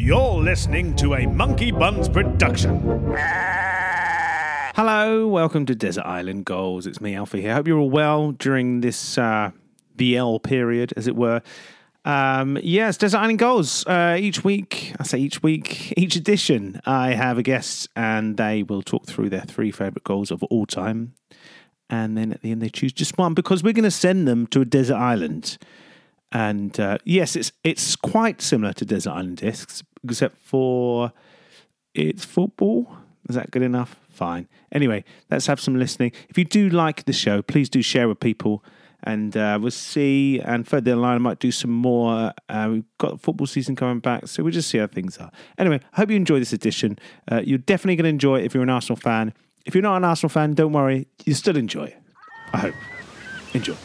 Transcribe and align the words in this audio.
You're 0.00 0.40
listening 0.40 0.94
to 0.96 1.14
a 1.14 1.26
Monkey 1.26 1.72
Buns 1.72 2.08
production. 2.08 2.80
Hello, 4.76 5.26
welcome 5.26 5.66
to 5.66 5.74
Desert 5.74 6.06
Island 6.06 6.44
Goals. 6.44 6.86
It's 6.86 7.00
me, 7.00 7.16
Alfie 7.16 7.42
here. 7.42 7.50
I 7.50 7.54
Hope 7.54 7.66
you're 7.66 7.80
all 7.80 7.90
well 7.90 8.30
during 8.30 8.80
this 8.80 9.18
uh, 9.18 9.50
BL 9.96 10.36
period, 10.36 10.94
as 10.96 11.08
it 11.08 11.16
were. 11.16 11.42
Um, 12.04 12.58
yes, 12.62 12.96
Desert 12.96 13.18
Island 13.18 13.40
Goals. 13.40 13.84
Uh, 13.88 14.16
each 14.18 14.44
week, 14.44 14.94
I 15.00 15.02
say 15.02 15.18
each 15.18 15.42
week, 15.42 15.92
each 15.98 16.14
edition, 16.14 16.80
I 16.86 17.14
have 17.14 17.36
a 17.36 17.42
guest 17.42 17.88
and 17.96 18.36
they 18.36 18.62
will 18.62 18.82
talk 18.82 19.04
through 19.04 19.30
their 19.30 19.42
three 19.42 19.72
favourite 19.72 20.04
goals 20.04 20.30
of 20.30 20.44
all 20.44 20.64
time. 20.64 21.14
And 21.90 22.16
then 22.16 22.32
at 22.32 22.42
the 22.42 22.52
end, 22.52 22.62
they 22.62 22.68
choose 22.68 22.92
just 22.92 23.18
one 23.18 23.34
because 23.34 23.64
we're 23.64 23.72
going 23.72 23.82
to 23.82 23.90
send 23.90 24.28
them 24.28 24.46
to 24.48 24.60
a 24.60 24.64
desert 24.64 24.96
island. 24.96 25.58
And 26.30 26.78
uh, 26.78 26.98
yes, 27.04 27.36
it's 27.36 27.52
it's 27.64 27.96
quite 27.96 28.42
similar 28.42 28.74
to 28.74 28.84
Desert 28.84 29.12
Island 29.12 29.38
Discs, 29.38 29.82
except 30.04 30.36
for 30.38 31.12
it's 31.94 32.24
football. 32.24 32.96
Is 33.28 33.34
that 33.34 33.50
good 33.50 33.62
enough? 33.62 33.96
Fine. 34.08 34.48
Anyway, 34.72 35.04
let's 35.30 35.46
have 35.46 35.60
some 35.60 35.78
listening. 35.78 36.12
If 36.28 36.38
you 36.38 36.44
do 36.44 36.68
like 36.68 37.04
the 37.04 37.12
show, 37.12 37.42
please 37.42 37.68
do 37.68 37.82
share 37.82 38.08
with 38.08 38.20
people. 38.20 38.64
And 39.02 39.36
uh, 39.36 39.58
we'll 39.60 39.70
see. 39.70 40.40
And 40.40 40.66
further 40.66 40.90
down 40.90 40.96
the 40.96 41.02
line, 41.02 41.14
I 41.16 41.18
might 41.18 41.38
do 41.38 41.52
some 41.52 41.70
more. 41.70 42.32
Uh, 42.48 42.68
we've 42.72 42.84
got 42.98 43.20
football 43.20 43.46
season 43.46 43.76
coming 43.76 44.00
back, 44.00 44.26
so 44.26 44.42
we'll 44.42 44.52
just 44.52 44.70
see 44.70 44.78
how 44.78 44.88
things 44.88 45.18
are. 45.18 45.30
Anyway, 45.56 45.80
I 45.92 45.96
hope 45.96 46.10
you 46.10 46.16
enjoy 46.16 46.40
this 46.40 46.52
edition. 46.52 46.98
Uh, 47.30 47.42
you're 47.44 47.58
definitely 47.58 47.96
going 47.96 48.04
to 48.04 48.10
enjoy 48.10 48.40
it 48.40 48.44
if 48.44 48.54
you're 48.54 48.62
an 48.62 48.70
Arsenal 48.70 48.96
fan. 48.96 49.34
If 49.66 49.74
you're 49.74 49.82
not 49.82 49.96
an 49.98 50.04
Arsenal 50.04 50.30
fan, 50.30 50.54
don't 50.54 50.72
worry. 50.72 51.06
You 51.24 51.34
still 51.34 51.56
enjoy 51.56 51.84
it. 51.84 52.02
I 52.52 52.58
hope. 52.58 52.74
Enjoy. 53.54 53.76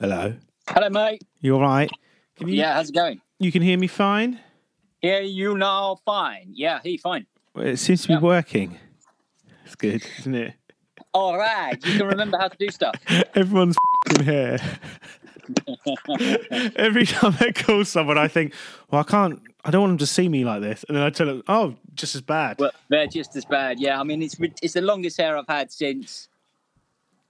Hello. 0.00 0.34
Hello, 0.68 0.88
mate. 0.88 1.22
You 1.40 1.54
all 1.56 1.60
right? 1.60 1.90
You, 2.38 2.48
Yeah, 2.48 2.74
how's 2.74 2.88
it 2.90 2.94
going? 2.94 3.20
You 3.38 3.52
can 3.52 3.62
hear 3.62 3.78
me 3.78 3.86
fine? 3.86 4.40
Yeah, 5.02 5.18
you 5.20 5.56
now 5.56 5.96
fine. 6.04 6.50
Yeah, 6.52 6.80
he 6.82 6.96
fine. 6.96 7.26
Well, 7.54 7.66
It 7.66 7.78
seems 7.78 8.02
to 8.02 8.08
be 8.08 8.14
Yeah. 8.14 8.20
working. 8.20 8.78
It's 9.64 9.74
good, 9.74 10.04
isn't 10.20 10.34
it? 10.34 10.54
All 11.12 11.36
right, 11.36 11.74
you 11.84 11.98
can 11.98 12.06
remember 12.06 12.38
how 12.38 12.48
to 12.48 12.56
do 12.56 12.68
stuff. 12.70 12.94
Everyone's 13.34 13.76
fing 14.08 14.24
here. 14.24 14.58
Every 16.76 17.04
time 17.04 17.34
I 17.40 17.50
call 17.52 17.84
someone, 17.84 18.16
I 18.16 18.28
think, 18.28 18.54
well, 18.90 19.00
I 19.00 19.04
can't, 19.04 19.42
I 19.64 19.70
don't 19.70 19.80
want 19.82 19.90
them 19.92 19.98
to 19.98 20.06
see 20.06 20.28
me 20.28 20.44
like 20.44 20.60
this. 20.62 20.84
And 20.88 20.96
then 20.96 21.02
I 21.04 21.10
tell 21.10 21.26
them, 21.26 21.42
oh, 21.48 21.74
just 21.94 22.14
as 22.14 22.20
bad. 22.20 22.58
Well, 22.60 22.70
they're 22.88 23.08
just 23.08 23.34
as 23.36 23.44
bad. 23.44 23.80
Yeah, 23.80 23.98
I 24.00 24.04
mean, 24.04 24.22
it's 24.22 24.36
it's 24.62 24.74
the 24.74 24.80
longest 24.82 25.16
hair 25.18 25.36
I've 25.36 25.48
had 25.48 25.72
since 25.72 26.28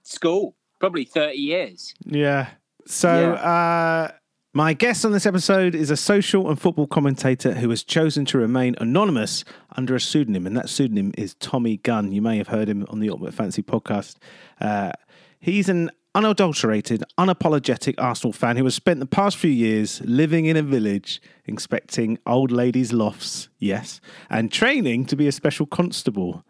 school, 0.03 0.55
probably 0.79 1.03
thirty 1.05 1.39
years. 1.39 1.95
Yeah. 2.05 2.49
So, 2.85 3.33
uh, 3.33 4.11
my 4.53 4.73
guest 4.73 5.05
on 5.05 5.13
this 5.13 5.25
episode 5.25 5.75
is 5.75 5.89
a 5.91 5.95
social 5.95 6.49
and 6.49 6.59
football 6.59 6.85
commentator 6.85 7.53
who 7.53 7.69
has 7.69 7.83
chosen 7.83 8.25
to 8.25 8.37
remain 8.37 8.75
anonymous 8.79 9.45
under 9.77 9.95
a 9.95 9.99
pseudonym, 9.99 10.45
and 10.45 10.57
that 10.57 10.67
pseudonym 10.67 11.13
is 11.17 11.35
Tommy 11.35 11.77
Gunn. 11.77 12.11
You 12.11 12.21
may 12.21 12.37
have 12.37 12.49
heard 12.49 12.67
him 12.67 12.85
on 12.89 12.99
the 12.99 13.09
Ultimate 13.09 13.33
Fancy 13.33 13.63
podcast. 13.63 14.17
Uh, 14.59 14.91
he's 15.39 15.69
an 15.69 15.89
unadulterated, 16.13 17.03
unapologetic 17.17 17.95
Arsenal 17.97 18.33
fan 18.33 18.57
who 18.57 18.65
has 18.65 18.75
spent 18.75 18.99
the 18.99 19.05
past 19.05 19.37
few 19.37 19.49
years 19.49 20.01
living 20.03 20.45
in 20.45 20.57
a 20.57 20.63
village, 20.63 21.21
inspecting 21.45 22.19
old 22.25 22.51
ladies' 22.51 22.91
lofts, 22.91 23.47
yes, 23.57 24.01
and 24.29 24.51
training 24.51 25.05
to 25.05 25.15
be 25.15 25.27
a 25.27 25.31
special 25.31 25.65
constable. 25.65 26.43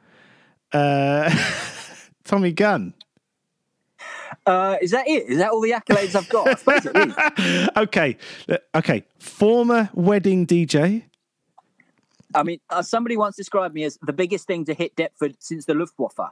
Uh, 0.74 1.30
Tommy 2.24 2.52
Gunn. 2.52 2.96
Uh, 4.46 4.78
is 4.81 4.92
that 4.92 5.08
it? 5.08 5.30
Is 5.30 5.38
that 5.38 5.52
all 5.52 5.62
the 5.62 5.72
accolades 5.72 6.16
I've 6.16 6.30
got? 6.30 6.47
I 6.47 6.56
suppose 6.56 6.86
it 6.86 6.97
is. 6.97 7.69
okay, 7.78 8.18
okay. 8.75 9.03
Former 9.19 9.90
wedding 9.94 10.47
DJ. 10.47 11.03
I 12.34 12.44
mean, 12.44 12.59
uh, 12.69 12.81
somebody 12.81 13.18
once 13.18 13.36
described 13.36 13.75
me 13.75 13.84
as 13.84 13.97
the 14.02 14.14
biggest 14.14 14.47
thing 14.47 14.66
to 14.66 14.74
hit 14.74 14.96
Deptford 14.96 15.36
since 15.40 15.66
the 15.66 15.74
Luftwaffe, 15.74 16.31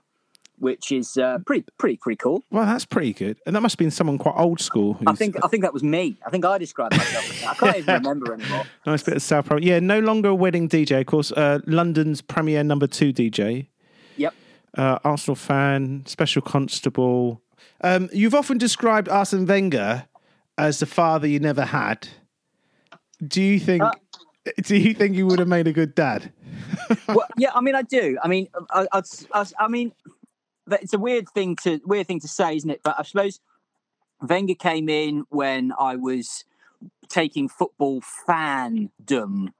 which 0.57 0.91
is 0.91 1.17
uh, 1.17 1.39
pretty 1.45 1.65
pretty 1.77 1.97
pretty 1.97 2.15
cool. 2.17 2.43
Well, 2.51 2.65
that's 2.65 2.85
pretty 2.85 3.13
good. 3.13 3.37
And 3.45 3.55
that 3.55 3.61
must 3.61 3.73
have 3.73 3.79
been 3.79 3.91
someone 3.91 4.17
quite 4.17 4.35
old 4.35 4.59
school. 4.59 4.97
I 5.05 5.13
think 5.13 5.35
I 5.43 5.47
think 5.47 5.63
that 5.63 5.73
was 5.73 5.83
me. 5.83 6.17
I 6.25 6.29
think 6.29 6.45
I 6.45 6.57
described 6.57 6.97
myself. 6.97 7.47
I 7.47 7.53
can't 7.55 7.77
even 7.77 7.95
remember 7.95 8.33
anymore. 8.33 8.63
nice 8.85 9.03
bit 9.03 9.15
of 9.15 9.21
South. 9.21 9.49
Yeah, 9.59 9.79
no 9.79 9.99
longer 9.99 10.29
a 10.29 10.35
wedding 10.35 10.69
DJ, 10.69 11.01
of 11.01 11.05
course. 11.05 11.31
Uh, 11.31 11.59
London's 11.65 12.21
premier 12.21 12.63
number 12.63 12.87
two 12.87 13.11
DJ. 13.11 13.67
Yep. 14.17 14.33
Uh, 14.77 14.99
Arsenal 15.03 15.35
fan, 15.35 16.03
special 16.05 16.41
constable. 16.41 17.41
Um, 17.81 18.09
you've 18.13 18.35
often 18.35 18.57
described 18.57 19.09
Arsene 19.09 19.45
Wenger 19.45 20.05
as 20.57 20.79
the 20.79 20.85
father 20.85 21.27
you 21.27 21.39
never 21.39 21.65
had. 21.65 22.07
Do 23.25 23.41
you 23.41 23.59
think? 23.59 23.83
Uh, 23.83 23.91
do 24.63 24.75
you 24.75 24.93
think 24.93 25.15
you 25.15 25.25
would 25.27 25.39
have 25.39 25.47
made 25.47 25.67
a 25.67 25.73
good 25.73 25.95
dad? 25.95 26.31
well, 27.07 27.27
yeah, 27.37 27.51
I 27.53 27.61
mean, 27.61 27.75
I 27.75 27.81
do. 27.81 28.17
I 28.23 28.27
mean, 28.27 28.47
I, 28.69 28.87
I, 28.91 29.01
I, 29.33 29.45
I 29.59 29.67
mean, 29.67 29.93
it's 30.71 30.93
a 30.93 30.99
weird 30.99 31.29
thing 31.29 31.55
to 31.57 31.79
weird 31.85 32.07
thing 32.07 32.19
to 32.21 32.27
say, 32.27 32.55
isn't 32.55 32.69
it? 32.69 32.81
But 32.83 32.95
I 32.97 33.03
suppose 33.03 33.39
Wenger 34.21 34.55
came 34.55 34.89
in 34.89 35.25
when 35.29 35.73
I 35.79 35.95
was 35.95 36.45
taking 37.07 37.49
football 37.49 38.01
fandom, 38.27 39.53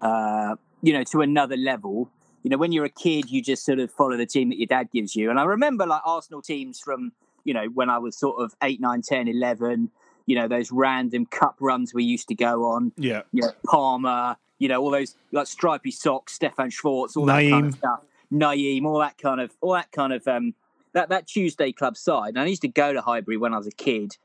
uh, 0.00 0.56
you 0.82 0.92
know, 0.92 1.04
to 1.04 1.20
another 1.20 1.56
level. 1.56 2.10
You 2.44 2.50
know, 2.50 2.58
when 2.58 2.72
you're 2.72 2.84
a 2.84 2.90
kid, 2.90 3.30
you 3.30 3.42
just 3.42 3.64
sort 3.64 3.78
of 3.78 3.90
follow 3.90 4.16
the 4.18 4.26
team 4.26 4.50
that 4.50 4.58
your 4.58 4.66
dad 4.66 4.90
gives 4.92 5.16
you. 5.16 5.30
And 5.30 5.40
I 5.40 5.44
remember 5.44 5.86
like 5.86 6.02
Arsenal 6.04 6.42
teams 6.42 6.78
from, 6.78 7.12
you 7.42 7.54
know, 7.54 7.64
when 7.66 7.88
I 7.88 7.96
was 7.98 8.16
sort 8.16 8.38
of 8.38 8.54
8, 8.62 8.80
9, 8.80 9.00
10, 9.00 9.28
11, 9.28 9.90
you 10.26 10.36
know, 10.36 10.46
those 10.46 10.70
random 10.70 11.24
cup 11.24 11.56
runs 11.58 11.94
we 11.94 12.04
used 12.04 12.28
to 12.28 12.34
go 12.34 12.66
on 12.66 12.92
Yeah. 12.96 13.22
you 13.32 13.42
know, 13.42 13.52
Palmer, 13.66 14.36
you 14.58 14.68
know, 14.68 14.80
all 14.82 14.90
those 14.90 15.16
like 15.32 15.46
stripy 15.46 15.90
socks, 15.90 16.34
Stefan 16.34 16.68
Schwartz, 16.68 17.16
all 17.16 17.24
that 17.26 17.48
kind 17.50 17.66
of 17.66 17.74
stuff. 17.74 18.04
Naeem, 18.30 18.84
all 18.84 18.98
that 18.98 19.16
kind 19.16 19.40
of, 19.40 19.50
all 19.62 19.72
that 19.72 19.90
kind 19.90 20.12
of, 20.12 20.28
um, 20.28 20.54
that 20.92 21.08
that 21.08 21.26
Tuesday 21.26 21.72
club 21.72 21.96
side. 21.96 22.30
And 22.30 22.40
I 22.40 22.46
used 22.46 22.62
to 22.62 22.68
go 22.68 22.92
to 22.92 23.00
Highbury 23.00 23.38
when 23.38 23.54
I 23.54 23.56
was 23.56 23.66
a 23.66 23.72
kid, 23.72 24.18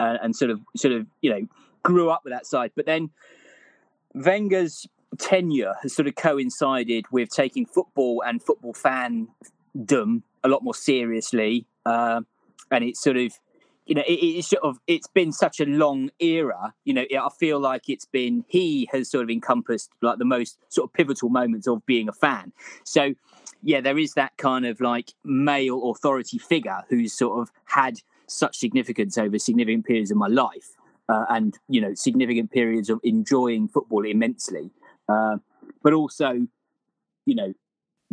uh, 0.00 0.16
and 0.22 0.34
sort 0.34 0.50
of, 0.50 0.60
sort 0.76 0.94
of, 0.94 1.06
you 1.20 1.30
know, 1.30 1.46
grew 1.82 2.10
up 2.10 2.24
with 2.24 2.32
that 2.32 2.46
side. 2.46 2.72
But 2.74 2.86
then 2.86 3.10
Wenger's 4.14 4.86
tenure 5.18 5.74
has 5.82 5.94
sort 5.94 6.08
of 6.08 6.14
coincided 6.16 7.04
with 7.10 7.30
taking 7.30 7.66
football 7.66 8.22
and 8.26 8.42
football 8.42 8.74
fandom 8.74 10.22
a 10.44 10.48
lot 10.48 10.62
more 10.62 10.74
seriously, 10.74 11.66
uh, 11.84 12.20
and 12.70 12.84
it's 12.84 13.00
sort 13.00 13.16
of 13.16 13.32
you 13.86 13.94
know, 13.94 14.02
it, 14.06 14.14
it's 14.14 14.48
sort 14.48 14.64
of 14.64 14.78
it's 14.86 15.06
been 15.06 15.32
such 15.32 15.60
a 15.60 15.64
long 15.64 16.10
era. 16.18 16.74
You 16.84 16.94
know, 16.94 17.04
I 17.12 17.28
feel 17.38 17.60
like 17.60 17.88
it's 17.88 18.04
been 18.04 18.44
he 18.48 18.88
has 18.92 19.08
sort 19.08 19.22
of 19.22 19.30
encompassed 19.30 19.90
like 20.02 20.18
the 20.18 20.24
most 20.24 20.58
sort 20.68 20.90
of 20.90 20.92
pivotal 20.92 21.28
moments 21.28 21.66
of 21.68 21.86
being 21.86 22.08
a 22.08 22.12
fan. 22.12 22.52
So, 22.84 23.14
yeah, 23.62 23.80
there 23.80 23.98
is 23.98 24.14
that 24.14 24.36
kind 24.36 24.66
of 24.66 24.80
like 24.80 25.12
male 25.24 25.90
authority 25.90 26.38
figure 26.38 26.82
who's 26.88 27.12
sort 27.12 27.40
of 27.40 27.52
had 27.64 28.00
such 28.26 28.58
significance 28.58 29.16
over 29.16 29.38
significant 29.38 29.86
periods 29.86 30.10
of 30.10 30.16
my 30.16 30.26
life, 30.26 30.70
uh, 31.08 31.24
and 31.30 31.56
you 31.68 31.80
know, 31.80 31.94
significant 31.94 32.50
periods 32.50 32.90
of 32.90 32.98
enjoying 33.04 33.68
football 33.68 34.04
immensely, 34.04 34.72
uh, 35.08 35.36
but 35.82 35.92
also, 35.92 36.46
you 37.24 37.34
know, 37.34 37.52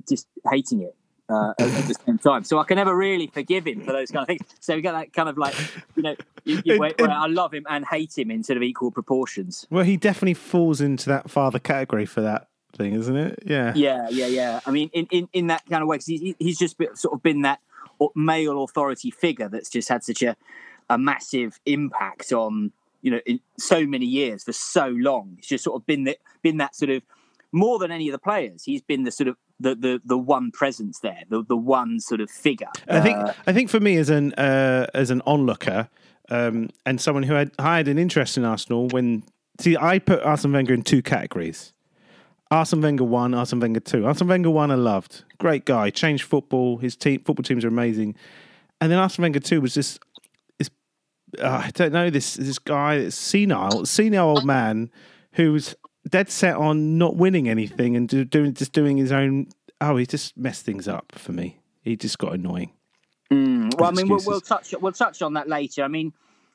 just 0.08 0.28
hating 0.50 0.82
it 0.82 0.96
uh, 1.30 1.54
at, 1.60 1.88
the 1.88 1.96
same 2.06 2.18
time. 2.18 2.44
So 2.44 2.60
I 2.60 2.64
can 2.64 2.76
never 2.76 2.96
really 2.96 3.28
forgive 3.28 3.66
him 3.66 3.82
for 3.82 3.92
those 3.92 4.12
kind 4.12 4.24
of 4.24 4.28
things. 4.28 4.42
So 4.60 4.76
we 4.76 4.82
got 4.82 4.94
that 4.94 5.14
kind 5.14 5.30
of 5.30 5.38
like, 5.38 5.56
you 5.96 6.04
know, 6.04 6.16
you, 6.44 6.62
you, 6.66 6.84
I 7.00 7.28
love 7.28 7.54
him 7.54 7.66
and 7.70 7.86
hate 7.86 8.18
him 8.18 8.32
in 8.32 8.44
sort 8.44 8.58
of 8.58 8.64
equal 8.64 8.92
proportions. 8.92 9.68
Well, 9.70 9.84
he 9.84 9.98
definitely 9.98 10.36
falls 10.36 10.82
into 10.82 11.10
that 11.10 11.30
father 11.30 11.60
category 11.60 12.06
for 12.06 12.22
that 12.22 12.50
thing, 12.76 12.94
isn't 12.94 13.16
it? 13.16 13.40
Yeah. 13.46 13.74
Yeah, 13.76 14.10
yeah, 14.10 14.28
yeah. 14.28 14.60
I 14.66 14.72
mean, 14.72 14.90
in, 14.94 15.08
in, 15.12 15.30
in 15.34 15.48
that 15.48 15.64
kind 15.70 15.82
of 15.82 15.88
way, 15.88 15.98
because 15.98 16.08
he's, 16.08 16.36
he's 16.40 16.58
just 16.58 16.78
been, 16.78 16.96
sort 16.96 17.14
of 17.14 17.24
been 17.24 17.42
that 17.42 17.60
male 18.16 18.64
authority 18.64 19.12
figure 19.12 19.48
that's 19.48 19.70
just 19.70 19.90
had 19.90 20.04
such 20.04 20.22
a, 20.24 20.36
a 20.90 20.98
massive 20.98 21.60
impact 21.66 22.32
on, 22.34 22.72
you 23.04 23.12
know, 23.12 23.20
in 23.28 23.40
so 23.60 23.86
many 23.86 24.08
years 24.08 24.44
for 24.44 24.54
so 24.54 24.88
long. 24.88 25.34
He's 25.36 25.46
just 25.46 25.64
sort 25.64 25.80
of 25.80 25.86
been 25.86 26.06
that, 26.06 26.18
been 26.42 26.58
that 26.58 26.76
sort 26.76 26.90
of, 26.90 27.04
more 27.52 27.78
than 27.78 27.92
any 27.92 28.08
of 28.10 28.14
the 28.14 28.18
players, 28.20 28.64
he's 28.64 28.82
been 28.82 29.04
the 29.04 29.12
sort 29.12 29.28
of 29.28 29.36
the 29.60 29.76
the, 29.76 30.02
the 30.04 30.18
one 30.18 30.50
presence 30.50 31.00
there, 31.00 31.24
the 31.30 31.44
the 31.48 31.56
one 31.56 32.00
sort 32.00 32.20
of 32.20 32.32
figure. 32.32 32.72
I 32.90 33.00
think 33.00 33.18
Uh, 33.18 33.34
I 33.46 33.54
think 33.54 33.70
for 33.70 33.80
me 33.80 33.98
as 33.98 34.10
an 34.10 34.34
uh, 34.34 34.88
as 34.96 35.12
an 35.12 35.22
onlooker 35.28 35.88
um, 36.30 36.70
and 36.88 37.00
someone 37.00 37.22
who 37.22 37.36
had 37.36 37.52
had 37.60 37.88
an 37.88 38.00
interest 38.00 38.38
in 38.38 38.44
Arsenal 38.44 38.88
when 38.88 39.24
see 39.60 39.78
I 39.78 40.00
put 40.00 40.24
Arsene 40.24 40.52
Wenger 40.52 40.74
in 40.74 40.82
two 40.82 41.04
categories. 41.04 41.74
Arsene 42.50 42.82
Wenger 42.82 43.04
one, 43.04 43.36
Arsene 43.36 43.60
Wenger 43.60 43.80
two. 43.82 44.08
Arsene 44.08 44.28
Wenger 44.28 44.50
one 44.50 44.72
I 44.72 44.76
loved, 44.76 45.24
great 45.38 45.66
guy, 45.66 45.92
changed 45.92 46.24
football. 46.24 46.78
His 46.78 46.96
team 46.96 47.22
football 47.24 47.44
teams 47.44 47.64
are 47.64 47.68
amazing, 47.68 48.16
and 48.82 48.92
then 48.92 48.98
Arsene 48.98 49.22
Wenger 49.22 49.40
two 49.40 49.62
was 49.62 49.76
this 49.76 50.00
uh, 51.40 51.64
I 51.66 51.72
don't 51.72 51.92
know 51.94 52.10
this 52.10 52.36
this 52.36 52.60
guy, 52.60 52.98
this 53.00 53.16
senile, 53.16 53.86
senile 53.86 54.30
old 54.30 54.46
man 54.46 54.92
who's 55.34 55.76
dead 56.10 56.30
set 56.30 56.56
on 56.56 56.98
not 56.98 57.16
winning 57.16 57.50
anything 57.50 57.96
and 57.96 58.08
do, 58.08 58.26
doing 58.26 58.54
just 58.54 58.74
doing 58.74 58.98
his 58.98 59.12
own. 59.12 59.48
Oh, 59.82 59.98
he 59.98 60.06
just 60.06 60.38
messed 60.38 60.66
things 60.66 60.88
up 60.88 61.14
for 61.16 61.32
me. 61.32 61.60
He 61.82 61.96
just 61.96 62.18
got 62.18 62.34
annoying. 62.34 62.72
Mm. 63.32 63.80
Well, 63.80 63.90
I 63.90 63.94
mean, 63.94 64.08
we'll, 64.08 64.22
we'll 64.26 64.42
touch 64.42 64.74
we'll 64.80 64.92
touch 64.92 65.22
on 65.22 65.34
that 65.34 65.50
later. 65.50 65.84
I 65.84 65.88
mean, 65.88 66.14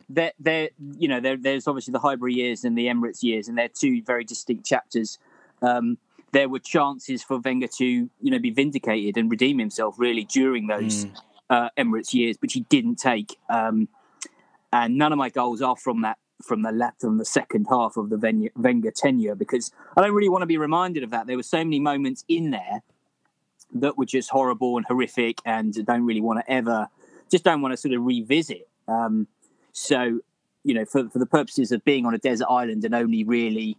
there, 0.08 0.32
there, 0.38 0.70
you 0.98 1.08
know, 1.08 1.20
there, 1.20 1.36
there's 1.36 1.66
obviously 1.66 1.92
the 1.92 1.98
Highbury 1.98 2.34
years 2.34 2.64
and 2.64 2.76
the 2.76 2.86
Emirates 2.86 3.22
years, 3.22 3.48
and 3.48 3.58
they're 3.58 3.68
two 3.68 4.02
very 4.02 4.24
distinct 4.24 4.64
chapters. 4.64 5.18
Um, 5.60 5.98
there 6.32 6.48
were 6.48 6.58
chances 6.58 7.22
for 7.22 7.38
Wenger 7.38 7.68
to, 7.78 7.84
you 7.84 8.30
know, 8.30 8.38
be 8.38 8.50
vindicated 8.50 9.16
and 9.16 9.30
redeem 9.30 9.58
himself 9.58 9.98
really 9.98 10.24
during 10.24 10.66
those 10.66 11.06
uh, 11.50 11.70
Emirates 11.76 12.12
years, 12.12 12.36
which 12.40 12.52
he 12.52 12.60
didn't 12.60 12.96
take. 12.96 13.38
Um, 13.48 13.88
and 14.72 14.96
none 14.96 15.12
of 15.12 15.18
my 15.18 15.30
goals 15.30 15.62
are 15.62 15.76
from 15.76 16.02
that 16.02 16.18
from 16.42 16.62
the 16.62 16.70
left 16.70 17.00
from 17.00 17.18
the 17.18 17.24
second 17.24 17.66
half 17.68 17.96
of 17.96 18.10
the 18.10 18.50
Wenger, 18.56 18.92
tenure 18.92 19.34
because 19.34 19.72
I 19.96 20.02
don't 20.02 20.14
really 20.14 20.28
want 20.28 20.42
to 20.42 20.46
be 20.46 20.56
reminded 20.56 21.02
of 21.02 21.10
that. 21.10 21.26
There 21.26 21.36
were 21.36 21.42
so 21.42 21.58
many 21.58 21.80
moments 21.80 22.24
in 22.28 22.50
there 22.50 22.82
that 23.74 23.98
were 23.98 24.06
just 24.06 24.30
horrible 24.30 24.76
and 24.76 24.86
horrific, 24.86 25.40
and 25.44 25.74
don't 25.84 26.04
really 26.04 26.20
want 26.20 26.40
to 26.40 26.50
ever, 26.50 26.88
just 27.30 27.44
don't 27.44 27.60
want 27.60 27.72
to 27.72 27.76
sort 27.76 27.94
of 27.94 28.04
revisit. 28.04 28.68
Um, 28.86 29.26
so, 29.72 30.20
you 30.64 30.74
know, 30.74 30.84
for 30.84 31.08
for 31.08 31.18
the 31.18 31.26
purposes 31.26 31.72
of 31.72 31.84
being 31.84 32.06
on 32.06 32.14
a 32.14 32.18
desert 32.18 32.46
island 32.48 32.84
and 32.84 32.94
only 32.94 33.24
really 33.24 33.76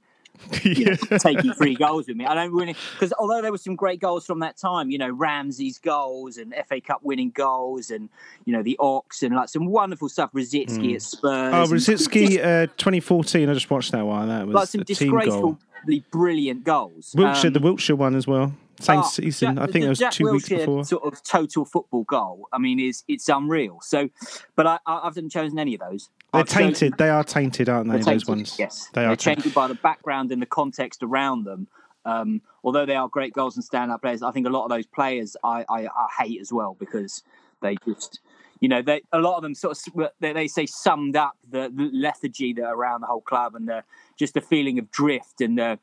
you 0.63 0.86
know, 0.86 1.18
taking 1.19 1.53
three 1.53 1.75
goals 1.75 2.07
with 2.07 2.15
me. 2.18 2.25
I 2.25 2.33
don't 2.33 2.53
really 2.53 2.75
because 2.94 3.13
although 3.19 3.41
there 3.41 3.51
were 3.51 3.57
some 3.57 3.75
great 3.75 4.00
goals 4.00 4.25
from 4.25 4.39
that 4.39 4.57
time, 4.57 4.89
you 4.89 4.97
know, 4.97 5.09
Ramsey's 5.09 5.77
goals 5.77 6.38
and 6.38 6.53
FA 6.68 6.81
Cup 6.81 7.01
winning 7.03 7.31
goals, 7.31 7.89
and 7.91 8.09
you 8.45 8.53
know 8.53 8.63
the 8.63 8.77
Ox 8.80 9.21
and 9.24 9.36
like 9.36 9.50
some 9.50 9.65
wonderful 9.65 10.09
stuff. 10.09 10.31
Rosicky 10.33 10.95
at 10.95 11.01
Spurs. 11.01 11.53
Oh, 11.53 11.65
Rosicky, 11.74 12.39
uh, 12.39 12.68
2014. 12.77 13.50
I 13.50 13.53
just 13.53 13.69
watched 13.69 13.91
that 13.91 14.06
one. 14.06 14.27
That 14.30 14.47
was 14.47 14.53
like 14.56 14.68
some 14.68 14.81
a 14.81 14.86
team 14.86 15.09
goal. 15.12 15.19
disgracefully 15.19 16.03
brilliant 16.12 16.63
goals. 16.63 17.13
Wilshere, 17.18 17.45
Um, 17.47 17.53
the 17.53 17.59
Wilshere 17.59 17.97
one 17.97 18.15
as 18.15 18.27
well. 18.27 18.53
Same 18.80 19.00
Oh, 19.00 19.03
season. 19.09 19.56
Jack- 19.56 19.69
I 19.69 19.71
think 19.71 19.86
it 19.86 19.89
was 19.89 20.00
Jack 20.00 20.13
two 20.13 20.31
weeks 20.31 20.47
Wilshere 20.47 20.57
before. 20.59 20.83
Sort 20.86 21.03
of 21.03 21.21
total 21.24 21.65
football 21.65 22.03
goal. 22.06 22.47
I 22.53 22.59
mean, 22.59 22.80
is 22.80 23.03
it's 23.09 23.27
unreal. 23.27 23.80
So, 23.81 24.09
but 24.56 24.65
I, 24.68 24.80
I 24.86 25.01
haven't 25.03 25.31
chosen 25.31 25.59
any 25.59 25.74
of 25.75 25.81
those. 25.81 26.09
They're 26.34 26.44
tainted. 26.44 26.98
They 26.98 27.10
are 27.10 27.24
tainted, 27.24 27.70
aren't 27.70 27.90
they? 27.90 27.98
they're 27.98 28.14
Those 28.14 28.28
ones. 28.28 28.56
Yes, 28.60 28.90
They 28.94 29.06
are 29.06 29.16
tainted. 29.16 29.44
tainted 29.44 29.54
by 29.54 29.68
the 29.68 29.76
background 29.76 30.31
and 30.31 30.42
the 30.42 30.46
context 30.46 31.02
around 31.02 31.46
them. 31.46 31.68
Um, 32.06 32.42
although 32.64 32.86
they 32.86 32.96
are 32.96 33.08
great 33.08 33.34
goals 33.34 33.56
and 33.56 33.64
stand-up 33.64 34.02
players, 34.02 34.22
I 34.22 34.31
think 34.31 34.48
a 34.48 34.50
lot 34.50 34.64
of 34.64 34.70
those 34.70 34.86
players 34.86 35.36
I, 35.44 35.66
I, 35.70 35.88
I 35.88 36.08
hate 36.24 36.40
as 36.40 36.54
well 36.54 36.76
because 36.80 37.24
they 37.62 37.76
just, 37.86 38.20
you 38.60 38.70
know, 38.70 38.81
they 38.81 39.02
a 39.12 39.20
lot 39.20 39.38
of 39.38 39.44
them 39.44 39.54
sort 39.54 39.78
of 39.78 40.10
they, 40.20 40.34
they 40.34 40.48
say 40.48 40.66
summed 40.66 41.16
up 41.16 41.36
the, 41.50 41.72
the 41.74 41.90
lethargy 41.94 42.54
that 42.54 42.70
around 42.70 43.02
the 43.02 43.08
whole 43.08 43.22
club 43.22 43.56
and 43.56 43.68
the 43.68 43.84
just 44.18 44.34
the 44.34 44.42
feeling 44.42 44.80
of 44.80 44.90
drift 44.92 45.42
and 45.42 45.58
the, 45.58 45.78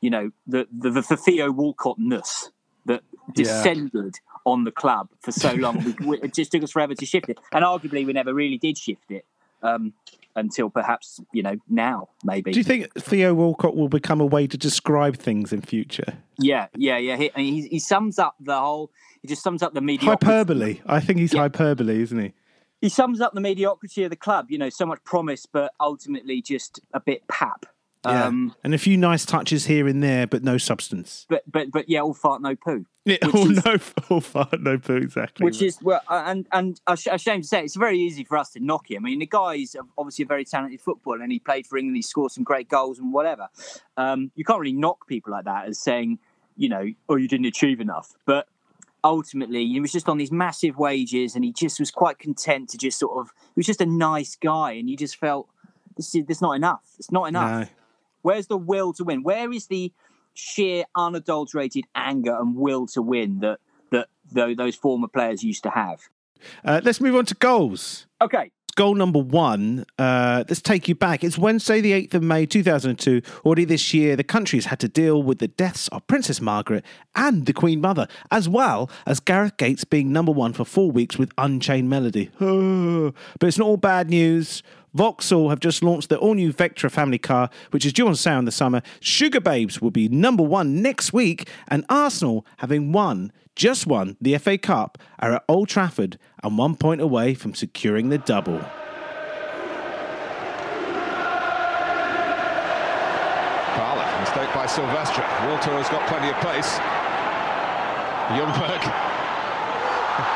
you 0.00 0.10
know, 0.10 0.32
the 0.46 0.66
the, 0.76 0.90
the, 0.90 1.02
Theo 1.16 1.50
Walcott-ness 1.52 2.50
that 2.86 3.02
descended 3.32 4.16
on 4.44 4.64
the 4.64 4.72
club 4.72 5.08
for 5.20 5.30
so 5.30 5.52
long. 5.52 5.94
we, 6.00 6.06
we, 6.06 6.20
it 6.20 6.34
just 6.34 6.50
took 6.50 6.62
us 6.62 6.72
forever 6.72 6.94
to 6.94 7.06
shift 7.06 7.28
it, 7.28 7.38
and 7.52 7.64
arguably 7.64 8.04
we 8.04 8.12
never 8.12 8.34
really 8.34 8.58
did 8.58 8.76
shift 8.76 9.10
it 9.10 9.24
um, 9.62 9.92
until 10.36 10.70
perhaps 10.70 11.20
you 11.32 11.42
know 11.42 11.56
now 11.68 12.08
maybe. 12.24 12.52
Do 12.52 12.58
you 12.58 12.64
think 12.64 12.92
Theo 12.94 13.34
Walcott 13.34 13.76
will 13.76 13.88
become 13.88 14.20
a 14.20 14.26
way 14.26 14.46
to 14.46 14.56
describe 14.56 15.16
things 15.16 15.52
in 15.52 15.60
future? 15.62 16.14
Yeah, 16.38 16.68
yeah, 16.76 16.96
yeah. 16.98 17.16
He, 17.16 17.30
he, 17.34 17.68
he 17.68 17.78
sums 17.78 18.18
up 18.18 18.34
the 18.40 18.58
whole. 18.58 18.90
He 19.22 19.28
just 19.28 19.42
sums 19.42 19.62
up 19.62 19.74
the 19.74 19.80
mediocrity. 19.80 20.24
Hyperbole. 20.26 20.80
I 20.86 21.00
think 21.00 21.18
he's 21.18 21.34
Yeah. 21.34 21.40
hyperbole, 21.40 22.00
isn't 22.02 22.18
he? 22.18 22.32
He 22.80 22.88
sums 22.88 23.20
up 23.20 23.34
the 23.34 23.40
mediocrity 23.42 24.04
of 24.04 24.10
the 24.10 24.16
club. 24.16 24.46
You 24.50 24.56
know, 24.56 24.70
so 24.70 24.86
much 24.86 25.04
promise, 25.04 25.44
but 25.44 25.72
ultimately 25.80 26.40
just 26.40 26.80
a 26.94 27.00
bit 27.00 27.26
pap. 27.28 27.66
Um, 28.04 28.54
and 28.64 28.74
a 28.74 28.78
few 28.78 28.96
nice 28.96 29.26
touches 29.26 29.66
here 29.66 29.86
and 29.86 30.02
there, 30.02 30.26
but 30.26 30.42
no 30.42 30.56
substance. 30.56 31.26
but 31.28 31.42
but 31.50 31.70
but 31.70 31.88
yeah, 31.88 32.00
all 32.00 32.14
fart 32.14 32.40
no 32.40 32.56
poo. 32.56 32.86
Yeah, 33.04 33.16
oh, 33.22 33.50
is- 33.50 33.64
no, 33.64 33.76
all 34.10 34.20
fart, 34.20 34.60
no 34.60 34.78
poo, 34.78 34.96
exactly. 34.96 35.44
Which 35.44 35.60
is 35.60 35.78
well, 35.82 36.00
and 36.08 36.46
and 36.52 36.80
a 36.86 36.96
sh- 36.96 37.08
shame 37.18 37.42
to 37.42 37.46
say, 37.46 37.62
it's 37.62 37.76
very 37.76 37.98
easy 37.98 38.24
for 38.24 38.38
us 38.38 38.50
to 38.52 38.60
knock 38.60 38.90
him. 38.90 39.04
I 39.04 39.10
mean, 39.10 39.18
the 39.18 39.26
guy's 39.26 39.76
obviously 39.98 40.22
a 40.24 40.26
very 40.26 40.44
talented 40.44 40.80
footballer, 40.80 41.20
and 41.22 41.30
he 41.32 41.38
played 41.38 41.66
for 41.66 41.76
England. 41.76 41.96
He 41.96 42.02
scored 42.02 42.32
some 42.32 42.44
great 42.44 42.68
goals 42.68 42.98
and 42.98 43.12
whatever. 43.12 43.48
Um, 43.96 44.30
you 44.34 44.44
can't 44.44 44.60
really 44.60 44.72
knock 44.72 45.06
people 45.06 45.32
like 45.32 45.44
that 45.44 45.66
as 45.66 45.78
saying, 45.78 46.18
you 46.56 46.68
know, 46.68 46.86
oh, 47.08 47.16
you 47.16 47.28
didn't 47.28 47.46
achieve 47.46 47.80
enough. 47.80 48.14
But 48.26 48.48
ultimately, 49.04 49.66
he 49.66 49.80
was 49.80 49.92
just 49.92 50.08
on 50.08 50.18
these 50.18 50.32
massive 50.32 50.78
wages, 50.78 51.34
and 51.34 51.44
he 51.44 51.52
just 51.52 51.78
was 51.80 51.90
quite 51.90 52.18
content 52.18 52.70
to 52.70 52.78
just 52.78 52.98
sort 52.98 53.18
of. 53.18 53.32
He 53.54 53.58
was 53.58 53.66
just 53.66 53.80
a 53.80 53.86
nice 53.86 54.36
guy, 54.36 54.72
and 54.72 54.88
you 54.88 54.96
just 54.96 55.16
felt 55.16 55.48
this 55.96 56.14
is 56.14 56.24
this 56.26 56.40
not 56.40 56.52
enough. 56.52 56.82
It's 56.98 57.10
not 57.12 57.24
enough. 57.28 57.68
Where's 58.22 58.46
the 58.46 58.56
will 58.56 58.92
to 58.94 59.04
win? 59.04 59.22
Where 59.22 59.52
is 59.52 59.66
the 59.66 59.92
sheer 60.34 60.84
unadulterated 60.94 61.84
anger 61.94 62.36
and 62.38 62.54
will 62.54 62.86
to 62.88 63.02
win 63.02 63.40
that 63.40 63.58
that 63.90 64.08
tho- 64.30 64.54
those 64.54 64.76
former 64.76 65.08
players 65.08 65.42
used 65.42 65.62
to 65.64 65.70
have? 65.70 66.00
Uh, 66.64 66.80
let's 66.84 67.00
move 67.00 67.16
on 67.16 67.26
to 67.26 67.34
goals. 67.34 68.06
Okay, 68.20 68.50
Goal 68.76 68.94
number 68.94 69.18
one, 69.18 69.84
uh, 69.98 70.44
let's 70.48 70.62
take 70.62 70.88
you 70.88 70.94
back. 70.94 71.24
It's 71.24 71.36
Wednesday, 71.36 71.80
the 71.80 71.92
8th 71.92 72.14
of 72.14 72.22
May, 72.22 72.46
2002. 72.46 73.20
Already 73.44 73.64
this 73.64 73.92
year, 73.92 74.16
the 74.16 74.24
country 74.24 74.58
has 74.58 74.66
had 74.66 74.80
to 74.80 74.88
deal 74.88 75.22
with 75.22 75.38
the 75.38 75.48
deaths 75.48 75.88
of 75.88 76.06
Princess 76.06 76.40
Margaret 76.40 76.84
and 77.14 77.46
the 77.46 77.52
Queen 77.52 77.80
Mother, 77.80 78.06
as 78.30 78.48
well 78.48 78.90
as 79.06 79.20
Gareth 79.20 79.56
Gates 79.56 79.84
being 79.84 80.12
number 80.12 80.32
one 80.32 80.52
for 80.52 80.64
four 80.64 80.90
weeks 80.90 81.18
with 81.18 81.32
Unchained 81.36 81.90
Melody. 81.90 82.30
but 82.38 83.46
it's 83.46 83.58
not 83.58 83.66
all 83.66 83.76
bad 83.76 84.08
news. 84.08 84.62
Vauxhall 84.94 85.50
have 85.50 85.60
just 85.60 85.82
launched 85.82 86.08
their 86.08 86.18
all 86.18 86.34
new 86.34 86.52
Vectra 86.52 86.90
family 86.90 87.18
car, 87.18 87.48
which 87.70 87.86
is 87.86 87.92
due 87.92 88.08
on 88.08 88.16
sale 88.16 88.38
in 88.38 88.44
the 88.44 88.52
summer. 88.52 88.82
Sugababes 89.00 89.80
will 89.80 89.90
be 89.90 90.08
number 90.08 90.42
one 90.42 90.82
next 90.82 91.12
week, 91.12 91.48
and 91.68 91.84
Arsenal, 91.88 92.44
having 92.58 92.92
won, 92.92 93.32
just 93.54 93.86
won 93.86 94.16
the 94.20 94.36
FA 94.38 94.58
Cup, 94.58 94.98
are 95.18 95.34
at 95.34 95.44
Old 95.48 95.68
Trafford 95.68 96.18
and 96.42 96.58
one 96.58 96.74
point 96.74 97.00
away 97.00 97.34
from 97.34 97.54
securing 97.54 98.08
the 98.08 98.18
double. 98.18 98.58
Parlour, 103.74 104.20
mistake 104.20 104.52
by 104.54 104.66
Silvestre. 104.66 105.22
Wiltord 105.46 105.78
has 105.78 105.88
got 105.88 106.06
plenty 106.08 106.30
of 106.30 106.36
pace. 106.40 106.78
Ljungberg. 108.34 109.06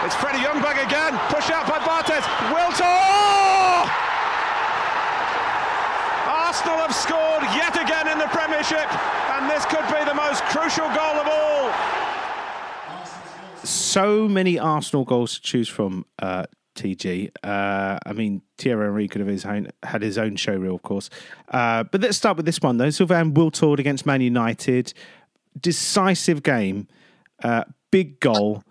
It's 0.03 0.15
Freddie 0.15 0.39
Ljungberg 0.39 0.83
again. 0.87 1.19
Push 1.29 1.51
out 1.51 1.67
by 1.69 1.79
Barthez. 1.79 2.25
Wiltord! 2.49 2.85
Oh! 2.85 4.05
Arsenal 6.55 6.77
have 6.77 6.95
scored 6.95 7.43
yet 7.57 7.75
again 7.75 8.07
in 8.07 8.17
the 8.17 8.29
Premiership, 8.29 8.87
and 9.33 9.51
this 9.51 9.67
could 9.67 9.85
be 9.89 10.05
the 10.05 10.15
most 10.15 10.41
crucial 10.45 10.87
goal 10.87 11.19
of 11.19 11.27
all. 11.27 11.73
so 13.65 14.29
many 14.29 14.57
Arsenal 14.57 15.05
goals 15.05 15.35
to 15.35 15.41
choose 15.41 15.69
from. 15.69 16.07
Uh, 16.21 16.45
TG. 16.77 17.31
Uh, 17.45 17.99
I 18.05 18.13
mean, 18.15 18.43
Thierry 18.59 18.87
Henry 18.87 19.07
could 19.07 19.21
have 19.21 19.29
his 19.29 19.45
own, 19.45 19.69
had 19.85 20.03
his 20.03 20.19
own 20.19 20.35
show 20.35 20.57
reel, 20.57 20.75
of 20.75 20.83
course. 20.83 21.09
Uh, 21.49 21.85
but 21.85 22.01
let's 22.01 22.17
start 22.17 22.37
with 22.37 22.47
this 22.47 22.61
one, 22.61 22.79
though. 22.79 22.91
Sylvain 22.91 23.33
Wiltord 23.33 23.79
against 23.79 24.07
Man 24.07 24.21
United. 24.21 24.93
Decisive 25.61 26.43
game. 26.43 26.89
Uh, 27.45 27.63
big 27.93 28.19
goal. 28.19 28.65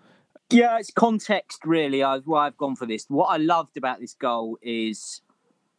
yeah, 0.50 0.78
it's 0.78 0.90
context 0.90 1.60
really. 1.64 2.02
I've 2.02 2.26
why 2.26 2.46
I've 2.46 2.58
gone 2.58 2.76
for 2.76 2.84
this. 2.84 3.06
What 3.08 3.28
I 3.28 3.38
loved 3.38 3.78
about 3.78 4.00
this 4.00 4.12
goal 4.12 4.58
is, 4.60 5.22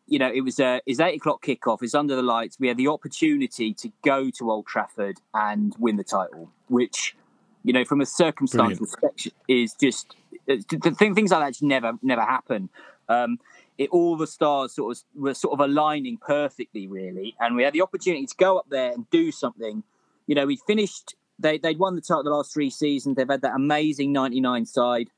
you 0.07 0.19
know, 0.19 0.31
it 0.31 0.41
was 0.41 0.59
a 0.59 0.81
it's 0.85 0.99
eight 0.99 1.17
o'clock 1.17 1.43
kickoff. 1.43 1.81
It's 1.81 1.95
under 1.95 2.15
the 2.15 2.21
lights. 2.21 2.57
We 2.59 2.67
had 2.67 2.77
the 2.77 2.87
opportunity 2.87 3.73
to 3.73 3.91
go 4.03 4.29
to 4.31 4.51
Old 4.51 4.67
Trafford 4.67 5.17
and 5.33 5.75
win 5.79 5.97
the 5.97 6.03
title, 6.03 6.51
which, 6.67 7.15
you 7.63 7.73
know, 7.73 7.85
from 7.85 8.01
a 8.01 8.05
circumstantial 8.05 8.85
perspective, 8.85 9.33
is 9.47 9.73
just 9.73 10.15
the 10.47 10.95
thing, 10.97 11.15
things 11.15 11.31
like 11.31 11.41
that 11.41 11.49
just 11.51 11.63
never 11.63 11.93
never 12.01 12.21
happen. 12.21 12.69
Um, 13.09 13.39
it 13.77 13.89
all 13.89 14.15
the 14.15 14.27
stars 14.27 14.75
sort 14.75 14.97
of 14.97 15.21
were 15.21 15.33
sort 15.33 15.53
of 15.53 15.59
aligning 15.59 16.17
perfectly, 16.17 16.87
really, 16.87 17.35
and 17.39 17.55
we 17.55 17.63
had 17.63 17.73
the 17.73 17.81
opportunity 17.81 18.25
to 18.25 18.35
go 18.37 18.57
up 18.57 18.67
there 18.69 18.91
and 18.91 19.09
do 19.09 19.31
something. 19.31 19.83
You 20.27 20.35
know, 20.35 20.45
we 20.45 20.57
finished. 20.67 21.15
They 21.39 21.57
they'd 21.57 21.79
won 21.79 21.95
the 21.95 22.01
title 22.01 22.23
the 22.23 22.29
last 22.29 22.53
three 22.53 22.69
seasons. 22.69 23.15
They've 23.15 23.27
had 23.27 23.41
that 23.41 23.55
amazing 23.55 24.13
'99 24.13 24.65
side. 24.65 25.09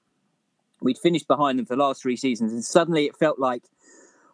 We'd 0.82 0.98
finished 0.98 1.28
behind 1.28 1.60
them 1.60 1.66
for 1.66 1.76
the 1.76 1.84
last 1.84 2.02
three 2.02 2.16
seasons, 2.16 2.54
and 2.54 2.64
suddenly 2.64 3.06
it 3.06 3.16
felt 3.16 3.38
like 3.38 3.64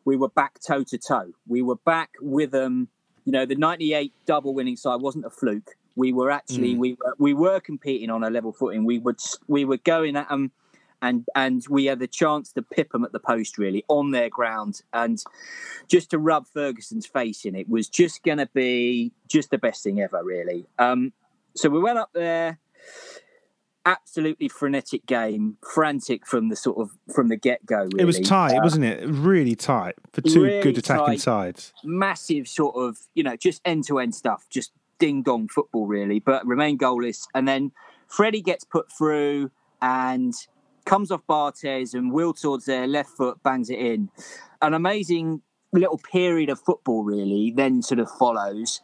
we 0.06 0.16
were 0.16 0.30
back 0.30 0.60
toe 0.66 0.84
to 0.84 0.98
toe. 0.98 1.32
We 1.48 1.62
were 1.62 1.78
back 1.78 2.12
with 2.22 2.52
them. 2.52 2.90
You 3.26 3.32
know, 3.32 3.46
the 3.46 3.56
'98 3.56 4.14
double 4.26 4.54
winning 4.54 4.76
side 4.76 5.02
wasn't 5.02 5.26
a 5.26 5.30
fluke. 5.30 5.72
We 5.96 6.12
were 6.12 6.32
actually 6.32 6.76
we 6.76 6.94
were, 6.94 7.16
we 7.20 7.34
were 7.34 7.60
competing 7.60 8.10
on 8.10 8.24
a 8.24 8.30
level 8.30 8.52
footing. 8.52 8.86
We 8.86 9.00
would 9.00 9.20
we 9.48 9.64
were 9.64 9.78
going 9.78 10.16
at 10.16 10.30
them, 10.30 10.52
and 11.02 11.26
and 11.36 11.64
we 11.70 11.86
had 11.86 12.00
the 12.00 12.08
chance 12.08 12.52
to 12.54 12.62
pip 12.62 12.92
them 12.92 13.06
at 13.06 13.12
the 13.12 13.20
post 13.20 13.58
really 13.58 13.86
on 13.88 14.12
their 14.12 14.30
ground, 14.30 14.82
and 14.92 15.24
just 15.88 16.10
to 16.12 16.18
rub 16.18 16.48
Ferguson's 16.48 17.06
face 17.06 17.46
in 17.46 17.56
it 17.56 17.70
was 17.70 17.88
just 17.88 18.24
going 18.24 18.40
to 18.40 18.50
be 18.54 19.12
just 19.28 19.52
the 19.52 19.58
best 19.58 19.84
thing 19.84 20.02
ever, 20.02 20.22
really. 20.24 20.66
Um, 20.80 21.14
so 21.56 21.70
we 21.70 21.80
went 21.80 22.00
up 22.00 22.10
there. 22.14 22.60
Absolutely 23.86 24.48
frenetic 24.48 25.06
game, 25.06 25.58
frantic 25.62 26.26
from 26.26 26.48
the 26.50 26.56
sort 26.56 26.78
of 26.78 26.92
from 27.14 27.28
the 27.28 27.36
get 27.36 27.66
go. 27.66 27.80
Really. 27.80 28.00
It 28.00 28.06
was 28.06 28.20
tight, 28.20 28.56
Uh, 28.58 28.62
wasn't 28.64 28.86
it? 28.86 29.06
Really 29.08 29.56
tight 29.56 29.96
for 30.14 30.22
two 30.22 30.44
really 30.44 30.62
good 30.62 30.78
attacking 30.78 31.06
tight. 31.16 31.20
sides. 31.20 31.74
massive 31.84 32.48
sort 32.48 32.76
of 32.78 32.98
you 33.14 33.24
know 33.24 33.36
just 33.36 33.62
end 33.66 33.84
to 33.88 34.00
end 34.00 34.16
stuff, 34.16 34.46
just 34.50 34.72
ding 35.00 35.22
dong 35.22 35.50
football 35.50 35.86
really, 35.86 36.20
but 36.20 36.46
remain 36.48 36.78
goalless. 36.78 37.28
And 37.36 37.46
then 37.46 37.72
Freddie 38.08 38.42
gets 38.42 38.64
put 38.64 38.90
through 38.90 39.52
and 39.82 40.34
comes 40.86 41.12
off 41.12 41.22
Barthez 41.28 41.94
and 41.94 42.14
Will 42.14 42.34
towards 42.34 42.66
their 42.66 42.88
left 42.88 43.10
foot 43.10 43.44
bangs 43.44 43.70
it 43.70 43.80
in. 43.80 44.10
An 44.62 44.74
amazing 44.74 45.42
little 45.74 45.98
period 45.98 46.50
of 46.50 46.60
football 46.62 47.04
really 47.04 47.52
then 47.54 47.82
sort 47.82 48.00
of 48.00 48.10
follows. 48.12 48.80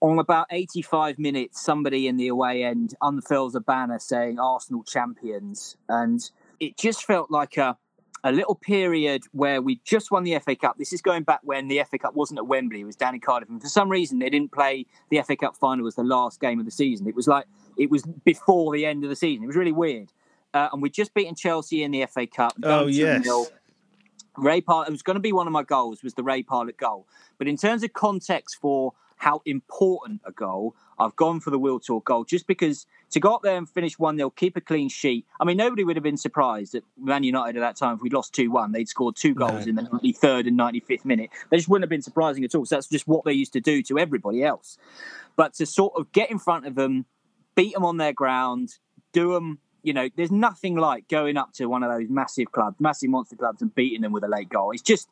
On 0.00 0.18
about 0.18 0.46
85 0.50 1.18
minutes, 1.18 1.60
somebody 1.60 2.06
in 2.06 2.16
the 2.16 2.28
away 2.28 2.62
end 2.62 2.94
unfurls 3.02 3.54
a 3.54 3.60
banner 3.60 3.98
saying 3.98 4.38
Arsenal 4.38 4.84
champions. 4.84 5.76
And 5.88 6.30
it 6.60 6.76
just 6.76 7.04
felt 7.04 7.30
like 7.32 7.56
a, 7.56 7.76
a 8.22 8.30
little 8.30 8.54
period 8.54 9.24
where 9.32 9.60
we 9.60 9.80
just 9.84 10.10
won 10.10 10.22
the 10.22 10.38
FA 10.38 10.54
Cup. 10.54 10.78
This 10.78 10.92
is 10.92 11.02
going 11.02 11.24
back 11.24 11.40
when 11.42 11.66
the 11.66 11.82
FA 11.90 11.98
Cup 11.98 12.14
wasn't 12.14 12.38
at 12.38 12.46
Wembley, 12.46 12.80
it 12.80 12.84
was 12.84 12.94
down 12.94 13.14
in 13.14 13.20
Cardiff. 13.20 13.48
And 13.48 13.60
for 13.60 13.68
some 13.68 13.88
reason, 13.88 14.20
they 14.20 14.30
didn't 14.30 14.52
play 14.52 14.86
the 15.10 15.20
FA 15.22 15.36
Cup 15.36 15.56
final 15.56 15.86
as 15.88 15.96
the 15.96 16.04
last 16.04 16.40
game 16.40 16.60
of 16.60 16.64
the 16.64 16.70
season. 16.70 17.08
It 17.08 17.16
was 17.16 17.26
like 17.26 17.46
it 17.76 17.90
was 17.90 18.02
before 18.24 18.72
the 18.72 18.86
end 18.86 19.02
of 19.02 19.10
the 19.10 19.16
season. 19.16 19.42
It 19.44 19.46
was 19.48 19.56
really 19.56 19.72
weird. 19.72 20.12
Uh, 20.54 20.68
and 20.72 20.80
we'd 20.80 20.94
just 20.94 21.12
beaten 21.12 21.34
Chelsea 21.34 21.82
in 21.82 21.90
the 21.90 22.06
FA 22.06 22.26
Cup. 22.26 22.54
Oh, 22.62 22.86
yes. 22.86 23.26
2-0. 23.26 23.50
Ray 24.36 24.60
Parlour, 24.60 24.86
it 24.86 24.92
was 24.92 25.02
going 25.02 25.16
to 25.16 25.20
be 25.20 25.32
one 25.32 25.46
of 25.46 25.52
my 25.52 25.62
goals, 25.62 26.02
was 26.02 26.14
the 26.14 26.22
Ray 26.22 26.42
Parlour 26.42 26.72
goal. 26.72 27.06
But 27.38 27.48
in 27.48 27.56
terms 27.56 27.82
of 27.82 27.92
context 27.92 28.58
for 28.60 28.92
how 29.18 29.42
important 29.44 30.20
a 30.24 30.32
goal, 30.32 30.74
I've 30.98 31.14
gone 31.16 31.40
for 31.40 31.50
the 31.50 31.58
Wiltord 31.58 32.04
goal 32.04 32.24
just 32.24 32.46
because 32.46 32.86
to 33.10 33.20
go 33.20 33.34
up 33.34 33.42
there 33.42 33.56
and 33.56 33.68
finish 33.68 33.98
1 33.98 34.16
0, 34.16 34.30
keep 34.30 34.56
a 34.56 34.60
clean 34.60 34.88
sheet. 34.88 35.26
I 35.40 35.44
mean, 35.44 35.56
nobody 35.56 35.84
would 35.84 35.96
have 35.96 36.02
been 36.02 36.16
surprised 36.16 36.74
at 36.74 36.82
Man 36.98 37.22
United 37.24 37.56
at 37.56 37.60
that 37.60 37.76
time 37.76 37.96
if 37.96 38.02
we'd 38.02 38.12
lost 38.12 38.32
2 38.34 38.50
1. 38.50 38.72
They'd 38.72 38.88
scored 38.88 39.16
two 39.16 39.34
goals 39.34 39.66
in 39.66 39.74
the 39.74 39.82
93rd 39.82 40.48
and 40.48 40.58
95th 40.58 41.04
minute. 41.04 41.30
They 41.50 41.56
just 41.56 41.68
wouldn't 41.68 41.84
have 41.84 41.90
been 41.90 42.02
surprising 42.02 42.44
at 42.44 42.54
all. 42.54 42.64
So 42.64 42.76
that's 42.76 42.88
just 42.88 43.06
what 43.06 43.24
they 43.24 43.32
used 43.32 43.52
to 43.54 43.60
do 43.60 43.82
to 43.84 43.98
everybody 43.98 44.42
else. 44.42 44.78
But 45.36 45.54
to 45.54 45.66
sort 45.66 45.94
of 45.96 46.10
get 46.12 46.30
in 46.30 46.38
front 46.38 46.66
of 46.66 46.74
them, 46.74 47.06
beat 47.54 47.74
them 47.74 47.84
on 47.84 47.96
their 47.96 48.12
ground, 48.12 48.78
do 49.12 49.32
them. 49.32 49.58
You 49.82 49.92
know, 49.94 50.08
there's 50.16 50.32
nothing 50.32 50.76
like 50.76 51.08
going 51.08 51.36
up 51.36 51.52
to 51.54 51.66
one 51.66 51.82
of 51.82 51.90
those 51.90 52.08
massive 52.08 52.50
clubs, 52.50 52.76
massive 52.80 53.10
monster 53.10 53.36
clubs, 53.36 53.62
and 53.62 53.74
beating 53.74 54.02
them 54.02 54.12
with 54.12 54.24
a 54.24 54.28
late 54.28 54.48
goal. 54.48 54.72
It's 54.72 54.82
just, 54.82 55.08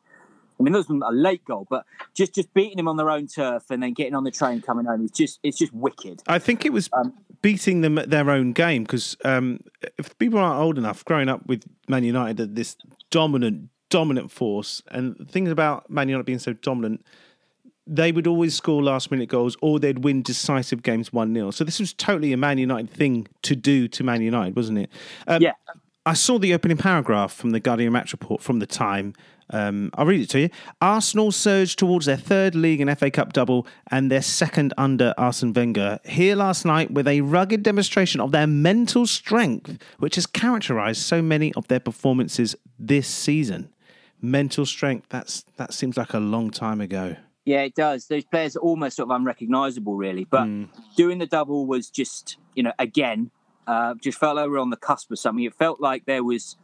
I 0.59 0.63
mean, 0.63 0.73
those 0.73 0.85
wasn't 0.85 1.03
a 1.03 1.11
late 1.11 1.45
goal, 1.45 1.67
but 1.69 1.85
just 2.13 2.33
just 2.35 2.53
beating 2.53 2.77
them 2.77 2.87
on 2.87 2.97
their 2.97 3.09
own 3.09 3.27
turf 3.27 3.63
and 3.69 3.81
then 3.81 3.93
getting 3.93 4.15
on 4.15 4.23
the 4.23 4.31
train 4.31 4.61
coming 4.61 4.85
home. 4.85 5.03
It's 5.05 5.17
just, 5.17 5.39
it's 5.43 5.57
just 5.57 5.73
wicked. 5.73 6.21
I 6.27 6.39
think 6.39 6.65
it 6.65 6.73
was 6.73 6.89
Um, 6.93 7.13
beating 7.41 7.81
them 7.81 7.97
at 7.97 8.09
their 8.09 8.29
own 8.29 8.53
game 8.53 8.83
because 8.83 9.15
um, 9.23 9.59
if 9.97 10.17
people 10.17 10.39
aren't 10.39 10.59
old 10.59 10.77
enough, 10.77 11.05
growing 11.05 11.29
up 11.29 11.45
with 11.45 11.63
Man 11.87 12.03
United, 12.03 12.55
this 12.55 12.75
dominant, 13.11 13.69
dominant 13.89 14.31
force, 14.31 14.81
and 14.89 15.15
the 15.17 15.25
thing 15.25 15.47
about 15.47 15.89
Man 15.89 16.09
United 16.09 16.25
being 16.25 16.39
so 16.39 16.53
dominant, 16.53 17.05
they 17.85 18.11
would 18.11 18.27
always 18.27 18.53
score 18.53 18.83
last 18.83 19.11
minute 19.11 19.29
goals 19.29 19.55
or 19.61 19.79
they'd 19.79 20.03
win 20.03 20.21
decisive 20.21 20.83
games 20.83 21.13
1 21.13 21.33
0. 21.33 21.51
So 21.51 21.63
this 21.63 21.79
was 21.79 21.93
totally 21.93 22.33
a 22.33 22.37
Man 22.37 22.57
United 22.57 22.89
thing 22.89 23.27
to 23.43 23.55
do 23.55 23.87
to 23.89 24.03
Man 24.03 24.21
United, 24.21 24.55
wasn't 24.55 24.79
it? 24.79 24.89
Um, 25.27 25.41
Yeah. 25.41 25.51
I 26.05 26.13
saw 26.13 26.39
the 26.39 26.53
opening 26.53 26.77
paragraph 26.77 27.33
from 27.33 27.49
the 27.49 27.59
Guardian 27.59 27.91
Match 27.91 28.13
Report 28.13 28.41
from 28.41 28.59
the 28.59 28.65
time. 28.65 29.13
Um, 29.49 29.91
I'll 29.93 30.05
read 30.05 30.21
it 30.21 30.29
to 30.31 30.39
you. 30.41 30.49
Arsenal 30.81 31.31
surged 31.31 31.79
towards 31.79 32.05
their 32.05 32.17
third 32.17 32.53
league 32.55 32.81
and 32.81 32.97
FA 32.97 33.09
Cup 33.09 33.33
double 33.33 33.65
and 33.89 34.11
their 34.11 34.21
second 34.21 34.73
under 34.77 35.13
Arsene 35.17 35.53
Wenger. 35.53 35.99
Here 36.05 36.35
last 36.35 36.65
night 36.65 36.91
with 36.91 37.07
a 37.07 37.21
rugged 37.21 37.63
demonstration 37.63 38.19
of 38.19 38.31
their 38.31 38.47
mental 38.47 39.07
strength, 39.07 39.81
which 39.99 40.15
has 40.15 40.25
characterised 40.25 41.01
so 41.01 41.21
many 41.21 41.53
of 41.53 41.67
their 41.67 41.79
performances 41.79 42.55
this 42.77 43.07
season. 43.07 43.69
Mental 44.21 44.65
strength, 44.65 45.07
that's 45.09 45.45
that 45.57 45.73
seems 45.73 45.95
like 45.95 46.13
a 46.13 46.19
long 46.19 46.49
time 46.49 46.81
ago. 46.81 47.15
Yeah, 47.45 47.61
it 47.61 47.75
does. 47.75 48.07
Those 48.07 48.25
players 48.25 48.57
are 48.57 48.59
almost 48.59 48.97
sort 48.97 49.09
of 49.09 49.15
unrecognisable, 49.15 49.95
really. 49.95 50.25
But 50.25 50.45
Hmm. 50.45 50.63
doing 50.97 51.19
the 51.19 51.27
double 51.27 51.65
was 51.65 51.89
just, 51.89 52.35
you 52.55 52.63
know, 52.63 52.73
again, 52.77 53.31
uh, 53.67 53.93
just 54.01 54.17
felt 54.17 54.35
like 54.35 54.45
we 54.47 54.51
were 54.51 54.59
on 54.59 54.69
the 54.71 54.75
cusp 54.75 55.11
of 55.11 55.19
something. 55.19 55.45
It 55.45 55.53
felt 55.53 55.79
like 55.79 56.05
there 56.05 56.23
was 56.23 56.57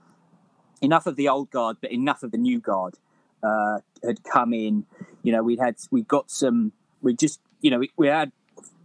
enough 0.82 1.06
of 1.06 1.16
the 1.16 1.30
old 1.30 1.52
guard, 1.52 1.78
but 1.82 1.92
enough 1.92 2.24
of 2.24 2.32
the 2.32 2.38
new 2.38 2.60
guard 2.60 2.96
uh, 3.44 3.80
had 4.04 4.24
come 4.24 4.54
in. 4.54 4.86
You 5.22 5.32
know, 5.32 5.44
we 5.44 5.58
had 5.58 5.76
we 5.92 6.02
got 6.02 6.32
some. 6.32 6.72
We 7.02 7.14
just, 7.14 7.40
you 7.62 7.70
know, 7.70 7.80
we, 7.80 7.92
we 7.98 8.08
had 8.08 8.32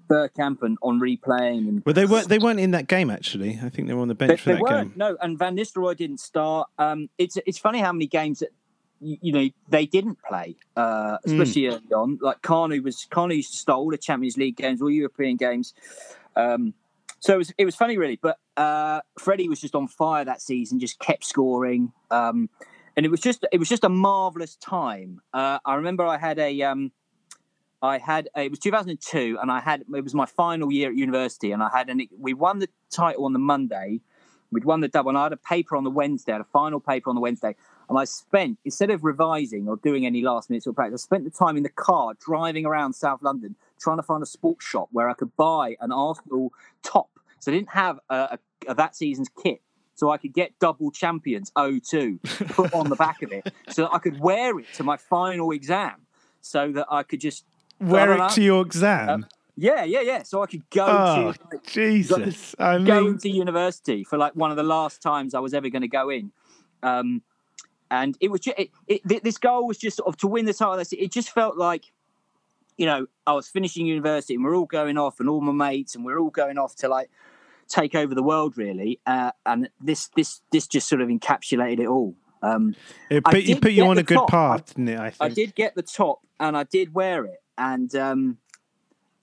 Bergkamp 0.09 0.62
and 0.62 0.78
Henry 0.83 1.16
playing, 1.16 1.68
and 1.68 1.83
Well, 1.85 1.92
they 1.92 2.07
weren't 2.07 2.28
they 2.28 2.38
weren't 2.38 2.61
in 2.61 2.73
that 2.73 2.88
game 2.88 3.11
actually. 3.11 3.61
I 3.62 3.68
think 3.68 3.88
they 3.88 3.95
were 3.95 4.02
on 4.02 4.09
the 4.09 4.14
bench 4.14 4.30
they, 4.30 4.37
for 4.37 4.52
that 4.54 4.61
weren't. 4.61 4.90
game. 4.90 4.99
No, 4.99 5.16
and 5.21 5.38
Van 5.38 5.57
Nistelrooy 5.57 5.97
didn't 5.97 6.18
start. 6.18 6.68
Um, 6.78 7.09
it's 7.18 7.37
it's 7.47 7.59
funny 7.59 7.80
how 7.80 7.92
many 7.92 8.07
games 8.07 8.40
that 8.40 8.50
you, 9.00 9.18
you 9.21 9.33
know 9.33 9.49
they 9.68 9.87
didn't 9.87 10.18
play, 10.23 10.57
uh, 10.76 11.18
especially 11.25 11.68
early 11.68 11.92
on. 11.95 12.18
Like 12.21 12.42
Kanu 12.42 12.83
was 12.83 13.07
Kanu 13.11 13.37
used 13.37 13.52
to 13.52 13.59
start 13.59 13.78
all 13.78 13.90
the 13.90 13.99
Champions 13.99 14.37
League 14.37 14.57
games, 14.57 14.83
all 14.83 14.90
European 14.90 15.37
games. 15.37 15.75
Um, 16.35 16.75
so 17.21 17.35
it 17.35 17.38
was 17.38 17.52
it 17.59 17.64
was 17.64 17.76
funny 17.76 17.99
really, 17.99 18.18
but 18.21 18.38
uh, 18.58 19.00
Freddie 19.18 19.48
was 19.48 19.60
just 19.60 19.76
on 19.76 19.86
fire 19.86 20.24
that 20.24 20.42
season, 20.42 20.80
just 20.80 20.98
kept 20.98 21.24
scoring, 21.24 21.92
um, 22.10 22.50
and 22.96 23.06
it 23.06 23.08
was 23.08 23.20
just 23.20 23.46
it 23.52 23.58
was 23.58 23.68
just 23.68 23.84
a 23.84 23.88
marvelous 23.88 24.56
time. 24.56 25.20
Uh, 25.32 25.60
I 25.64 25.76
remember 25.76 26.04
I 26.04 26.18
had 26.18 26.38
a. 26.38 26.62
Um, 26.62 26.92
I 27.80 27.98
had 27.98 28.28
it 28.36 28.50
was 28.50 28.58
2002, 28.58 29.38
and 29.40 29.52
I 29.52 29.60
had 29.60 29.84
it 29.94 30.02
was 30.02 30.12
my 30.12 30.26
final 30.26 30.72
year 30.72 30.90
at 30.90 30.96
university, 30.96 31.52
and 31.52 31.62
I 31.62 31.70
had 31.72 31.88
an 31.88 32.02
we 32.18 32.34
won 32.34 32.58
the 32.58 32.68
title 32.90 33.24
on 33.24 33.32
the 33.32 33.38
Monday, 33.38 34.00
we'd 34.50 34.64
won 34.64 34.80
the 34.80 34.88
double, 34.88 35.10
and 35.10 35.18
I 35.18 35.22
had 35.22 35.32
a 35.32 35.36
paper 35.36 35.76
on 35.76 35.84
the 35.84 35.90
Wednesday, 35.90 36.32
I 36.32 36.36
had 36.36 36.40
a 36.40 36.52
final 36.52 36.80
paper 36.80 37.08
on 37.08 37.14
the 37.14 37.20
Wednesday, 37.20 37.54
and 37.88 37.96
I 37.96 38.02
spent 38.02 38.58
instead 38.64 38.90
of 38.90 39.04
revising 39.04 39.68
or 39.68 39.76
doing 39.76 40.04
any 40.04 40.22
last 40.22 40.50
minute 40.50 40.64
sort 40.64 40.72
of 40.72 40.76
practice, 40.78 41.04
I 41.04 41.04
spent 41.04 41.22
the 41.22 41.30
time 41.30 41.56
in 41.56 41.62
the 41.62 41.68
car 41.68 42.14
driving 42.18 42.66
around 42.66 42.94
South 42.94 43.22
London 43.22 43.54
trying 43.80 43.98
to 43.98 44.02
find 44.02 44.24
a 44.24 44.26
sports 44.26 44.66
shop 44.66 44.88
where 44.90 45.08
I 45.08 45.14
could 45.14 45.36
buy 45.36 45.76
an 45.80 45.92
Arsenal 45.92 46.52
top. 46.82 47.10
So 47.38 47.52
I 47.52 47.54
didn't 47.54 47.70
have 47.70 48.00
a, 48.10 48.14
a, 48.14 48.38
a 48.66 48.74
that 48.74 48.96
season's 48.96 49.28
kit. 49.42 49.60
So 49.94 50.10
I 50.10 50.16
could 50.16 50.32
get 50.32 50.56
double 50.60 50.92
champions 50.92 51.50
02 51.56 52.20
put 52.50 52.72
on 52.72 52.88
the 52.88 52.94
back 52.94 53.20
of 53.22 53.32
it 53.32 53.52
so 53.68 53.82
that 53.82 53.90
I 53.92 53.98
could 53.98 54.20
wear 54.20 54.58
it 54.60 54.66
to 54.74 54.84
my 54.84 54.96
final 54.96 55.50
exam 55.50 56.06
so 56.40 56.70
that 56.72 56.86
I 56.88 57.02
could 57.02 57.20
just 57.20 57.44
Wear 57.80 58.12
it 58.12 58.30
to 58.32 58.42
your 58.42 58.62
exam. 58.62 59.26
yeah, 59.56 59.84
yeah, 59.84 60.00
yeah. 60.00 60.22
So 60.24 60.42
I 60.42 60.46
could 60.46 60.68
go 60.70 60.86
oh, 60.86 61.32
to 61.32 61.38
like, 61.52 61.64
Jesus. 61.64 62.54
I 62.58 62.78
go 62.78 63.02
mean, 63.02 63.12
into 63.12 63.28
university 63.28 64.04
for 64.04 64.18
like 64.18 64.34
one 64.34 64.50
of 64.50 64.56
the 64.56 64.62
last 64.62 65.00
times 65.00 65.34
I 65.34 65.40
was 65.40 65.54
ever 65.54 65.68
going 65.68 65.82
to 65.82 65.88
go 65.88 66.10
in. 66.10 66.32
Um, 66.82 67.22
and 67.90 68.16
it 68.20 68.30
was 68.30 68.40
just, 68.40 68.58
it, 68.58 68.70
it, 68.86 69.24
this 69.24 69.38
goal 69.38 69.66
was 69.66 69.78
just 69.78 69.98
sort 69.98 70.08
of 70.08 70.16
to 70.18 70.26
win 70.26 70.44
the 70.44 70.52
title. 70.52 70.78
It. 70.78 70.92
It 70.92 71.12
just 71.12 71.30
felt 71.30 71.56
like, 71.56 71.84
you 72.76 72.86
know, 72.86 73.06
I 73.26 73.32
was 73.32 73.48
finishing 73.48 73.86
university 73.86 74.34
and 74.34 74.44
we're 74.44 74.56
all 74.56 74.66
going 74.66 74.98
off, 74.98 75.20
and 75.20 75.28
all 75.28 75.40
my 75.40 75.52
mates, 75.52 75.94
and 75.94 76.04
we're 76.04 76.18
all 76.18 76.30
going 76.30 76.58
off 76.58 76.76
to 76.76 76.88
like 76.88 77.10
take 77.68 77.94
over 77.94 78.14
the 78.14 78.22
world, 78.22 78.56
really. 78.58 79.00
Uh, 79.06 79.32
and 79.46 79.68
this, 79.80 80.08
this, 80.16 80.40
this 80.52 80.66
just 80.66 80.88
sort 80.88 81.00
of 81.00 81.08
encapsulated 81.08 81.80
it 81.80 81.87
all. 81.87 82.14
Um, 82.42 82.75
it 83.10 83.25
put, 83.25 83.42
you 83.42 83.56
put 83.60 83.72
you 83.72 83.84
on 83.84 83.98
a 83.98 84.02
good 84.02 84.14
top. 84.14 84.30
path, 84.30 84.66
didn't 84.75 84.88
it? 84.88 84.98
I 85.00 85.12
I 85.20 85.28
did 85.28 85.54
get 85.54 85.75
the 85.75 85.82
top 85.82 86.20
and 86.38 86.56
I 86.56 86.62
did 86.64 86.94
wear 86.94 87.25
it, 87.25 87.42
and 87.56 87.92
um, 87.96 88.38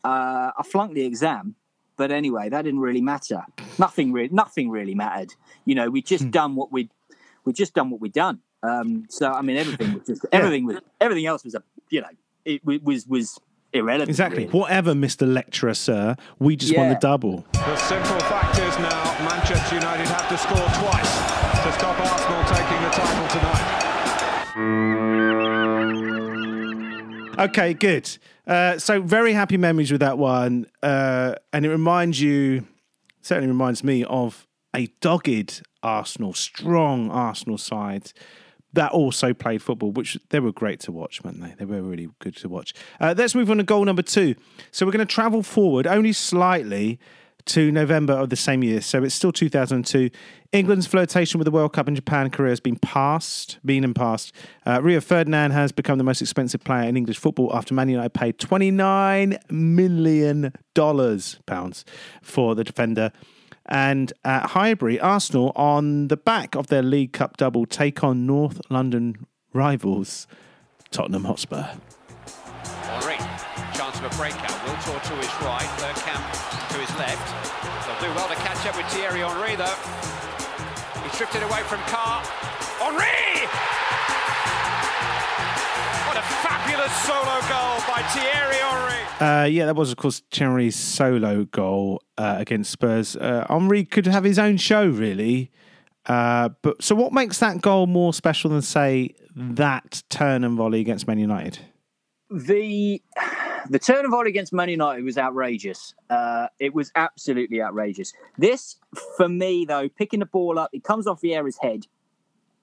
uh, 0.04 0.52
I 0.58 0.64
flunked 0.64 0.96
the 0.96 1.06
exam. 1.06 1.56
But 1.98 2.12
anyway, 2.12 2.50
that 2.50 2.64
didn't 2.64 2.82
really 2.82 3.02
matter. 3.02 3.44
Nothing 3.80 4.12
really, 4.12 4.30
nothing 4.30 4.70
really 4.70 4.96
mattered. 4.96 5.34
You 5.64 5.76
know, 5.76 5.90
we 5.90 6.02
Hmm. 6.02 6.06
just 6.08 6.32
done 6.32 6.56
what 6.56 6.72
we, 6.72 6.90
we 7.46 7.54
just 7.54 7.74
done 7.74 7.90
what 7.90 8.02
we 8.02 8.10
done. 8.10 8.40
Um, 8.64 9.06
so 9.10 9.32
I 9.32 9.42
mean, 9.42 9.56
everything 9.58 9.94
was 9.94 10.04
just 10.06 10.26
everything 10.32 10.66
was 10.66 10.78
everything 11.00 11.26
else 11.26 11.44
was 11.46 11.56
a 11.56 11.64
you 11.90 12.02
know 12.02 12.10
it 12.44 12.66
wa- 12.66 12.80
was 12.84 13.08
was 13.08 13.40
irrelevant. 13.76 14.10
Exactly. 14.10 14.46
really. 14.46 14.60
Whatever, 14.60 14.94
Mr. 14.94 15.32
Lecturer, 15.32 15.74
sir. 15.74 16.16
We 16.40 16.56
just 16.56 16.76
won 16.76 16.90
the 16.90 16.96
double. 16.96 17.46
The 17.54 17.76
simple 17.78 18.20
fact 18.22 18.58
is 18.58 18.78
now 18.80 19.04
Manchester 19.28 19.76
United 19.76 20.08
have 20.08 20.28
to 20.30 20.38
score 20.38 20.58
twice 20.58 21.16
to 21.64 21.72
stop 21.74 22.00
Arsenal 22.00 22.44
taking 22.46 22.82
the 22.82 22.90
title 22.90 23.28
tonight. 23.28 23.82
Okay, 27.38 27.74
good. 27.74 28.18
Uh, 28.48 28.78
so 28.78 29.02
very 29.02 29.34
happy 29.34 29.58
memories 29.58 29.92
with 29.92 30.02
that 30.02 30.18
one, 30.18 30.68
uh, 30.82 31.36
and 31.52 31.66
it 31.66 31.70
reminds 31.70 32.22
you, 32.22 32.66
certainly 33.22 33.50
reminds 33.50 33.84
me 33.84 34.04
of 34.06 34.48
a 34.76 34.88
dogged 35.02 35.64
Arsenal, 35.84 36.34
strong 36.34 37.12
Arsenal 37.12 37.58
side 37.58 38.14
that 38.76 38.92
also 38.92 39.34
played 39.34 39.62
football, 39.62 39.92
which 39.92 40.18
they 40.30 40.40
were 40.40 40.52
great 40.52 40.80
to 40.82 40.92
watch, 40.92 41.24
weren't 41.24 41.42
they? 41.42 41.54
They 41.58 41.66
were 41.66 41.82
really 41.82 42.10
good 42.20 42.36
to 42.38 42.50
watch. 42.50 42.74
Uh, 43.00 43.14
let's 43.18 43.36
move 43.36 43.50
on 43.50 43.58
to 43.58 43.64
goal 43.64 43.84
number 43.84 44.02
two. 44.02 44.36
So 44.72 44.86
we're 44.86 44.92
going 44.92 45.06
to 45.06 45.14
travel 45.14 45.44
forward 45.44 45.88
only 45.88 46.14
slightly 46.14 47.00
to 47.46 47.72
November 47.72 48.14
of 48.14 48.30
the 48.30 48.36
same 48.36 48.64
year. 48.64 48.82
So 48.82 49.04
it's 49.04 49.14
still 49.14 49.32
2002. 49.32 50.10
England's 50.52 50.88
flirtation 50.88 51.38
with 51.38 51.46
the 51.46 51.52
World 51.52 51.74
Cup 51.74 51.88
in 51.88 51.96
Japan 51.96 52.30
career 52.30 52.50
has 52.50 52.60
been 52.60 52.78
passed, 52.78 53.60
been 53.64 53.84
and 53.84 53.96
passed. 53.96 54.34
Uh, 54.66 54.82
Rio 54.82 55.00
Ferdinand 55.00 55.52
has 55.52 55.72
become 55.72 55.98
the 55.98 56.04
most 56.04 56.22
expensive 56.22 56.64
player 56.64 56.88
in 56.88 56.98
English 56.98 57.18
football 57.18 57.56
after 57.56 57.74
Man 57.74 57.90
United 57.90 58.14
paid 58.14 58.40
29 58.40 59.38
million 59.50 60.54
dollars 60.74 61.40
pounds 61.46 61.86
for 62.22 62.56
the 62.56 62.64
defender. 62.64 63.12
And 63.68 64.14
at 64.24 64.52
Highbury, 64.52 65.00
Arsenal, 65.00 65.52
on 65.56 66.08
the 66.08 66.18
back 66.18 66.56
of 66.56 66.68
their 66.68 66.84
League 66.84 67.14
Cup 67.14 67.38
double, 67.38 67.66
take 67.66 68.04
on 68.04 68.26
North 68.26 68.62
London 68.70 69.26
rivals 69.54 70.28
Tottenham 70.92 71.24
Hotspur. 71.26 71.64
Henry, 72.84 73.18
chance 73.74 73.98
of 73.98 74.06
a 74.06 74.18
breakout. 74.18 74.52
Wiltord 74.66 75.02
to 75.04 75.14
his 75.16 75.34
right, 75.42 75.70
Bergkamp 75.80 76.70
to 76.72 76.78
his 76.78 76.96
left. 76.98 77.88
They'll 77.88 78.10
do 78.10 78.16
well 78.16 78.28
to 78.28 78.36
catch 78.36 78.66
up 78.68 78.78
with 78.78 78.86
Thierry 78.88 79.22
Henry, 79.22 79.56
though. 79.56 81.02
He's 81.04 81.18
drifted 81.18 81.44
away 81.44 81.62
from 81.64 81.80
Carr. 81.88 82.22
Henry! 82.80 83.25
Fabulous 86.66 86.94
solo 87.04 87.40
goal 87.42 87.78
by 87.88 88.02
Thierry 88.10 88.56
Henry. 88.56 89.04
Uh, 89.20 89.46
yeah, 89.46 89.66
that 89.66 89.76
was, 89.76 89.92
of 89.92 89.98
course, 89.98 90.24
Thierry's 90.32 90.76
solo 90.76 91.46
goal 91.46 92.02
uh, 92.18 92.36
against 92.40 92.72
Spurs. 92.72 93.16
Uh, 93.16 93.46
Henry 93.50 93.86
could 93.86 94.08
have 94.08 94.24
his 94.24 94.40
own 94.40 94.58
show, 94.58 94.88
really. 94.88 95.52
Uh, 96.08 96.50
but 96.62 96.84
so, 96.84 96.96
what 96.96 97.14
makes 97.14 97.40
that 97.40 97.62
goal 97.62 97.88
more 97.88 98.14
special 98.14 98.50
than, 98.50 98.62
say, 98.62 99.16
that 99.36 100.04
turn 100.10 100.44
and 100.44 100.58
volley 100.58 100.80
against 100.82 101.08
Man 101.08 101.20
United? 101.20 101.60
The 102.30 103.02
the 103.70 103.80
turn 103.80 104.00
and 104.00 104.12
volley 104.12 104.30
against 104.30 104.54
Man 104.54 104.70
United 104.70 105.04
was 105.04 105.18
outrageous. 105.18 105.94
Uh, 106.10 106.48
it 106.60 106.74
was 106.74 106.92
absolutely 106.96 107.62
outrageous. 107.62 108.14
This, 108.38 108.78
for 109.18 109.30
me, 109.30 109.66
though, 109.66 109.90
picking 109.90 110.20
the 110.20 110.26
ball 110.26 110.60
up, 110.60 110.70
it 110.74 110.84
comes 110.84 111.08
off 111.08 111.22
Vieira's 111.22 111.58
head. 111.62 111.86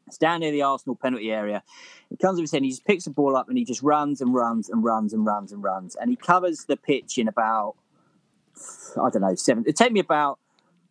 It's 0.06 0.18
down 0.18 0.40
near 0.40 0.52
the 0.52 0.62
Arsenal 0.62 0.97
penalty 0.97 1.30
area. 1.30 1.62
It 2.11 2.18
comes 2.18 2.38
off 2.38 2.42
his 2.42 2.52
head. 2.52 2.59
And 2.59 2.66
he 2.66 2.71
just 2.71 2.85
picks 2.85 3.04
the 3.04 3.11
ball 3.11 3.37
up 3.37 3.49
and 3.49 3.56
he 3.56 3.64
just 3.64 3.82
runs 3.82 4.21
and 4.21 4.35
runs 4.35 4.68
and 4.68 4.85
runs 4.85 5.12
and 5.12 5.25
runs 5.25 5.52
and 5.52 5.62
runs. 5.62 5.97
And 5.97 6.11
he 6.11 6.16
covers 6.16 6.64
the 6.66 6.76
pitch 6.76 7.18
in 7.18 7.28
about, 7.28 7.76
I 8.97 9.11
don't 9.11 9.23
know, 9.23 9.35
seven. 9.35 9.64
It 9.66 9.76
take 9.76 9.92
me 9.92 10.00
about 10.00 10.38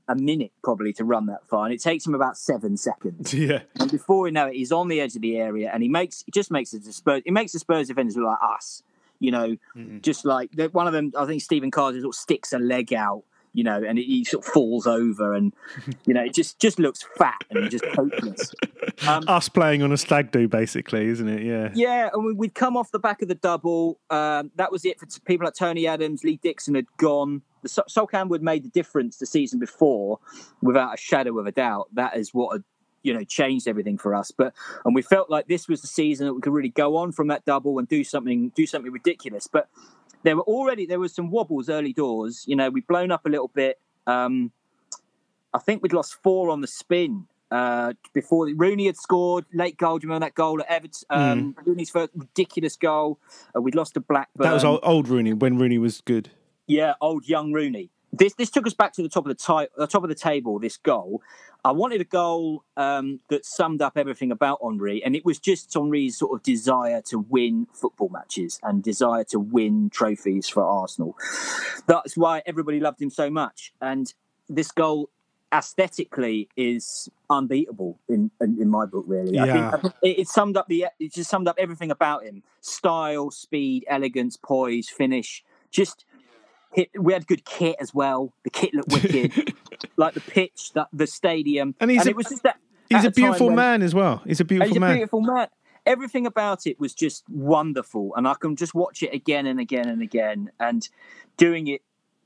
a 0.07 0.15
minute 0.15 0.51
probably 0.63 0.93
to 0.93 1.03
run 1.03 1.27
that 1.27 1.47
far, 1.47 1.65
and 1.65 1.73
it 1.73 1.81
takes 1.81 2.05
him 2.05 2.13
about 2.13 2.37
seven 2.37 2.77
seconds. 2.77 3.33
Yeah. 3.41 3.61
And 3.79 3.89
before 3.89 4.21
we 4.21 4.31
know 4.31 4.47
it, 4.47 4.55
he's 4.55 4.71
on 4.71 4.87
the 4.87 5.01
edge 5.01 5.15
of 5.15 5.21
the 5.21 5.37
area, 5.37 5.71
and 5.73 5.81
he 5.81 5.89
makes 5.89 6.23
he 6.25 6.31
just 6.31 6.51
makes 6.51 6.71
the 6.71 6.93
Spurs. 6.93 7.23
It 7.25 7.31
makes 7.31 7.53
the 7.53 7.59
Spurs 7.59 7.87
defenders 7.87 8.15
look 8.15 8.27
like 8.27 8.37
us, 8.41 8.83
you 9.19 9.31
know, 9.31 9.57
just 10.01 10.25
like 10.25 10.51
one 10.73 10.85
of 10.85 10.93
them. 10.93 11.11
I 11.17 11.25
think 11.25 11.41
Stephen 11.41 11.71
just 11.71 12.01
sort 12.01 12.03
of 12.03 12.15
sticks 12.15 12.53
a 12.53 12.59
leg 12.59 12.93
out, 12.93 13.23
you 13.53 13.63
know, 13.63 13.83
and 13.83 13.97
he 13.97 14.23
sort 14.23 14.45
of 14.45 14.53
falls 14.53 14.87
over, 14.87 15.33
and 15.33 15.53
you 16.05 16.13
know, 16.13 16.23
it 16.23 16.33
just 16.33 16.59
just 16.59 16.79
looks 16.79 17.03
fat 17.17 17.43
and 17.49 17.69
just 17.69 17.85
hopeless. 17.85 18.53
Um, 19.07 19.23
Us 19.27 19.49
playing 19.49 19.83
on 19.83 19.91
a 19.91 19.97
stag 19.97 20.31
do, 20.31 20.47
basically, 20.47 21.05
isn't 21.07 21.27
it? 21.27 21.43
Yeah. 21.43 21.69
yeah, 21.73 22.09
and 22.13 22.23
we- 22.25 22.33
we'd 22.33 22.55
come 22.55 22.77
off 22.77 22.91
the 22.91 22.99
back 22.99 23.21
of 23.21 23.27
the 23.27 23.35
double. 23.35 23.99
Um, 24.09 24.51
that 24.55 24.71
was 24.71 24.85
it 24.85 24.99
for 24.99 25.05
t- 25.05 25.19
people 25.25 25.45
like 25.45 25.53
Tony 25.55 25.87
Adams. 25.87 26.23
Lee 26.23 26.39
Dixon 26.41 26.75
had 26.75 26.85
gone. 26.97 27.41
The 27.63 27.69
Sol- 27.69 27.85
Sol 27.87 28.07
Campbell 28.07 28.35
had 28.35 28.41
made 28.43 28.63
the 28.63 28.69
difference 28.69 29.17
the 29.17 29.25
season 29.25 29.59
before, 29.59 30.19
without 30.61 30.93
a 30.93 30.97
shadow 30.97 31.37
of 31.39 31.45
a 31.45 31.51
doubt. 31.51 31.89
That 31.93 32.17
is 32.17 32.33
what 32.33 32.53
had 32.53 32.63
you 33.03 33.13
know 33.13 33.23
changed 33.23 33.67
everything 33.67 33.97
for 33.97 34.13
us. 34.15 34.31
But 34.31 34.53
and 34.85 34.95
we 34.95 35.01
felt 35.01 35.29
like 35.29 35.47
this 35.47 35.67
was 35.67 35.81
the 35.81 35.87
season 35.87 36.27
that 36.27 36.33
we 36.33 36.41
could 36.41 36.53
really 36.53 36.69
go 36.69 36.95
on 36.97 37.11
from 37.11 37.27
that 37.27 37.43
double 37.45 37.79
and 37.79 37.87
do 37.87 38.03
something 38.03 38.49
do 38.55 38.65
something 38.65 38.91
ridiculous. 38.91 39.47
But 39.47 39.67
there 40.23 40.35
were 40.35 40.43
already 40.43 40.85
there 40.85 40.99
was 40.99 41.13
some 41.13 41.29
wobbles 41.31 41.69
early 41.69 41.93
doors. 41.93 42.43
You 42.47 42.55
know, 42.55 42.69
we'd 42.69 42.87
blown 42.87 43.11
up 43.11 43.25
a 43.25 43.29
little 43.29 43.49
bit. 43.49 43.79
Um, 44.07 44.51
I 45.53 45.59
think 45.59 45.83
we'd 45.83 45.93
lost 45.93 46.15
four 46.23 46.49
on 46.49 46.61
the 46.61 46.67
spin 46.67 47.27
uh, 47.51 47.93
before 48.13 48.47
Rooney 48.55 48.85
had 48.85 48.97
scored 48.97 49.45
late 49.53 49.77
goal. 49.77 49.99
Do 49.99 50.05
you 50.05 50.09
remember 50.09 50.27
that 50.27 50.35
goal 50.35 50.61
at 50.61 50.67
Everton? 50.67 51.05
Um, 51.09 51.55
Rooney's 51.65 51.89
first 51.89 52.11
ridiculous 52.15 52.77
goal. 52.77 53.19
Uh, 53.55 53.61
we'd 53.61 53.75
lost 53.75 53.95
to 53.95 53.99
Blackburn. 53.99 54.45
That 54.45 54.53
was 54.53 54.63
old, 54.63 54.79
old 54.83 55.09
Rooney 55.09 55.33
when 55.33 55.57
Rooney 55.57 55.77
was 55.77 56.01
good. 56.01 56.29
Yeah, 56.67 56.93
old 57.01 57.27
young 57.27 57.51
Rooney. 57.51 57.89
This 58.13 58.33
this 58.33 58.49
took 58.49 58.67
us 58.67 58.73
back 58.73 58.93
to 58.93 59.01
the 59.01 59.09
top 59.09 59.25
of 59.25 59.29
the 59.29 59.35
ti- 59.35 59.69
the 59.77 59.87
top 59.87 60.03
of 60.03 60.09
the 60.09 60.15
table. 60.15 60.59
This 60.59 60.75
goal, 60.77 61.21
I 61.63 61.71
wanted 61.71 62.01
a 62.01 62.05
goal 62.05 62.63
um, 62.75 63.21
that 63.29 63.45
summed 63.45 63.81
up 63.81 63.97
everything 63.97 64.31
about 64.31 64.59
Henry, 64.61 65.01
and 65.03 65.15
it 65.15 65.23
was 65.23 65.39
just 65.39 65.73
Henry's 65.73 66.17
sort 66.17 66.33
of 66.33 66.43
desire 66.43 67.01
to 67.03 67.19
win 67.19 67.67
football 67.73 68.09
matches 68.09 68.59
and 68.63 68.83
desire 68.83 69.23
to 69.25 69.39
win 69.39 69.89
trophies 69.89 70.49
for 70.49 70.63
Arsenal. 70.63 71.15
That's 71.87 72.17
why 72.17 72.41
everybody 72.45 72.81
loved 72.81 73.01
him 73.01 73.09
so 73.09 73.29
much. 73.29 73.71
And 73.79 74.13
this 74.49 74.71
goal, 74.71 75.09
aesthetically, 75.53 76.49
is 76.57 77.09
unbeatable 77.29 77.97
in 78.09 78.29
in, 78.41 78.61
in 78.61 78.67
my 78.67 78.85
book. 78.85 79.05
Really, 79.07 79.35
Yeah. 79.35 79.71
I 79.73 79.77
think 79.77 79.93
it, 80.01 80.19
it 80.19 80.27
summed 80.27 80.57
up 80.57 80.67
the 80.67 80.87
it 80.99 81.13
just 81.13 81.29
summed 81.29 81.47
up 81.47 81.55
everything 81.57 81.91
about 81.91 82.23
him: 82.25 82.43
style, 82.59 83.31
speed, 83.31 83.85
elegance, 83.87 84.35
poise, 84.35 84.89
finish. 84.89 85.45
Just 85.71 86.03
hit, 86.73 86.89
we 86.99 87.13
had 87.13 87.27
good 87.27 87.45
kit 87.45 87.75
as 87.79 87.93
well. 87.93 88.33
The 88.43 88.49
kit 88.49 88.73
looked 88.73 88.91
wicked, 88.91 89.53
like 89.97 90.13
the 90.13 90.21
pitch, 90.21 90.71
the, 90.73 90.87
the 90.93 91.07
stadium, 91.07 91.75
And 91.79 91.91
he's 91.91 92.05
a- 92.05 92.09
it 92.09 92.15
was 92.15 92.27
just 92.27 92.43
that. 92.43 92.57
He's 92.89 93.05
a 93.05 93.07
a 93.07 93.11
beautiful 93.11 93.47
when- 93.47 93.55
man 93.55 93.81
as 93.81 93.95
well. 93.95 94.21
He's 94.25 94.39
a 94.41 94.45
beautiful 94.45 94.67
He's 94.69 94.77
a 94.77 94.79
man. 94.81 94.95
beautiful 94.95 95.21
man. 95.21 95.47
Everything 95.85 96.27
about 96.27 96.67
it 96.67 96.79
was 96.79 96.93
just 96.93 97.23
wonderful, 97.29 98.13
and 98.15 98.27
I 98.27 98.33
can 98.35 98.55
just 98.55 98.75
watch 98.75 99.01
it 99.01 99.13
again 99.13 99.45
and 99.47 99.59
again 99.59 99.87
and 99.89 100.01
again. 100.01 100.51
And 100.59 100.87
doing 101.37 101.67
it 101.67 101.81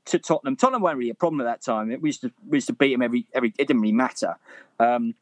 to 0.06 0.18
Tottenham, 0.18 0.56
Tottenham 0.56 0.82
weren't 0.82 0.98
really 0.98 1.10
a 1.10 1.14
problem 1.14 1.40
at 1.40 1.44
that 1.44 1.62
time. 1.62 1.88
We 2.02 2.08
used 2.10 2.20
to 2.22 2.32
we 2.46 2.58
used 2.58 2.66
to 2.66 2.72
beat 2.74 2.92
them 2.92 3.00
every 3.02 3.26
every. 3.32 3.54
It 3.58 3.66
didn't 3.68 3.80
really 3.80 3.92
matter, 3.94 4.36
um, 4.78 5.14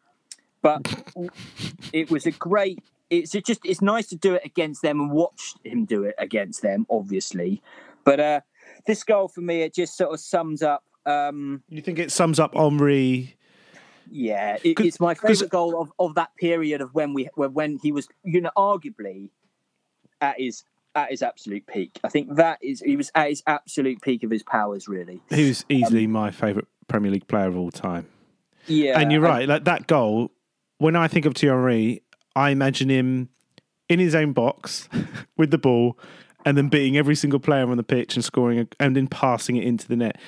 but 0.62 0.82
it 1.92 2.10
was 2.10 2.26
a 2.26 2.30
great. 2.32 2.82
It's 3.10 3.32
just 3.32 3.60
it's 3.64 3.80
nice 3.82 4.08
to 4.08 4.16
do 4.16 4.34
it 4.34 4.42
against 4.44 4.82
them 4.82 4.98
and 5.00 5.10
watch 5.12 5.54
him 5.62 5.84
do 5.84 6.02
it 6.04 6.14
against 6.18 6.62
them, 6.62 6.86
obviously. 6.90 7.62
But 8.02 8.18
uh, 8.18 8.40
this 8.86 9.02
goal 9.04 9.28
for 9.28 9.40
me, 9.40 9.62
it 9.62 9.74
just 9.74 9.96
sort 9.96 10.12
of 10.12 10.20
sums 10.20 10.62
up. 10.62 10.84
Um, 11.06 11.62
You 11.68 11.82
think 11.82 11.98
it 11.98 12.10
sums 12.12 12.38
up 12.40 12.54
Henry? 12.54 13.36
yeah, 14.10 14.56
it, 14.62 14.78
it's 14.80 15.00
my 15.00 15.14
favourite 15.14 15.50
goal 15.50 15.80
of, 15.80 15.92
of 15.98 16.14
that 16.14 16.34
period 16.36 16.80
of 16.80 16.94
when 16.94 17.14
we 17.14 17.28
when, 17.34 17.52
when 17.54 17.78
he 17.82 17.92
was 17.92 18.08
you 18.24 18.40
know 18.40 18.50
arguably 18.56 19.30
at 20.20 20.38
his 20.38 20.64
at 20.94 21.10
his 21.10 21.22
absolute 21.22 21.66
peak. 21.66 21.98
I 22.04 22.08
think 22.08 22.36
that 22.36 22.58
is 22.62 22.80
he 22.80 22.96
was 22.96 23.10
at 23.14 23.28
his 23.28 23.42
absolute 23.46 24.00
peak 24.02 24.22
of 24.22 24.30
his 24.30 24.42
powers, 24.42 24.88
really. 24.88 25.20
He 25.30 25.48
was 25.48 25.64
easily 25.68 26.06
my 26.06 26.30
favourite 26.30 26.68
Premier 26.88 27.10
League 27.10 27.26
player 27.26 27.46
of 27.48 27.56
all 27.56 27.70
time. 27.70 28.06
Yeah, 28.66 28.98
and 28.98 29.12
you're 29.12 29.20
right. 29.20 29.48
Like 29.48 29.64
that 29.64 29.86
goal, 29.86 30.30
when 30.78 30.96
I 30.96 31.08
think 31.08 31.26
of 31.26 31.34
Thierry, 31.34 32.02
I 32.36 32.50
imagine 32.50 32.88
him 32.88 33.28
in 33.88 33.98
his 33.98 34.14
own 34.14 34.32
box 34.32 34.88
with 35.36 35.50
the 35.50 35.58
ball, 35.58 35.98
and 36.44 36.56
then 36.56 36.68
beating 36.68 36.96
every 36.96 37.14
single 37.14 37.40
player 37.40 37.68
on 37.70 37.76
the 37.76 37.82
pitch 37.82 38.16
and 38.16 38.24
scoring, 38.24 38.60
a, 38.60 38.66
and 38.80 38.94
then 38.96 39.06
passing 39.06 39.56
it 39.56 39.64
into 39.64 39.88
the 39.88 39.96
net. 39.96 40.18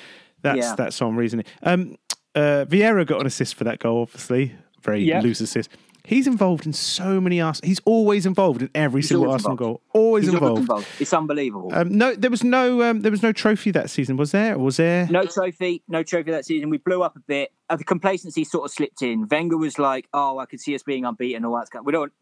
That's 0.41 0.57
Yeah. 0.59 0.75
that's 0.75 0.95
some 0.95 1.15
reasoning. 1.17 1.45
Um, 1.63 1.95
uh, 2.35 2.65
Vieira 2.69 3.05
got 3.05 3.21
an 3.21 3.27
assist 3.27 3.55
for 3.55 3.63
that 3.63 3.79
goal. 3.79 4.01
Obviously, 4.03 4.55
very 4.83 5.01
Yeah. 5.03 5.21
loose 5.21 5.41
assist. 5.41 5.69
He's 6.05 6.25
involved 6.25 6.65
in 6.65 6.71
so 6.71 7.19
many 7.19 7.41
Arsenal. 7.41 7.67
He's 7.67 7.81
always 7.83 8.25
involved 8.25 8.61
in 8.61 8.69
every 8.73 9.01
He's 9.01 9.09
single 9.09 9.29
Arsenal 9.29 9.53
involved. 9.55 9.81
goal. 9.93 10.01
Always 10.03 10.29
involved. 10.29 10.61
involved. 10.61 10.87
It's 11.01 11.11
unbelievable. 11.11 11.69
Um, 11.73 11.97
no, 11.97 12.15
there 12.15 12.31
was 12.31 12.45
no 12.45 12.81
um, 12.83 13.01
there 13.01 13.11
was 13.11 13.21
no 13.21 13.33
trophy 13.33 13.71
that 13.71 13.89
season. 13.89 14.15
Was 14.15 14.31
there? 14.31 14.55
Or 14.55 14.59
was 14.59 14.77
there? 14.77 15.05
no 15.11 15.25
trophy, 15.25 15.81
no 15.89 16.03
trophy 16.03 16.31
that 16.31 16.45
season. 16.45 16.69
We 16.69 16.77
blew 16.77 17.03
up 17.03 17.17
a 17.17 17.19
bit. 17.19 17.51
Uh, 17.69 17.75
the 17.75 17.83
complacency 17.83 18.45
sort 18.45 18.63
of 18.63 18.71
slipped 18.71 19.01
in. 19.01 19.27
Wenger 19.29 19.57
was 19.57 19.77
like, 19.77 20.07
"Oh, 20.13 20.37
I 20.39 20.45
could 20.45 20.61
see 20.61 20.73
us 20.75 20.83
being 20.83 21.03
unbeaten." 21.03 21.43
All 21.43 21.61
that. 21.73 21.83
We 21.83 21.91
don't, 21.91 22.13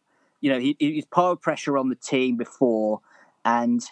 you 0.41 0.51
know, 0.51 0.59
he, 0.59 0.75
he's 0.79 1.05
piled 1.05 1.41
pressure 1.41 1.77
on 1.77 1.89
the 1.89 1.95
team 1.95 2.37
before, 2.37 3.01
and 3.45 3.85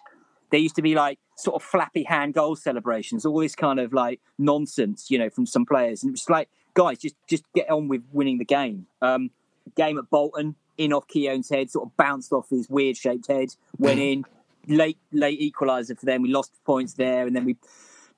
there 0.49 0.59
used 0.59 0.75
to 0.75 0.81
be 0.81 0.95
like 0.95 1.19
sort 1.37 1.55
of 1.55 1.63
flappy 1.63 2.03
hand 2.03 2.33
goal 2.33 2.55
celebrations, 2.55 3.25
all 3.25 3.39
this 3.39 3.55
kind 3.55 3.79
of 3.79 3.93
like 3.93 4.19
nonsense, 4.37 5.09
you 5.09 5.17
know, 5.17 5.29
from 5.29 5.45
some 5.45 5.65
players, 5.65 6.03
and 6.03 6.09
it 6.09 6.13
was 6.13 6.29
like, 6.29 6.49
guys, 6.73 6.97
just 6.97 7.15
just 7.27 7.43
get 7.55 7.69
on 7.69 7.87
with 7.87 8.03
winning 8.11 8.37
the 8.37 8.45
game. 8.45 8.87
Um, 9.01 9.31
game 9.75 9.97
at 9.97 10.09
Bolton, 10.09 10.55
in 10.77 10.91
off 10.91 11.07
Keown's 11.07 11.49
head, 11.49 11.71
sort 11.71 11.87
of 11.87 11.97
bounced 11.97 12.33
off 12.33 12.49
his 12.49 12.69
weird 12.69 12.97
shaped 12.97 13.27
head, 13.27 13.49
went 13.77 13.99
in. 13.99 14.25
Late 14.65 14.97
late 15.11 15.41
equaliser 15.41 15.99
for 15.99 16.05
them. 16.05 16.21
We 16.21 16.29
lost 16.29 16.53
points 16.63 16.93
there, 16.93 17.27
and 17.27 17.35
then 17.35 17.43
we 17.43 17.57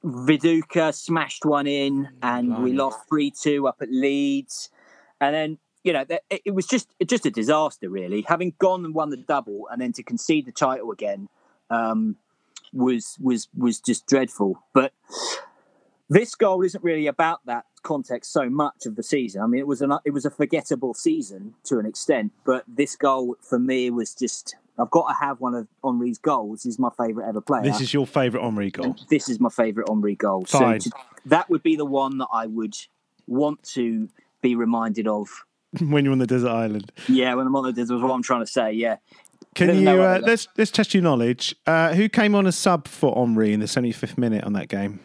Viduka 0.05 0.93
smashed 0.93 1.43
one 1.43 1.65
in, 1.65 2.07
and 2.21 2.63
we 2.63 2.71
lost 2.71 2.99
three 3.09 3.31
two 3.31 3.67
up 3.67 3.77
at 3.81 3.91
Leeds, 3.91 4.69
and 5.19 5.33
then 5.33 5.57
you 5.85 5.93
know 5.93 6.03
it, 6.09 6.41
it 6.43 6.53
was 6.53 6.65
just 6.65 6.89
just 7.05 7.25
a 7.25 7.31
disaster 7.31 7.89
really. 7.89 8.25
Having 8.27 8.55
gone 8.59 8.83
and 8.83 8.93
won 8.93 9.11
the 9.11 9.17
double, 9.17 9.69
and 9.71 9.79
then 9.79 9.93
to 9.93 10.03
concede 10.03 10.45
the 10.45 10.51
title 10.51 10.91
again 10.91 11.29
um, 11.69 12.17
was 12.73 13.17
was 13.21 13.47
was 13.55 13.79
just 13.79 14.05
dreadful. 14.07 14.63
But 14.73 14.91
this 16.09 16.35
goal 16.35 16.63
isn't 16.63 16.83
really 16.83 17.07
about 17.07 17.45
that 17.45 17.65
context 17.83 18.33
so 18.33 18.49
much 18.49 18.85
of 18.87 18.95
the 18.95 19.03
season. 19.03 19.41
I 19.41 19.47
mean, 19.47 19.59
it 19.59 19.67
was 19.67 19.81
an 19.81 19.93
it 20.03 20.11
was 20.11 20.25
a 20.25 20.31
forgettable 20.31 20.95
season 20.95 21.53
to 21.65 21.77
an 21.77 21.85
extent, 21.85 22.33
but 22.45 22.63
this 22.67 22.95
goal 22.97 23.37
for 23.41 23.59
me 23.59 23.89
was 23.89 24.13
just. 24.13 24.55
I've 24.77 24.91
got 24.91 25.07
to 25.07 25.13
have 25.21 25.39
one 25.39 25.55
of 25.55 25.69
Henry's 25.85 26.17
goals. 26.17 26.63
He's 26.63 26.77
my 26.77 26.89
favourite 26.97 27.29
ever 27.29 27.39
player. 27.39 27.63
This 27.63 27.79
is 27.79 27.93
your 27.93 28.05
favourite 28.05 28.43
Henry 28.43 28.71
goal. 28.71 28.87
And 28.87 28.99
this 29.09 29.29
is 29.29 29.39
my 29.39 29.47
favourite 29.47 29.87
Henry 29.87 30.15
goal. 30.15 30.43
Fine. 30.43 30.81
So 30.81 30.89
to, 30.89 30.97
that 31.27 31.49
would 31.49 31.63
be 31.63 31.77
the 31.77 31.85
one 31.85 32.17
that 32.17 32.27
I 32.29 32.45
would 32.45 32.75
want 33.25 33.63
to 33.75 34.09
be 34.41 34.53
reminded 34.53 35.07
of. 35.07 35.29
when 35.89 36.05
you're 36.05 36.11
on 36.11 36.19
the 36.19 36.27
desert 36.27 36.49
island. 36.49 36.91
Yeah, 37.07 37.33
when 37.35 37.47
I'm 37.47 37.55
on 37.55 37.63
the 37.63 37.73
desert, 37.73 37.95
was 37.95 38.03
what 38.03 38.11
I'm 38.11 38.23
trying 38.23 38.41
to 38.41 38.47
say. 38.51 38.71
Yeah, 38.73 38.97
Can 39.55 39.67
There's 39.67 39.79
you 39.79 39.85
no 39.85 40.01
uh, 40.01 40.19
let's 40.23 40.47
let's 40.57 40.71
test 40.71 40.93
your 40.93 41.03
knowledge? 41.03 41.55
Uh, 41.65 41.93
who 41.93 42.09
came 42.09 42.35
on 42.35 42.45
a 42.47 42.51
sub 42.51 42.87
for 42.87 43.13
Henry 43.15 43.53
in 43.53 43.59
the 43.59 43.65
75th 43.67 44.17
minute 44.17 44.43
on 44.43 44.53
that 44.53 44.67
game? 44.69 44.99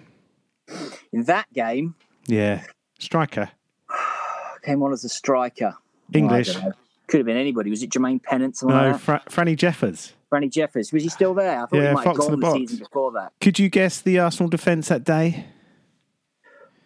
in 1.12 1.24
that 1.24 1.52
game, 1.52 1.94
Yeah, 2.26 2.62
Striker. 2.98 3.50
Came 4.62 4.82
on 4.82 4.92
as 4.92 5.04
a 5.04 5.08
striker. 5.08 5.74
English. 6.12 6.50
I 6.50 6.52
don't 6.52 6.64
know. 6.64 6.72
Could 7.08 7.18
have 7.20 7.26
been 7.26 7.36
anybody. 7.36 7.70
Was 7.70 7.82
it 7.82 7.90
Jermaine 7.90 8.22
Pennant? 8.22 8.56
No, 8.62 8.68
like? 8.92 9.00
Fra- 9.00 9.22
Franny 9.28 9.56
Jeffers. 9.56 10.12
Franny 10.30 10.48
Jeffers. 10.48 10.92
Was 10.92 11.02
he 11.02 11.08
still 11.08 11.34
there? 11.34 11.56
I 11.56 11.66
thought 11.66 11.72
Yeah, 11.72 11.88
he 11.88 11.94
might 11.94 12.04
Fox 12.04 12.24
have 12.26 12.34
in 12.34 12.40
gone 12.40 12.52
the 12.52 12.58
the, 12.60 12.66
season 12.68 12.78
before 12.84 13.10
that. 13.12 13.32
Could 13.40 13.58
you 13.58 13.68
guess 13.68 14.00
the 14.00 14.20
Arsenal 14.20 14.48
defence 14.48 14.86
that 14.88 15.02
day? 15.02 15.46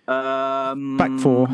Um, 0.09 0.97
Back 0.97 1.19
four. 1.19 1.49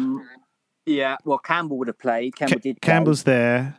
Yeah, 0.97 1.17
well, 1.25 1.39
Campbell 1.39 1.79
would 1.79 1.89
have 1.89 1.99
played. 1.99 2.37
Campbell 2.37 2.57
Ca- 2.57 2.61
did. 2.63 2.81
play. 2.81 2.93
Campbell's 2.93 3.23
there. 3.25 3.79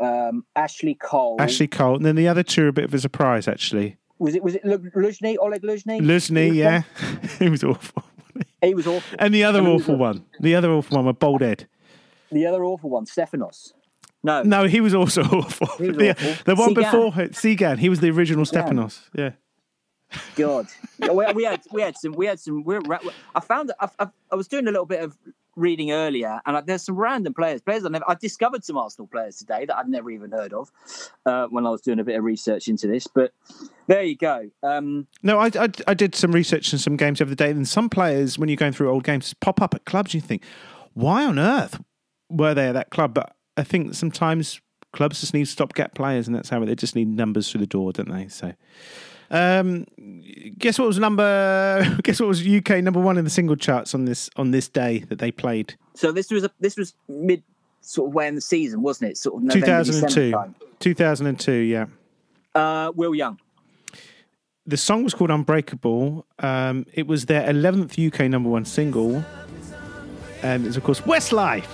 Um, 0.00 0.44
Ashley 0.56 0.94
Cole. 0.94 1.36
Ashley 1.40 1.66
Cole. 1.68 1.96
And 1.96 2.04
then 2.04 2.16
the 2.16 2.28
other 2.28 2.42
two 2.42 2.64
are 2.64 2.68
a 2.68 2.72
bit 2.72 2.84
of 2.84 2.94
a 2.94 2.98
surprise, 2.98 3.46
actually. 3.48 3.96
Was 4.18 4.34
it? 4.34 4.42
Was 4.42 4.54
it 4.56 4.64
Lu- 4.64 4.78
Luzhny? 4.78 5.36
Oleg 5.40 5.62
Luzhny? 5.62 6.00
Luzny, 6.00 6.54
yeah. 6.54 6.82
he 7.38 7.48
was 7.48 7.62
awful. 7.64 8.02
He 8.62 8.74
was 8.74 8.86
awful. 8.86 9.16
And 9.18 9.32
the 9.34 9.44
other 9.44 9.60
I 9.60 9.62
mean, 9.62 9.74
awful 9.76 9.96
one. 9.96 10.24
The 10.40 10.54
other 10.54 10.70
awful 10.72 10.96
one, 10.96 11.06
with 11.06 11.18
Bold 11.18 11.42
Ed. 11.42 11.66
The 12.32 12.46
other 12.46 12.64
awful 12.64 12.90
one, 12.90 13.06
Stepanovs. 13.06 13.72
No, 14.22 14.42
No, 14.42 14.64
he 14.66 14.80
was 14.80 14.94
also 14.94 15.22
awful. 15.32 15.68
Was 15.78 15.96
the, 15.96 16.10
awful. 16.10 16.44
the 16.44 16.54
one 16.56 16.70
Cygan. 16.74 16.74
before 16.74 17.10
Cygan, 17.12 17.78
he 17.78 17.88
was 17.88 18.00
the 18.00 18.10
original 18.10 18.44
Stepanovs. 18.44 19.00
Yeah. 19.14 19.32
God. 20.36 20.66
We, 21.12 21.32
we 21.34 21.44
had 21.44 21.60
we 21.72 21.82
had 21.82 21.96
some 21.98 22.12
we 22.12 22.26
had 22.26 22.38
some. 22.40 22.62
Were, 22.64 22.80
I 23.34 23.40
found 23.40 23.72
I, 23.80 23.88
I, 23.98 24.08
I 24.32 24.34
was 24.36 24.48
doing 24.48 24.66
a 24.66 24.70
little 24.70 24.86
bit 24.86 25.00
of 25.02 25.16
reading 25.56 25.92
earlier, 25.92 26.40
and 26.46 26.56
I, 26.56 26.60
there's 26.60 26.84
some 26.84 26.96
random 26.96 27.34
players. 27.34 27.60
Players 27.60 27.84
I 27.84 27.88
never. 27.88 28.04
I 28.08 28.14
discovered 28.14 28.64
some 28.64 28.76
Arsenal 28.76 29.06
players 29.06 29.36
today 29.36 29.64
that 29.66 29.76
I'd 29.76 29.88
never 29.88 30.10
even 30.10 30.30
heard 30.30 30.52
of 30.52 30.70
uh, 31.26 31.46
when 31.46 31.66
I 31.66 31.70
was 31.70 31.80
doing 31.80 32.00
a 32.00 32.04
bit 32.04 32.16
of 32.16 32.24
research 32.24 32.68
into 32.68 32.86
this. 32.86 33.06
But 33.06 33.32
there 33.86 34.02
you 34.02 34.16
go. 34.16 34.50
Um, 34.62 35.06
No, 35.22 35.38
I, 35.38 35.50
I, 35.54 35.68
I 35.86 35.94
did 35.94 36.14
some 36.14 36.32
research 36.32 36.72
in 36.72 36.78
some 36.78 36.96
games 36.96 37.18
the 37.18 37.26
other 37.26 37.34
day, 37.34 37.50
and 37.50 37.66
some 37.68 37.88
players, 37.88 38.38
when 38.38 38.48
you're 38.48 38.56
going 38.56 38.72
through 38.72 38.90
old 38.90 39.04
games, 39.04 39.34
pop 39.34 39.60
up 39.60 39.74
at 39.74 39.84
clubs. 39.84 40.14
You 40.14 40.20
think, 40.20 40.42
why 40.94 41.24
on 41.24 41.38
earth 41.38 41.80
were 42.28 42.54
they 42.54 42.68
at 42.68 42.72
that 42.72 42.90
club? 42.90 43.14
But 43.14 43.34
I 43.56 43.64
think 43.64 43.94
sometimes 43.94 44.60
clubs 44.92 45.20
just 45.20 45.34
need 45.34 45.44
to 45.44 45.50
stop 45.50 45.68
stopgap 45.68 45.94
players, 45.94 46.26
and 46.26 46.34
that's 46.34 46.48
how 46.48 46.64
they 46.64 46.74
just 46.74 46.96
need 46.96 47.08
numbers 47.08 47.50
through 47.50 47.60
the 47.60 47.66
door, 47.66 47.92
don't 47.92 48.10
they? 48.10 48.28
So, 48.28 48.54
um, 49.34 49.84
guess 50.58 50.78
what 50.78 50.86
was 50.88 50.98
number? 50.98 51.98
Guess 52.04 52.20
what 52.20 52.28
was 52.28 52.46
UK 52.46 52.82
number 52.82 53.00
one 53.00 53.18
in 53.18 53.24
the 53.24 53.30
single 53.30 53.56
charts 53.56 53.94
on 53.94 54.04
this 54.04 54.30
on 54.36 54.50
this 54.52 54.68
day 54.68 55.00
that 55.08 55.18
they 55.18 55.30
played? 55.32 55.74
so 55.94 56.12
this 56.12 56.30
was 56.30 56.44
a 56.44 56.50
this 56.60 56.76
was 56.76 56.94
mid 57.08 57.42
sort 57.80 58.08
of 58.08 58.14
way 58.14 58.28
in 58.28 58.34
the 58.34 58.40
season, 58.40 58.80
wasn't 58.82 59.10
it? 59.10 59.16
Sort 59.18 59.36
of 59.36 59.42
November, 59.42 59.60
Two 59.60 59.66
thousand 59.72 59.94
and 59.96 60.06
December 60.06 60.30
two. 60.30 60.32
time. 60.32 60.54
Two 60.80 60.94
thousand 60.94 61.26
and 61.26 61.40
two. 61.40 61.52
Yeah. 61.52 61.86
Uh, 62.54 62.92
Will 62.94 63.14
Young. 63.14 63.38
the 64.66 64.76
song 64.76 65.02
was 65.04 65.12
called 65.14 65.30
Unbreakable. 65.30 66.24
Um, 66.38 66.86
it 66.94 67.06
was 67.08 67.26
their 67.26 67.46
11th 67.52 67.98
UK 67.98 68.30
number 68.30 68.48
one 68.48 68.64
single. 68.64 69.24
And 70.42 70.64
it's, 70.66 70.76
of 70.76 70.84
course, 70.84 71.00
Westlife. 71.00 71.66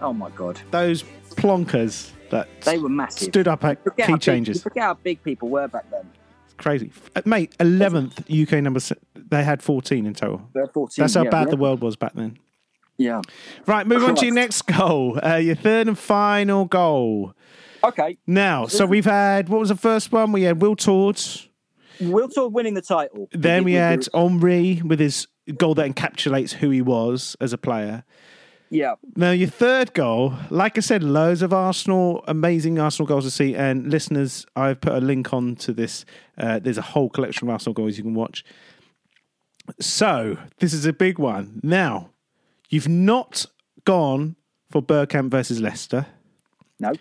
Oh 0.00 0.12
my 0.12 0.30
God, 0.30 0.60
Those 0.72 1.04
plonkers 1.36 2.10
that 2.30 2.48
they 2.62 2.78
were 2.78 2.88
massive. 2.88 3.28
stood 3.28 3.46
up 3.46 3.62
at 3.64 3.84
key 3.96 4.12
big- 4.14 4.20
changes. 4.20 4.62
forget 4.62 4.82
how 4.82 4.94
big 4.94 5.22
people 5.22 5.48
were 5.48 5.68
back 5.68 5.88
then. 5.90 6.10
Crazy. 6.58 6.92
Uh, 7.16 7.22
Mate, 7.24 7.56
11th 7.58 8.42
UK 8.42 8.62
number. 8.62 8.80
They 9.14 9.42
had 9.44 9.62
14 9.62 10.06
in 10.06 10.14
total. 10.14 10.48
They're 10.54 10.66
14. 10.66 11.02
That's 11.02 11.14
how 11.14 11.24
yeah, 11.24 11.30
bad 11.30 11.46
yeah. 11.46 11.50
the 11.50 11.56
world 11.56 11.80
was 11.80 11.96
back 11.96 12.12
then. 12.14 12.38
Yeah. 12.98 13.22
Right, 13.66 13.86
move 13.86 14.04
on 14.04 14.14
to 14.16 14.26
your 14.26 14.34
next 14.34 14.62
goal. 14.62 15.18
Uh, 15.24 15.36
your 15.36 15.54
third 15.54 15.88
and 15.88 15.98
final 15.98 16.66
goal. 16.66 17.34
Okay. 17.82 18.18
Now, 18.26 18.66
so 18.66 18.86
we've 18.86 19.04
had, 19.04 19.48
what 19.48 19.60
was 19.60 19.70
the 19.70 19.76
first 19.76 20.12
one? 20.12 20.32
We 20.32 20.42
had 20.42 20.60
Wiltord's. 20.60 21.48
Will 22.00 22.28
Todd 22.28 22.52
winning 22.52 22.74
the 22.74 22.82
title. 22.82 23.28
Then 23.32 23.64
we 23.64 23.74
had 23.74 24.06
Henry 24.14 24.82
with 24.84 24.98
his 24.98 25.26
goal 25.56 25.74
that 25.74 25.90
encapsulates 25.90 26.52
who 26.52 26.70
he 26.70 26.82
was 26.82 27.36
as 27.40 27.52
a 27.52 27.58
player. 27.58 28.04
Yeah. 28.72 28.94
Now, 29.16 29.32
your 29.32 29.50
third 29.50 29.92
goal, 29.92 30.32
like 30.48 30.78
I 30.78 30.80
said, 30.80 31.04
loads 31.04 31.42
of 31.42 31.52
Arsenal, 31.52 32.24
amazing 32.26 32.78
Arsenal 32.78 33.06
goals 33.06 33.24
to 33.24 33.30
see. 33.30 33.54
And 33.54 33.90
listeners, 33.90 34.46
I've 34.56 34.80
put 34.80 34.94
a 34.94 35.00
link 35.00 35.34
on 35.34 35.56
to 35.56 35.74
this. 35.74 36.06
Uh, 36.38 36.58
there's 36.58 36.78
a 36.78 36.82
whole 36.82 37.10
collection 37.10 37.46
of 37.46 37.52
Arsenal 37.52 37.74
goals 37.74 37.98
you 37.98 38.02
can 38.02 38.14
watch. 38.14 38.44
So, 39.78 40.38
this 40.58 40.72
is 40.72 40.86
a 40.86 40.92
big 40.94 41.18
one. 41.18 41.60
Now, 41.62 42.10
you've 42.70 42.88
not 42.88 43.44
gone 43.84 44.36
for 44.70 44.82
Bergkamp 44.82 45.30
versus 45.30 45.60
Leicester. 45.60 46.06
No. 46.80 46.92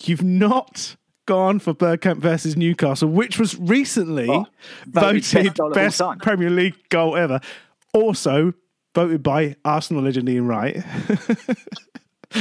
You've 0.00 0.24
not 0.24 0.96
gone 1.26 1.60
for 1.60 1.72
Bergkamp 1.72 2.16
versus 2.16 2.56
Newcastle, 2.56 3.08
which 3.08 3.38
was 3.38 3.56
recently 3.60 4.28
Oh, 4.28 4.46
voted 4.86 5.24
voted 5.24 5.44
best 5.44 5.56
goal 5.56 5.70
of 5.70 6.00
all 6.00 6.14
best. 6.14 6.22
Premier 6.22 6.50
League 6.50 6.88
goal 6.88 7.16
ever. 7.16 7.38
Also 7.94 8.54
voted 8.94 9.22
by 9.22 9.56
Arsenal 9.64 10.02
legend 10.02 10.28
Ian 10.28 10.46
Wright. 10.46 10.82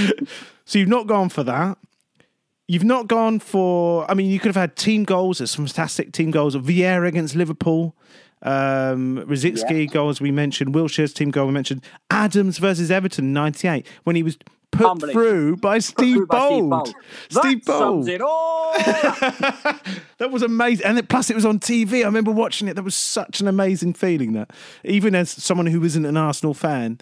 so 0.66 0.80
you've 0.80 0.88
not 0.88 1.08
gone 1.08 1.30
for 1.30 1.44
that. 1.44 1.78
You've 2.68 2.84
not 2.84 3.08
gone 3.08 3.40
for. 3.40 4.10
I 4.10 4.14
mean, 4.14 4.30
you 4.30 4.40
could 4.40 4.48
have 4.48 4.56
had 4.56 4.76
team 4.76 5.04
goals. 5.04 5.40
There's 5.40 5.52
some 5.52 5.68
fantastic 5.68 6.14
team 6.14 6.32
goals. 6.32 6.56
Of 6.56 6.64
Vieira 6.64 7.08
against 7.08 7.36
Liverpool. 7.36 7.96
Um, 8.44 9.24
Rosicky 9.28 9.86
Yeah. 9.86 9.94
goals 9.94 10.22
we 10.22 10.32
mentioned. 10.32 10.74
Wilshere's 10.74 11.14
team 11.14 11.32
goal 11.32 11.48
we 11.48 11.54
mentioned. 11.54 11.84
Adams 12.10 12.58
versus 12.60 12.90
Everton 12.90 13.34
'98 13.34 13.86
when 14.04 14.16
he 14.16 14.24
was 14.24 14.38
put 14.72 15.12
through 15.12 15.58
by 15.58 15.80
Steve 15.80 16.16
Through 16.18 16.28
by 16.28 16.48
Steve 16.48 16.70
Bould. 16.70 16.70
Bould. 16.70 16.94
Steve 17.30 17.66
that 17.66 18.22
Bould. 20.20 20.32
was 20.32 20.42
amazing. 20.42 20.86
And 20.86 20.98
it, 20.98 21.10
plus, 21.10 21.30
it 21.30 21.36
was 21.36 21.46
on 21.46 21.60
TV. 21.60 22.02
I 22.02 22.06
remember 22.06 22.32
watching 22.32 22.68
it. 22.68 22.76
That 22.76 22.84
was 22.84 22.96
such 22.96 23.42
an 23.42 23.48
amazing 23.48 23.94
feeling. 23.94 24.34
That 24.34 24.52
even 24.84 25.14
as 25.16 25.30
someone 25.30 25.68
who 25.68 25.84
isn't 25.84 26.06
an 26.06 26.18
Arsenal 26.18 26.54
fan, 26.54 27.00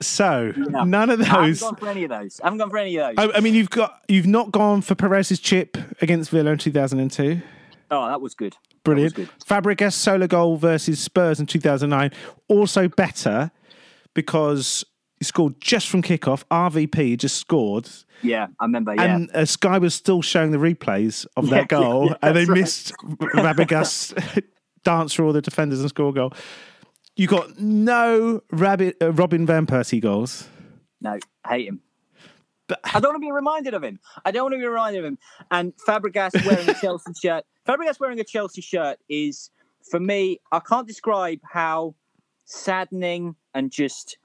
so 0.00 0.52
Yeah. 0.56 0.84
none 0.84 1.10
of 1.10 1.18
those. 1.20 1.28
I 1.30 1.36
haven't 1.46 1.60
gone 1.60 1.76
for 1.76 1.88
any 1.88 2.04
of 2.04 2.10
those. 2.10 2.40
I 2.40 2.46
haven't 2.46 2.58
gone 2.58 2.70
for 2.70 2.78
any 2.78 2.96
of 2.96 3.16
those. 3.16 3.30
I, 3.32 3.36
I 3.38 3.40
mean, 3.40 3.54
you've 3.54 3.70
got 3.70 4.02
you've 4.08 4.26
not 4.26 4.50
gone 4.50 4.82
for 4.82 4.94
Pires's 4.94 5.38
chip 5.40 5.76
against 6.02 6.30
Villa 6.30 6.50
in 6.52 6.58
two 6.58 6.72
thousand 6.72 6.98
and 7.00 7.10
two. 7.10 7.40
Oh, 7.90 8.06
that 8.08 8.20
was 8.20 8.34
good. 8.34 8.56
Brilliant. 8.84 9.16
Was 9.16 9.28
good. 9.28 9.38
Fabregas 9.46 9.92
solo 9.92 10.26
goal 10.26 10.56
versus 10.56 10.98
Spurs 10.98 11.38
in 11.38 11.46
two 11.46 11.60
thousand 11.60 11.90
nine. 11.90 12.10
Also 12.48 12.88
better 12.88 13.52
because 14.14 14.84
he 15.22 15.24
scored 15.24 15.60
just 15.60 15.88
from 15.88 16.02
kickoff. 16.02 16.42
RVP 16.50 17.16
just 17.16 17.36
scored. 17.36 17.88
Yeah, 18.22 18.48
I 18.58 18.64
remember. 18.64 18.92
Yeah. 18.92 19.02
And 19.14 19.30
uh, 19.32 19.44
Sky 19.44 19.78
was 19.78 19.94
still 19.94 20.20
showing 20.20 20.50
the 20.50 20.58
replays 20.58 21.26
of 21.36 21.44
Yeah, 21.44 21.50
that 21.60 21.68
goal, 21.68 22.06
yeah, 22.08 22.14
and 22.22 22.36
they 22.36 22.44
right. 22.44 22.58
missed 22.58 22.92
Fabregas 23.36 24.42
dance 24.84 25.14
through 25.14 25.26
all 25.28 25.32
the 25.32 25.40
defenders 25.40 25.78
and 25.78 25.88
score 25.90 26.08
a 26.08 26.12
goal. 26.12 26.32
You 27.14 27.28
got 27.28 27.56
no 27.60 28.40
Rabbit, 28.50 28.96
uh, 29.00 29.12
Robin 29.12 29.46
van 29.46 29.64
Persie 29.66 30.00
goals. 30.00 30.48
no, 31.00 31.18
hate 31.48 31.68
him. 31.68 31.80
But 32.66 32.80
I 32.82 32.98
don't 32.98 33.12
want 33.12 33.22
to 33.22 33.26
be 33.26 33.30
reminded 33.32 33.74
of 33.74 33.84
him. 33.84 34.00
I 34.24 34.32
don't 34.32 34.42
want 34.44 34.54
to 34.54 34.58
be 34.58 34.66
reminded 34.66 34.98
of 35.00 35.04
him. 35.04 35.18
And 35.52 35.72
Fabregas 35.86 36.44
wearing 36.44 36.68
a 36.68 36.74
Chelsea 36.80 37.12
shirt. 37.22 37.44
Fabregas 37.68 38.00
wearing 38.00 38.18
a 38.18 38.24
Chelsea 38.24 38.60
shirt 38.60 38.98
is, 39.08 39.50
for 39.88 40.00
me, 40.00 40.40
I 40.50 40.58
can't 40.60 40.86
describe 40.88 41.38
how 41.48 41.94
saddening 42.44 43.36
and 43.54 43.70
just 43.70 44.16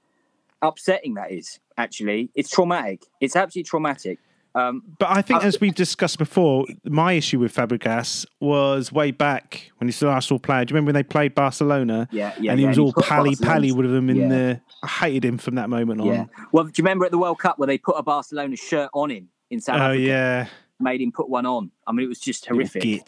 upsetting 0.62 1.14
that 1.14 1.30
is. 1.32 1.58
Actually, 1.76 2.30
it's 2.34 2.50
traumatic. 2.50 3.04
It's 3.20 3.36
absolutely 3.36 3.68
traumatic. 3.68 4.18
Um, 4.54 4.82
But 4.98 5.10
I 5.10 5.22
think, 5.22 5.44
Uh, 5.44 5.46
as 5.46 5.60
we've 5.60 5.74
discussed 5.74 6.18
before, 6.18 6.64
my 6.84 7.12
issue 7.12 7.38
with 7.38 7.54
Fabregas 7.54 8.26
was 8.40 8.90
way 8.90 9.10
back 9.12 9.70
when 9.76 9.86
he 9.86 9.90
was 9.90 10.02
an 10.02 10.08
Arsenal 10.08 10.40
player. 10.40 10.64
Do 10.64 10.72
you 10.72 10.74
remember 10.74 10.88
when 10.88 10.94
they 10.94 11.02
played 11.04 11.34
Barcelona? 11.34 12.08
Yeah, 12.10 12.32
yeah, 12.40 12.50
And 12.52 12.58
he 12.58 12.64
yeah, 12.64 12.70
was 12.70 12.78
and 12.78 12.86
all 12.86 12.92
pally 13.02 13.36
pally 13.36 13.70
with 13.70 13.90
them 13.92 14.10
in 14.10 14.16
yeah. 14.16 14.28
the. 14.28 14.60
I 14.82 14.86
hated 14.88 15.24
him 15.24 15.38
from 15.38 15.54
that 15.56 15.68
moment 15.70 16.00
on. 16.00 16.06
yeah. 16.08 16.24
Well, 16.50 16.64
do 16.64 16.72
you 16.76 16.82
remember 16.82 17.04
at 17.04 17.10
the 17.12 17.18
World 17.18 17.38
Cup 17.38 17.58
where 17.58 17.66
they 17.66 17.78
put 17.78 17.94
a 17.96 18.02
Barcelona 18.02 18.56
shirt 18.56 18.90
on 18.94 19.10
him 19.10 19.28
in 19.50 19.60
South 19.60 19.76
Oh 19.80 19.84
Africa? 19.92 20.00
yeah. 20.02 20.46
Made 20.80 21.00
him 21.02 21.12
put 21.12 21.28
one 21.28 21.44
on. 21.46 21.70
I 21.86 21.92
mean, 21.92 22.06
it 22.06 22.08
was 22.08 22.18
just 22.20 22.46
horrific. 22.46 23.04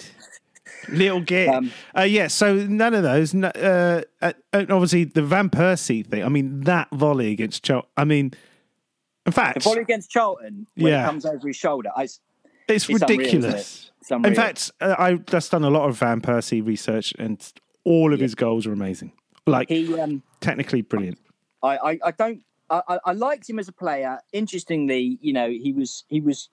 Little 0.88 1.20
git. 1.20 1.48
Um, 1.48 1.72
uh, 1.96 2.02
yeah, 2.02 2.28
so 2.28 2.54
none 2.54 2.94
of 2.94 3.02
those. 3.02 3.34
Uh, 3.34 4.02
uh, 4.22 4.32
obviously, 4.52 5.04
the 5.04 5.22
Van 5.22 5.50
Persie 5.50 6.06
thing. 6.06 6.24
I 6.24 6.28
mean, 6.28 6.60
that 6.62 6.88
volley 6.90 7.32
against 7.32 7.62
Chelsea. 7.62 7.86
I 7.96 8.04
mean, 8.04 8.32
in 9.26 9.32
fact, 9.32 9.54
The 9.54 9.60
volley 9.60 9.82
against 9.82 10.10
Charlton 10.10 10.66
when 10.76 10.92
Yeah. 10.92 11.02
it 11.02 11.06
comes 11.06 11.26
over 11.26 11.46
his 11.46 11.56
shoulder. 11.56 11.90
I, 11.94 12.04
it's, 12.04 12.20
it's 12.68 12.88
unreal, 12.88 13.18
ridiculous. 13.18 13.90
it? 14.00 14.00
It's. 14.00 14.10
In 14.10 14.34
fact, 14.34 14.70
uh, 14.80 14.94
I've 14.98 15.26
just 15.26 15.50
done 15.50 15.64
a 15.64 15.70
lot 15.70 15.88
of 15.88 15.98
Van 15.98 16.20
Persie 16.20 16.64
research, 16.66 17.12
and 17.18 17.40
all 17.84 18.12
of 18.14 18.20
his 18.20 18.34
goals 18.34 18.66
are 18.66 18.72
amazing. 18.72 19.12
Like, 19.46 19.68
he, 19.68 19.98
um, 20.00 20.22
technically 20.40 20.82
brilliant. 20.82 21.18
I, 21.62 21.76
I, 21.76 21.98
I 22.06 22.10
don't. 22.12 22.42
I- 22.70 23.00
I 23.04 23.12
liked 23.12 23.50
him 23.50 23.58
as 23.58 23.66
a 23.68 23.72
player. 23.72 24.20
Interestingly, 24.32 25.18
you 25.20 25.32
know, 25.32 25.50
he 25.50 25.72
was 25.72 26.04
he 26.08 26.20
was. 26.20 26.48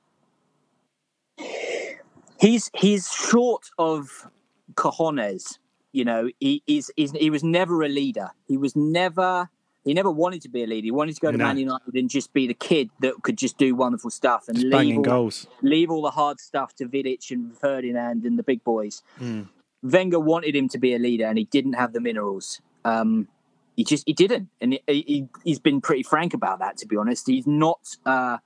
He's 2.40 2.70
he's 2.76 3.12
short 3.12 3.70
of 3.78 4.28
cojones. 4.76 5.58
You 5.92 6.06
know, 6.06 6.30
he 6.40 6.62
is 6.68 6.92
he's, 6.96 7.12
he 7.12 7.30
was 7.30 7.44
never 7.44 7.82
a 7.84 7.90
leader. 7.90 8.30
He 8.48 8.58
was 8.58 8.76
never. 8.76 9.50
He 9.84 9.94
never 9.94 10.12
wanted 10.12 10.42
to 10.42 10.50
be 10.50 10.64
a 10.64 10.68
leader. 10.68 10.84
He 10.84 10.92
wanted 10.92 11.16
to 11.16 11.22
go 11.22 11.32
to 11.32 11.38
No. 11.38 11.46
Man 11.46 11.58
United 11.58 11.94
and 11.96 12.10
just 12.10 12.34
be 12.34 12.46
the 12.46 12.54
kid 12.54 12.90
that 13.00 13.14
could 13.24 13.38
just 13.38 13.58
do 13.58 13.74
wonderful 13.74 14.10
stuff 14.10 14.50
and 14.50 14.58
Just 14.58 14.68
leave 14.68 14.98
all, 14.98 15.02
goals. 15.02 15.48
leave 15.62 15.90
all 15.90 16.02
the 16.02 16.12
hard 16.12 16.42
stuff 16.42 16.76
to 16.76 16.86
Vidic 16.88 17.32
and 17.32 17.58
Ferdinand 17.58 18.26
and 18.26 18.38
the 18.38 18.44
big 18.44 18.66
boys. 18.66 19.02
Hmm. 19.18 19.44
Wenger 19.82 20.20
wanted 20.20 20.58
him 20.58 20.68
to 20.70 20.78
be 20.78 20.94
a 20.94 21.00
leader, 21.00 21.24
and 21.26 21.38
he 21.38 21.46
didn't 21.46 21.74
have 21.74 21.94
the 21.94 22.02
minerals. 22.02 22.60
Um, 22.84 23.30
he 23.78 23.86
just 23.86 24.04
he 24.06 24.12
didn't, 24.12 24.50
and 24.60 24.74
he, 24.74 24.82
he 25.08 25.28
he's 25.46 25.60
been 25.60 25.80
pretty 25.80 26.04
frank 26.04 26.34
about 26.34 26.60
that. 26.60 26.76
To 26.80 26.86
be 26.86 26.98
honest, 26.98 27.26
he's 27.26 27.48
not, 27.48 27.80
uh, 28.06 28.40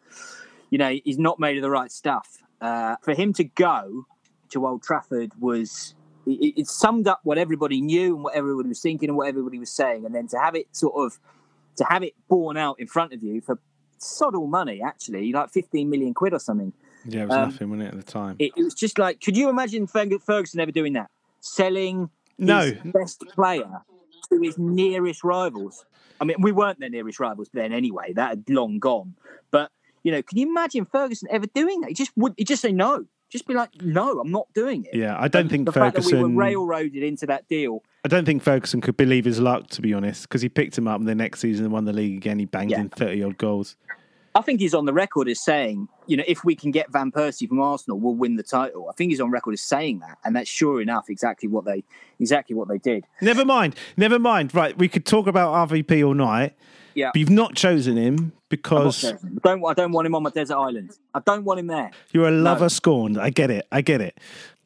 you 0.69 0.77
know, 0.77 0.95
he's 1.03 1.17
not 1.17 1.39
made 1.39 1.57
of 1.57 1.63
the 1.63 1.71
right 1.71 1.91
stuff. 1.91 2.37
Uh, 2.61 2.95
for 3.01 3.13
him 3.13 3.33
to 3.33 3.43
go 3.43 4.05
to 4.51 4.67
Old 4.67 4.83
Trafford 4.83 5.31
was 5.39 5.95
it, 6.27 6.53
it 6.57 6.67
summed 6.67 7.07
up 7.07 7.21
what 7.23 7.37
everybody 7.37 7.81
knew 7.81 8.13
and 8.15 8.23
what 8.23 8.35
everybody 8.35 8.69
was 8.69 8.79
thinking 8.79 9.09
and 9.09 9.17
what 9.17 9.27
everybody 9.27 9.57
was 9.57 9.71
saying, 9.71 10.05
and 10.05 10.13
then 10.13 10.27
to 10.27 10.37
have 10.37 10.55
it 10.55 10.67
sort 10.71 10.93
of 10.95 11.19
to 11.77 11.83
have 11.85 12.03
it 12.03 12.13
borne 12.27 12.57
out 12.57 12.79
in 12.79 12.87
front 12.87 13.13
of 13.13 13.23
you 13.23 13.41
for 13.41 13.59
sod 13.97 14.35
all 14.35 14.47
money, 14.47 14.81
actually, 14.81 15.31
like 15.33 15.49
fifteen 15.49 15.89
million 15.89 16.13
quid 16.13 16.33
or 16.33 16.39
something. 16.39 16.73
Yeah, 17.05 17.23
it 17.23 17.27
was 17.29 17.35
Um, 17.35 17.49
nothing, 17.49 17.69
wasn't 17.71 17.87
it, 17.87 17.93
at 17.97 18.05
the 18.05 18.11
time? 18.11 18.35
It, 18.37 18.51
it 18.55 18.63
was 18.63 18.75
just 18.75 18.99
like, 18.99 19.21
could 19.21 19.35
you 19.35 19.49
imagine 19.49 19.87
Ferg- 19.87 20.21
Ferguson 20.21 20.59
ever 20.59 20.71
doing 20.71 20.93
that? 20.93 21.09
Selling 21.39 22.11
No. 22.37 22.59
his 22.61 22.73
best 22.93 23.21
player 23.33 23.81
to 24.29 24.39
his 24.39 24.59
nearest 24.59 25.23
rivals. 25.23 25.83
I 26.19 26.25
mean, 26.25 26.37
we 26.39 26.51
weren't 26.51 26.79
their 26.79 26.91
nearest 26.91 27.19
rivals 27.19 27.49
then 27.53 27.73
anyway. 27.73 28.13
That 28.13 28.29
had 28.29 28.43
long 28.49 28.77
gone. 28.77 29.15
But 29.49 29.71
you 30.03 30.11
know, 30.11 30.21
can 30.21 30.37
you 30.37 30.47
imagine 30.49 30.85
Ferguson 30.85 31.27
ever 31.31 31.45
doing 31.47 31.81
that? 31.81 31.89
He 31.89 31.93
just 31.93 32.11
would. 32.15 32.33
He 32.37 32.43
just 32.43 32.61
say 32.61 32.71
no. 32.71 33.05
Just 33.29 33.47
be 33.47 33.53
like, 33.53 33.81
no, 33.81 34.19
I'm 34.19 34.29
not 34.29 34.47
doing 34.53 34.83
it. 34.83 34.93
yeah, 34.93 35.15
I 35.17 35.29
don't 35.29 35.47
think 35.47 35.65
the 35.65 35.71
fact 35.71 35.95
that 35.95 36.03
we 36.05 36.15
were 36.21 36.27
railroaded 36.27 37.01
into 37.01 37.25
that 37.27 37.47
deal. 37.47 37.81
I 38.03 38.09
don't 38.09 38.25
think 38.25 38.43
Ferguson 38.43 38.81
could 38.81 38.97
believe 38.97 39.23
his 39.23 39.39
luck, 39.39 39.67
to 39.69 39.81
be 39.81 39.93
honest, 39.93 40.23
because 40.23 40.41
he 40.41 40.49
picked 40.49 40.77
him 40.77 40.85
up 40.85 40.99
and 40.99 41.07
the 41.07 41.15
next 41.15 41.39
season 41.39 41.63
and 41.65 41.73
won 41.73 41.85
the 41.85 41.93
league 41.93 42.17
again. 42.17 42.39
He 42.39 42.45
banged 42.45 42.71
Yeah. 42.71 42.81
in 42.81 42.89
thirty 42.89 43.23
odd 43.23 43.37
goals. 43.37 43.77
I 44.33 44.41
think 44.41 44.59
he's 44.61 44.73
on 44.73 44.85
the 44.85 44.93
record 44.93 45.27
as 45.29 45.41
saying, 45.41 45.87
you 46.07 46.15
know, 46.17 46.23
if 46.25 46.43
we 46.45 46.55
can 46.55 46.71
get 46.71 46.89
Van 46.91 47.11
Persie 47.11 47.47
from 47.49 47.59
Arsenal, 47.61 47.99
we'll 47.99 48.15
win 48.15 48.37
the 48.37 48.43
title. 48.43 48.87
I 48.89 48.93
think 48.93 49.11
he's 49.11 49.19
on 49.19 49.29
record 49.29 49.53
as 49.53 49.61
saying 49.61 49.99
that, 49.99 50.17
and 50.25 50.33
that's 50.35 50.49
sure 50.49 50.81
enough 50.81 51.09
exactly 51.09 51.47
what 51.49 51.63
they 51.65 51.83
exactly 52.19 52.53
what 52.55 52.67
they 52.67 52.77
did. 52.79 53.05
Never 53.21 53.45
mind, 53.45 53.75
never 53.95 54.19
mind. 54.19 54.53
Right, 54.53 54.77
we 54.77 54.89
could 54.89 55.05
talk 55.05 55.27
about 55.27 55.69
RVP 55.69 56.05
all 56.05 56.13
night, 56.13 56.53
Yeah. 56.93 57.11
but 57.13 57.19
you've 57.19 57.29
not 57.29 57.55
chosen 57.55 57.97
him 57.97 58.33
because 58.49 58.97
certain. 58.97 59.39
don't 59.43 59.63
I 59.65 59.73
don't 59.73 59.91
want 59.91 60.07
him 60.07 60.15
on 60.15 60.23
my 60.23 60.29
desert 60.29 60.57
island. 60.57 60.91
I 61.13 61.19
don't 61.19 61.43
want 61.43 61.59
him 61.59 61.67
there. 61.67 61.91
You're 62.11 62.27
a 62.27 62.31
lover 62.31 62.69
scorned. 62.69 63.19
I 63.19 63.29
get 63.29 63.49
it. 63.49 63.67
I 63.71 63.81
get 63.81 64.01
it. 64.01 64.17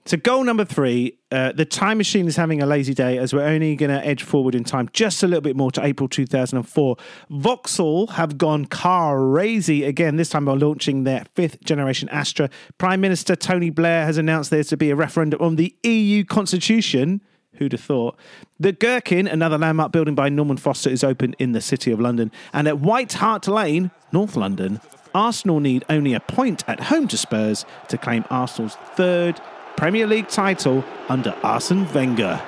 So, 0.07 0.17
goal 0.17 0.43
number 0.43 0.65
three 0.65 1.17
uh, 1.31 1.51
the 1.51 1.65
time 1.65 1.97
machine 1.97 2.27
is 2.27 2.35
having 2.35 2.61
a 2.61 2.65
lazy 2.67 2.93
day 2.93 3.17
as 3.17 3.33
we're 3.33 3.41
only 3.41 3.75
going 3.75 3.89
to 3.89 4.05
edge 4.05 4.21
forward 4.21 4.53
in 4.53 4.63
time 4.63 4.87
just 4.93 5.23
a 5.23 5.27
little 5.27 5.41
bit 5.41 5.55
more 5.55 5.71
to 5.71 5.83
April 5.83 6.07
2004. 6.07 6.95
Vauxhall 7.31 8.07
have 8.07 8.37
gone 8.37 8.65
crazy 8.65 9.83
again, 9.83 10.15
this 10.15 10.29
time 10.29 10.45
by 10.45 10.53
launching 10.53 11.05
their 11.05 11.25
fifth 11.33 11.63
generation 11.63 12.07
Astra. 12.09 12.51
Prime 12.77 13.01
Minister 13.01 13.35
Tony 13.35 13.71
Blair 13.71 14.05
has 14.05 14.19
announced 14.19 14.51
there 14.51 14.63
to 14.63 14.77
be 14.77 14.91
a 14.91 14.95
referendum 14.95 15.41
on 15.41 15.55
the 15.55 15.75
EU 15.81 16.23
constitution. 16.23 17.21
Who'd 17.57 17.71
have 17.71 17.81
thought? 17.81 18.15
The 18.59 18.71
Gherkin, 18.71 19.27
another 19.27 19.57
landmark 19.57 19.91
building 19.91 20.15
by 20.15 20.29
Norman 20.29 20.57
Foster, 20.57 20.89
is 20.89 21.03
open 21.03 21.35
in 21.39 21.53
the 21.53 21.61
City 21.61 21.91
of 21.91 21.99
London. 21.99 22.31
And 22.53 22.67
at 22.67 22.79
White 22.79 23.13
Hart 23.13 23.47
Lane, 23.47 23.91
North 24.11 24.35
London, 24.35 24.81
Arsenal 25.13 25.59
need 25.59 25.85
only 25.89 26.13
a 26.13 26.19
point 26.19 26.63
at 26.67 26.79
home 26.91 27.07
to 27.07 27.17
Spurs 27.17 27.65
to 27.87 27.97
claim 27.97 28.25
Arsenal's 28.29 28.75
third 28.95 29.39
Premier 29.77 30.07
League 30.07 30.27
title 30.27 30.83
under 31.09 31.31
Arsene 31.43 31.91
Wenger. 31.93 32.39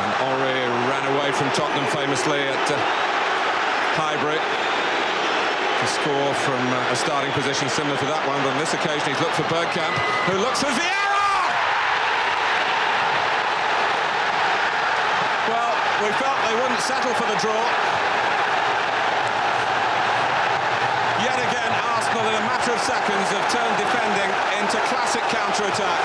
And 0.00 0.12
Henry 0.16 0.60
ran 0.88 1.04
away 1.16 1.32
from 1.32 1.50
Tottenham 1.52 1.84
famously 1.92 2.40
at 2.40 2.70
uh, 2.70 2.76
Highbury 3.96 4.40
to 5.80 5.86
score 5.86 6.32
from 6.44 6.60
uh, 6.72 6.92
a 6.92 6.96
starting 6.96 7.32
position 7.32 7.68
similar 7.68 7.96
to 7.96 8.04
that 8.04 8.20
one. 8.28 8.40
But 8.44 8.52
on 8.52 8.60
this 8.60 8.72
occasion, 8.72 9.12
he's 9.12 9.20
looked 9.20 9.36
for 9.36 9.48
Bergkamp, 9.48 9.92
who 10.28 10.36
looks 10.40 10.60
for 10.60 10.72
Vieira! 10.72 11.28
Well, 15.48 15.72
we 16.04 16.08
felt 16.20 16.39
they 16.50 16.56
wouldn't 16.58 16.80
settle 16.80 17.14
for 17.14 17.30
the 17.30 17.38
draw. 17.38 17.62
Yet 21.22 21.38
again, 21.38 21.70
Arsenal, 21.94 22.26
in 22.26 22.34
a 22.34 22.44
matter 22.50 22.72
of 22.74 22.80
seconds, 22.82 23.30
have 23.30 23.46
turned 23.54 23.76
defending 23.78 24.30
into 24.58 24.76
classic 24.90 25.22
counter-attack. 25.30 26.00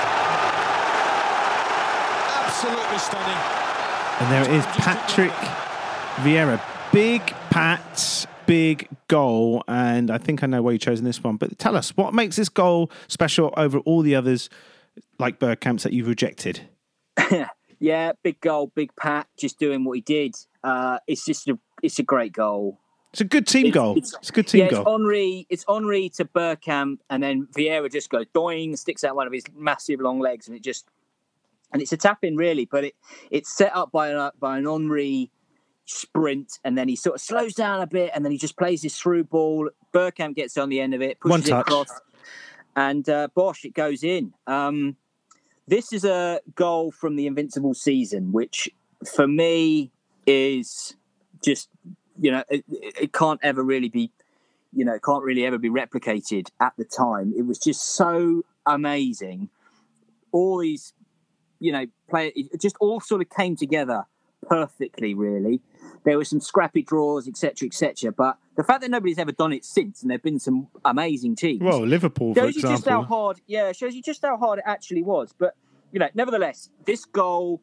Absolutely 2.46 2.98
stunning. 2.98 3.40
And 4.20 4.30
there 4.30 4.42
it 4.42 4.50
is, 4.56 4.64
Patrick 4.78 5.32
Vieira. 6.22 6.62
Big 6.92 7.22
Pat, 7.50 8.26
big 8.46 8.88
goal. 9.08 9.64
And 9.66 10.12
I 10.12 10.18
think 10.18 10.44
I 10.44 10.46
know 10.46 10.62
why 10.62 10.72
you've 10.72 10.80
chosen 10.80 11.04
this 11.04 11.24
one. 11.24 11.38
But 11.38 11.58
tell 11.58 11.76
us, 11.76 11.96
what 11.96 12.14
makes 12.14 12.36
this 12.36 12.48
goal 12.48 12.92
special 13.08 13.52
over 13.56 13.78
all 13.80 14.02
the 14.02 14.14
others, 14.14 14.48
like 15.18 15.40
Bergkamp's, 15.40 15.82
that 15.82 15.92
you've 15.92 16.06
rejected? 16.06 16.60
Yeah, 17.78 18.12
big 18.22 18.40
goal, 18.40 18.72
big 18.74 18.94
Pat, 18.96 19.26
just 19.38 19.58
doing 19.58 19.84
what 19.84 19.92
he 19.94 20.00
did. 20.00 20.34
Uh, 20.64 20.98
it's 21.06 21.24
just 21.24 21.48
a 21.48 21.58
it's 21.82 21.98
a 21.98 22.02
great 22.02 22.32
goal. 22.32 22.78
It's 23.12 23.20
a 23.20 23.24
good 23.24 23.46
team 23.46 23.70
goal. 23.70 23.92
it's- 23.96 24.12
It's, 24.20 24.28
a 24.28 24.32
good 24.32 24.46
team 24.48 24.60
yeah, 24.64 24.70
goal. 24.70 24.80
it's 24.80 24.90
Henry. 24.90 25.46
It's 25.48 25.64
Henry 25.68 26.08
to 26.16 26.24
Bergkamp, 26.24 26.98
and 27.08 27.22
then 27.22 27.46
Vieira 27.56 27.90
just 27.90 28.10
goes 28.10 28.26
doing, 28.34 28.76
sticks 28.76 29.04
out 29.04 29.16
one 29.16 29.26
of 29.26 29.32
his 29.32 29.44
massive 29.54 30.00
long 30.00 30.20
legs, 30.20 30.48
and 30.48 30.56
it 30.56 30.62
just 30.62 30.86
and 31.72 31.82
it's 31.82 31.92
a 31.92 31.96
tap 31.96 32.18
in 32.22 32.36
really, 32.36 32.64
but 32.64 32.84
it 32.84 32.94
it's 33.30 33.54
set 33.54 33.74
up 33.74 33.90
by 33.92 34.08
a, 34.08 34.30
by 34.38 34.58
an 34.58 34.66
Henry 34.66 35.30
sprint, 35.86 36.58
and 36.64 36.76
then 36.76 36.88
he 36.88 36.96
sort 36.96 37.14
of 37.14 37.20
slows 37.20 37.54
down 37.54 37.80
a 37.80 37.86
bit, 37.86 38.10
and 38.14 38.24
then 38.24 38.32
he 38.32 38.38
just 38.38 38.56
plays 38.56 38.82
his 38.82 38.96
through 38.96 39.24
ball. 39.24 39.70
Bergkamp 39.92 40.34
gets 40.34 40.56
on 40.56 40.68
the 40.68 40.80
end 40.80 40.94
of 40.94 41.02
it, 41.02 41.20
pushes 41.20 41.48
it 41.48 41.52
across, 41.52 41.88
and 42.74 43.08
uh, 43.08 43.28
Bosch 43.34 43.64
it 43.64 43.74
goes 43.74 44.02
in. 44.04 44.32
Um, 44.46 44.96
this 45.68 45.92
is 45.92 46.04
a 46.04 46.40
goal 46.54 46.90
from 46.90 47.16
the 47.16 47.26
Invincible 47.26 47.74
season, 47.74 48.32
which 48.32 48.68
for 49.14 49.26
me 49.26 49.90
is 50.26 50.96
just 51.44 51.68
you 52.18 52.30
know 52.30 52.44
it, 52.48 52.64
it 52.68 53.12
can't 53.12 53.40
ever 53.42 53.62
really 53.62 53.88
be 53.88 54.10
you 54.72 54.84
know 54.84 54.94
it 54.94 55.02
can't 55.02 55.22
really 55.22 55.44
ever 55.44 55.58
be 55.58 55.70
replicated 55.70 56.48
at 56.60 56.72
the 56.76 56.84
time. 56.84 57.32
It 57.36 57.46
was 57.46 57.58
just 57.58 57.82
so 57.94 58.44
amazing. 58.64 59.48
All 60.32 60.58
these 60.58 60.92
you 61.58 61.72
know 61.72 61.86
play 62.08 62.32
it 62.34 62.60
just 62.60 62.76
all 62.80 63.00
sort 63.00 63.22
of 63.22 63.30
came 63.30 63.56
together 63.56 64.04
perfectly 64.48 65.14
really 65.14 65.60
there 66.06 66.16
were 66.16 66.24
some 66.24 66.40
scrappy 66.40 66.80
draws 66.80 67.28
etc 67.28 67.66
etc 67.66 68.10
but 68.10 68.38
the 68.56 68.64
fact 68.64 68.80
that 68.80 68.90
nobody's 68.90 69.18
ever 69.18 69.32
done 69.32 69.52
it 69.52 69.64
since 69.64 70.00
and 70.00 70.10
there've 70.10 70.22
been 70.22 70.38
some 70.38 70.68
amazing 70.86 71.36
teams 71.36 71.60
well, 71.60 71.86
Liverpool, 71.86 72.32
for 72.32 72.40
shows 72.40 72.56
you 72.56 72.62
just 72.62 72.88
how 72.88 73.02
hard 73.02 73.38
yeah 73.46 73.72
shows 73.72 73.94
you 73.94 74.00
just 74.00 74.22
how 74.22 74.36
hard 74.38 74.58
it 74.60 74.64
actually 74.66 75.02
was. 75.02 75.34
But 75.38 75.54
you 75.92 75.98
know 75.98 76.08
nevertheless 76.14 76.70
this 76.84 77.04
goal 77.04 77.60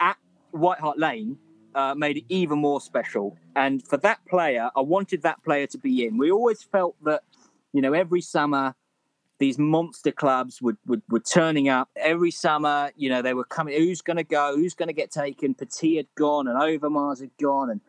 at 0.00 0.16
white 0.50 0.80
hart 0.80 0.98
lane 0.98 1.38
uh, 1.74 1.94
made 1.94 2.18
it 2.18 2.24
even 2.28 2.58
more 2.58 2.80
special. 2.80 3.36
And 3.54 3.86
for 3.86 3.98
that 3.98 4.24
player 4.26 4.70
i 4.74 4.80
wanted 4.80 5.22
that 5.22 5.42
player 5.44 5.66
to 5.68 5.78
be 5.78 6.04
in. 6.04 6.18
We 6.18 6.30
always 6.30 6.62
felt 6.62 6.96
that 7.04 7.22
you 7.72 7.80
know 7.80 7.92
every 7.92 8.20
summer 8.20 8.74
these 9.42 9.58
monster 9.58 10.12
clubs 10.12 10.62
would, 10.62 10.76
would 10.86 11.02
were 11.08 11.20
turning 11.20 11.68
up 11.68 11.90
every 11.96 12.30
summer. 12.30 12.92
You 12.96 13.10
know 13.10 13.22
they 13.22 13.34
were 13.34 13.44
coming 13.44 13.76
who's 13.76 14.00
going 14.00 14.16
to 14.16 14.24
go? 14.24 14.54
Who's 14.56 14.74
going 14.74 14.88
to 14.88 14.94
get 14.94 15.10
taken? 15.10 15.54
Petit 15.54 15.96
had 15.96 16.06
gone 16.14 16.46
and 16.46 16.56
overmars 16.56 17.20
had 17.20 17.36
gone 17.40 17.70
and 17.70 17.80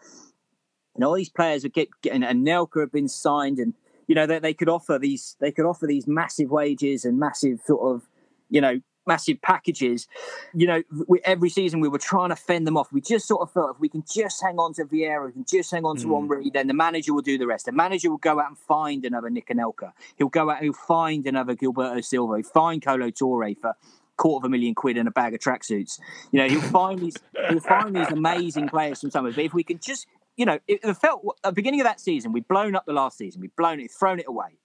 and 0.96 1.04
all 1.04 1.14
these 1.14 1.30
players 1.30 1.64
would 1.64 1.74
get, 1.74 1.90
and, 2.12 2.24
and 2.24 2.46
Nelka 2.46 2.82
had 2.82 2.92
been 2.92 3.08
signed, 3.08 3.60
and 3.60 3.74
you 4.08 4.16
know 4.16 4.26
they, 4.26 4.40
they 4.40 4.54
could 4.54 4.70
offer 4.70 5.00
these 5.00 5.36
they 5.40 5.52
could 5.52 5.66
offer 5.66 5.88
these 5.88 6.08
massive 6.08 6.50
wages 6.50 7.06
and 7.06 7.20
massive 7.20 7.60
sort 7.66 7.96
of 7.96 8.08
you 8.50 8.62
know 8.62 8.82
massive 9.06 9.42
packages. 9.42 10.08
You 10.54 10.68
know, 10.68 10.84
we, 11.08 11.20
every 11.24 11.50
season 11.50 11.80
we 11.80 11.88
were 11.88 12.00
trying 12.00 12.30
to 12.30 12.36
fend 12.36 12.68
them 12.68 12.78
off. 12.78 12.92
We 12.92 13.02
just 13.02 13.28
sort 13.28 13.42
of 13.42 13.52
felt 13.52 13.76
if 13.76 13.80
we 13.80 13.90
can 13.90 14.04
just 14.12 14.42
hang 14.42 14.58
on 14.58 14.74
to 14.76 14.86
Vieira, 14.86 15.26
we 15.26 15.32
can 15.32 15.46
just 15.46 15.72
hang 15.72 15.86
on 15.86 15.98
to 15.98 16.08
Mm. 16.08 16.22
Henry, 16.22 16.50
then 16.54 16.68
the 16.68 16.74
manager 16.74 17.14
will 17.14 17.22
do 17.22 17.38
the 17.38 17.48
rest. 17.48 17.66
The 17.66 17.72
manager 17.72 18.10
will 18.10 18.18
go 18.18 18.40
out 18.40 18.48
and 18.50 18.58
find 18.58 19.06
another 19.06 19.30
Nick 19.30 19.48
Anelka. 19.48 19.94
He'll 20.18 20.28
go 20.28 20.50
out 20.50 20.58
and 20.58 20.66
he'll 20.66 20.74
find 20.74 21.26
another 21.26 21.56
Gilberto 21.56 22.04
Silva. 22.04 22.36
He'll 22.38 22.44
find 22.44 22.84
Kolo 22.84 23.10
Toure 23.10 23.58
for 23.60 23.76
quarter 24.18 24.46
of 24.46 24.48
a 24.48 24.50
million 24.50 24.76
quid 24.76 24.98
and 24.98 25.08
a 25.08 25.12
bag 25.12 25.34
of 25.34 25.40
tracksuits. 25.40 26.00
You 26.32 26.40
know, 26.40 26.48
he'll 26.48 26.62
find 26.62 27.00
these 27.00 27.18
he'll 27.50 27.60
find 27.60 27.96
these 27.96 28.10
amazing 28.12 28.70
players 28.70 29.02
from 29.02 29.12
somewhere. 29.12 29.34
But 29.34 29.46
if 29.46 29.54
we 29.54 29.64
can 29.64 29.80
just 29.80 30.08
you 30.36 30.46
know, 30.46 30.60
it, 30.68 30.80
it 30.84 30.94
felt 30.96 31.22
at 31.44 31.50
the 31.50 31.54
beginning 31.54 31.82
of 31.82 31.86
that 31.86 32.00
season, 32.00 32.32
we'd 32.32 32.48
blown 32.48 32.76
up 32.76 32.86
the 32.86 32.94
last 32.94 33.18
season, 33.18 33.42
we'd 33.42 33.56
blown 33.56 33.80
it, 33.80 33.92
thrown 33.92 34.20
it 34.20 34.26
away, 34.28 34.58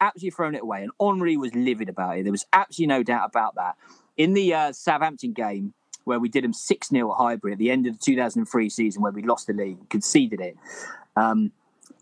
absolutely 0.00 0.34
thrown 0.34 0.54
it 0.54 0.62
away. 0.62 0.82
And 0.82 0.92
Henry 1.00 1.36
was 1.36 1.54
livid 1.54 1.88
about 1.88 2.18
it. 2.18 2.24
There 2.24 2.32
was 2.32 2.46
absolutely 2.52 2.94
no 2.94 3.02
doubt 3.02 3.30
about 3.30 3.54
that. 3.56 3.76
In 4.16 4.32
the 4.32 4.54
uh, 4.54 4.72
Southampton 4.72 5.32
game, 5.32 5.74
where 6.04 6.20
we 6.20 6.28
did 6.28 6.44
him 6.44 6.52
6 6.52 6.88
0 6.88 7.10
at 7.10 7.16
Highbury 7.16 7.52
at 7.52 7.58
the 7.58 7.70
end 7.70 7.86
of 7.86 7.98
the 7.98 8.04
2003 8.04 8.70
season, 8.70 9.02
where 9.02 9.12
we 9.12 9.22
lost 9.22 9.48
the 9.48 9.52
league, 9.52 9.88
conceded 9.88 10.40
it. 10.40 10.56
Um, 11.16 11.52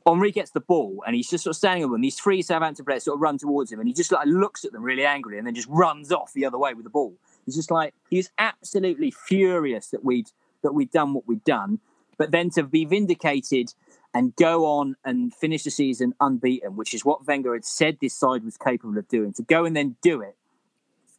Henry 0.06 0.30
gets 0.30 0.50
the 0.50 0.60
ball 0.60 1.02
and 1.06 1.16
he's 1.16 1.30
just 1.30 1.44
sort 1.44 1.52
of 1.52 1.56
standing 1.56 1.84
over 1.84 1.94
them. 1.94 2.02
These 2.02 2.20
three 2.20 2.42
Southampton 2.42 2.84
players 2.84 3.04
sort 3.04 3.16
of 3.16 3.22
run 3.22 3.38
towards 3.38 3.72
him 3.72 3.80
and 3.80 3.88
he 3.88 3.94
just 3.94 4.12
like 4.12 4.26
looks 4.26 4.64
at 4.64 4.72
them 4.72 4.82
really 4.82 5.06
angrily 5.06 5.38
and 5.38 5.46
then 5.46 5.54
just 5.54 5.68
runs 5.68 6.12
off 6.12 6.32
the 6.34 6.44
other 6.44 6.58
way 6.58 6.74
with 6.74 6.84
the 6.84 6.90
ball. 6.90 7.14
He's 7.46 7.56
just 7.56 7.70
like 7.70 7.94
he's 8.10 8.30
absolutely 8.38 9.10
furious 9.10 9.88
that 9.88 10.04
we'd 10.04 10.30
that 10.62 10.72
we'd 10.72 10.90
done 10.90 11.14
what 11.14 11.26
we'd 11.26 11.44
done, 11.44 11.80
but 12.18 12.30
then 12.30 12.50
to 12.50 12.62
be 12.62 12.84
vindicated 12.84 13.72
and 14.14 14.34
go 14.36 14.64
on 14.66 14.96
and 15.04 15.34
finish 15.34 15.64
the 15.64 15.70
season 15.70 16.14
unbeaten, 16.20 16.76
which 16.76 16.94
is 16.94 17.04
what 17.04 17.26
Wenger 17.26 17.52
had 17.54 17.64
said 17.64 17.98
this 18.00 18.14
side 18.14 18.44
was 18.44 18.56
capable 18.56 18.96
of 18.96 19.08
doing, 19.08 19.32
to 19.34 19.42
go 19.42 19.64
and 19.64 19.76
then 19.76 19.96
do 20.02 20.20
it. 20.20 20.36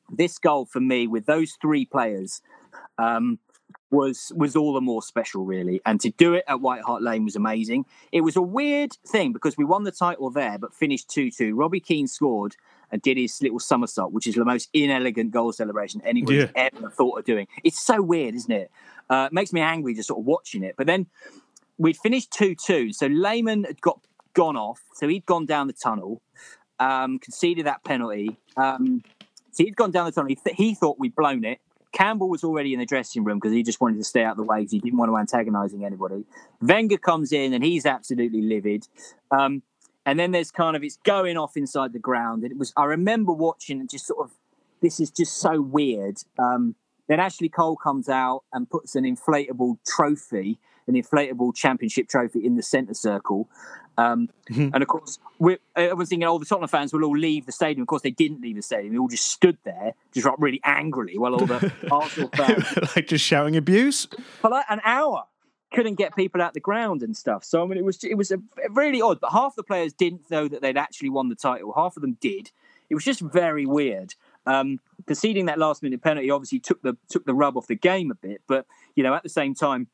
This 0.10 0.38
goal 0.38 0.66
for 0.66 0.80
me 0.80 1.08
with 1.08 1.26
those 1.26 1.58
three 1.62 1.86
players, 1.86 2.42
um, 2.98 3.40
was 3.92 4.32
was 4.36 4.56
all 4.56 4.74
the 4.74 4.82
more 4.82 5.02
special, 5.02 5.46
really. 5.46 5.80
And 5.86 6.00
to 6.02 6.10
do 6.12 6.34
it 6.34 6.44
at 6.48 6.60
White 6.62 6.82
Hart 6.84 7.02
Lane 7.02 7.24
was 7.24 7.36
amazing. 7.36 7.86
It 8.12 8.22
was 8.22 8.36
a 8.36 8.42
weird 8.42 8.94
thing 9.06 9.32
because 9.34 9.58
we 9.58 9.66
won 9.66 9.84
the 9.84 9.92
title 9.92 10.30
there, 10.30 10.58
but 10.58 10.74
finished 10.74 11.10
two 11.10 11.32
two. 11.32 11.56
Robbie 11.56 11.80
Keane 11.80 12.08
scored 12.08 12.56
and 12.92 13.02
did 13.02 13.18
his 13.18 13.42
little 13.42 13.60
somersault, 13.60 14.12
which 14.12 14.28
is 14.28 14.36
the 14.36 14.46
most 14.46 14.70
inelegant 14.74 15.32
goal 15.32 15.52
celebration 15.52 16.02
anybody's 16.06 16.44
Yeah. 16.56 16.70
ever 16.74 16.90
thought 16.90 17.20
of 17.20 17.26
doing. 17.26 17.48
It's 17.64 17.80
so 17.80 18.02
weird, 18.02 18.36
isn't 18.36 18.52
it? 18.52 18.72
Uh, 19.10 19.28
it 19.32 19.34
makes 19.34 19.52
me 19.54 19.62
angry 19.62 19.94
just 19.94 20.08
sort 20.08 20.20
of 20.20 20.26
watching 20.26 20.64
it. 20.64 20.76
But 20.78 20.88
then 20.88 21.08
we'd 21.78 21.98
finished 21.98 22.32
two 22.32 22.56
two, 22.56 22.94
so 22.94 23.08
Lehmann 23.08 23.64
had 23.64 23.82
got 23.82 24.00
gone 24.34 24.58
off, 24.58 24.82
so 24.94 25.08
he'd 25.08 25.26
gone 25.26 25.46
down 25.46 25.68
the 25.68 25.74
tunnel, 25.74 26.22
um, 26.80 27.20
conceded 27.20 27.66
that 27.66 27.84
penalty. 27.84 28.38
Um, 28.58 29.04
so 29.52 29.64
he'd 29.64 29.76
gone 29.76 29.92
down 29.92 30.06
the 30.06 30.12
tunnel. 30.12 30.28
He, 30.28 30.36
th- 30.36 30.56
he 30.56 30.76
thought 30.76 31.00
we'd 31.00 31.16
blown 31.16 31.46
it. 31.46 31.60
Campbell 31.94 32.28
was 32.28 32.44
already 32.44 32.74
in 32.74 32.80
the 32.80 32.86
dressing 32.86 33.24
room 33.24 33.38
because 33.38 33.54
he 33.54 33.64
just 33.64 33.80
wanted 33.80 33.98
to 33.98 34.04
stay 34.04 34.22
out 34.22 34.32
of 34.32 34.38
the 34.38 34.44
way 34.44 34.60
because 34.60 34.74
he 34.74 34.80
didn't 34.80 34.98
want 35.00 35.10
to 35.10 35.18
antagonising 35.18 35.86
anybody. 35.86 36.26
Wenger 36.62 36.98
comes 36.98 37.32
in 37.32 37.54
and 37.54 37.64
he's 37.64 37.86
absolutely 37.86 38.42
livid. 38.42 38.86
Um, 39.32 39.64
and 40.06 40.20
then 40.20 40.32
there's 40.32 40.52
kind 40.52 40.76
of 40.76 40.84
it's 40.84 40.98
going 40.98 41.38
off 41.38 41.56
inside 41.56 41.94
the 41.94 42.00
ground. 42.00 42.44
And 42.44 42.52
it 42.52 42.58
was 42.58 42.74
I 42.76 42.84
remember 42.84 43.32
watching 43.32 43.80
and 43.80 43.90
just 43.90 44.06
sort 44.06 44.20
of 44.26 44.34
this 44.82 45.00
is 45.00 45.10
just 45.10 45.38
so 45.38 45.62
weird. 45.62 46.18
Um, 46.38 46.76
then 47.08 47.22
Ashley 47.22 47.50
Cole 47.50 47.78
comes 47.78 48.10
out 48.10 48.44
and 48.52 48.70
puts 48.70 48.96
an 48.96 49.04
inflatable 49.04 49.78
trophy, 49.88 50.60
an 50.88 50.96
inflatable 50.96 51.56
championship 51.56 52.08
trophy 52.08 52.46
in 52.46 52.56
the 52.56 52.64
centre 52.64 52.94
circle. 52.94 53.50
Um, 53.98 54.30
and 54.50 54.82
of 54.82 54.88
course, 54.88 55.20
we 55.40 55.58
I 55.76 55.94
was 55.94 56.10
thinking, 56.10 56.28
oh, 56.28 56.38
the 56.38 56.46
Tottenham 56.46 56.68
fans 56.68 56.92
will 56.92 57.06
all 57.06 57.18
leave 57.18 57.46
the 57.46 57.52
stadium. 57.52 57.84
Of 57.84 57.88
course, 57.88 58.02
they 58.02 58.12
didn't 58.12 58.42
leave 58.42 58.58
the 58.58 58.62
stadium. 58.62 58.94
They 58.94 59.00
all 59.00 59.08
just 59.08 59.26
stood 59.26 59.58
there, 59.64 59.94
just 60.14 60.26
like 60.26 60.36
really 60.38 60.60
angrily, 60.64 61.18
while 61.18 61.34
all 61.34 61.46
the 61.46 61.72
Arsenal 61.92 62.30
fans 62.36 62.66
like 62.96 63.08
just 63.08 63.24
shouting 63.24 63.56
abuse. 63.56 64.08
for 64.42 64.50
like 64.50 64.66
an 64.70 64.82
hour 64.84 65.26
couldn't 65.74 65.96
get 65.96 66.16
people 66.16 66.42
out 66.42 66.54
the 66.54 66.60
ground 66.60 67.04
and 67.04 67.16
stuff. 67.16 67.44
So 67.44 67.64
I 67.64 67.68
mean, 67.68 67.78
it 67.78 67.86
was 67.86 68.04
it 68.04 68.16
was 68.16 68.32
a, 68.32 68.38
really 68.70 69.02
odd. 69.02 69.20
But 69.20 69.32
half 69.32 69.56
the 69.56 69.64
players 69.64 69.94
didn't 69.94 70.30
know 70.30 70.48
that 70.48 70.62
they'd 70.62 70.78
actually 70.78 71.10
won 71.10 71.30
the 71.30 71.36
title. 71.36 71.74
Half 71.76 71.98
of 71.98 72.02
them 72.02 72.18
did. 72.20 72.52
It 72.90 72.96
was 72.96 73.04
just 73.04 73.22
very 73.22 73.66
weird. 73.66 74.16
Um, 74.48 74.80
conceding 75.08 75.48
that 75.48 75.58
last 75.58 75.82
minute 75.82 76.02
penalty 76.04 76.30
obviously 76.30 76.60
took 76.60 76.82
the 76.82 76.98
took 77.10 77.26
the 77.26 77.34
rub 77.34 77.58
off 77.58 77.68
the 77.68 77.76
game 77.76 78.12
a 78.12 78.16
bit. 78.16 78.42
But 78.48 78.66
you 78.96 79.04
know, 79.04 79.14
at 79.14 79.24
the 79.24 79.30
same 79.30 79.54
time, 79.54 79.88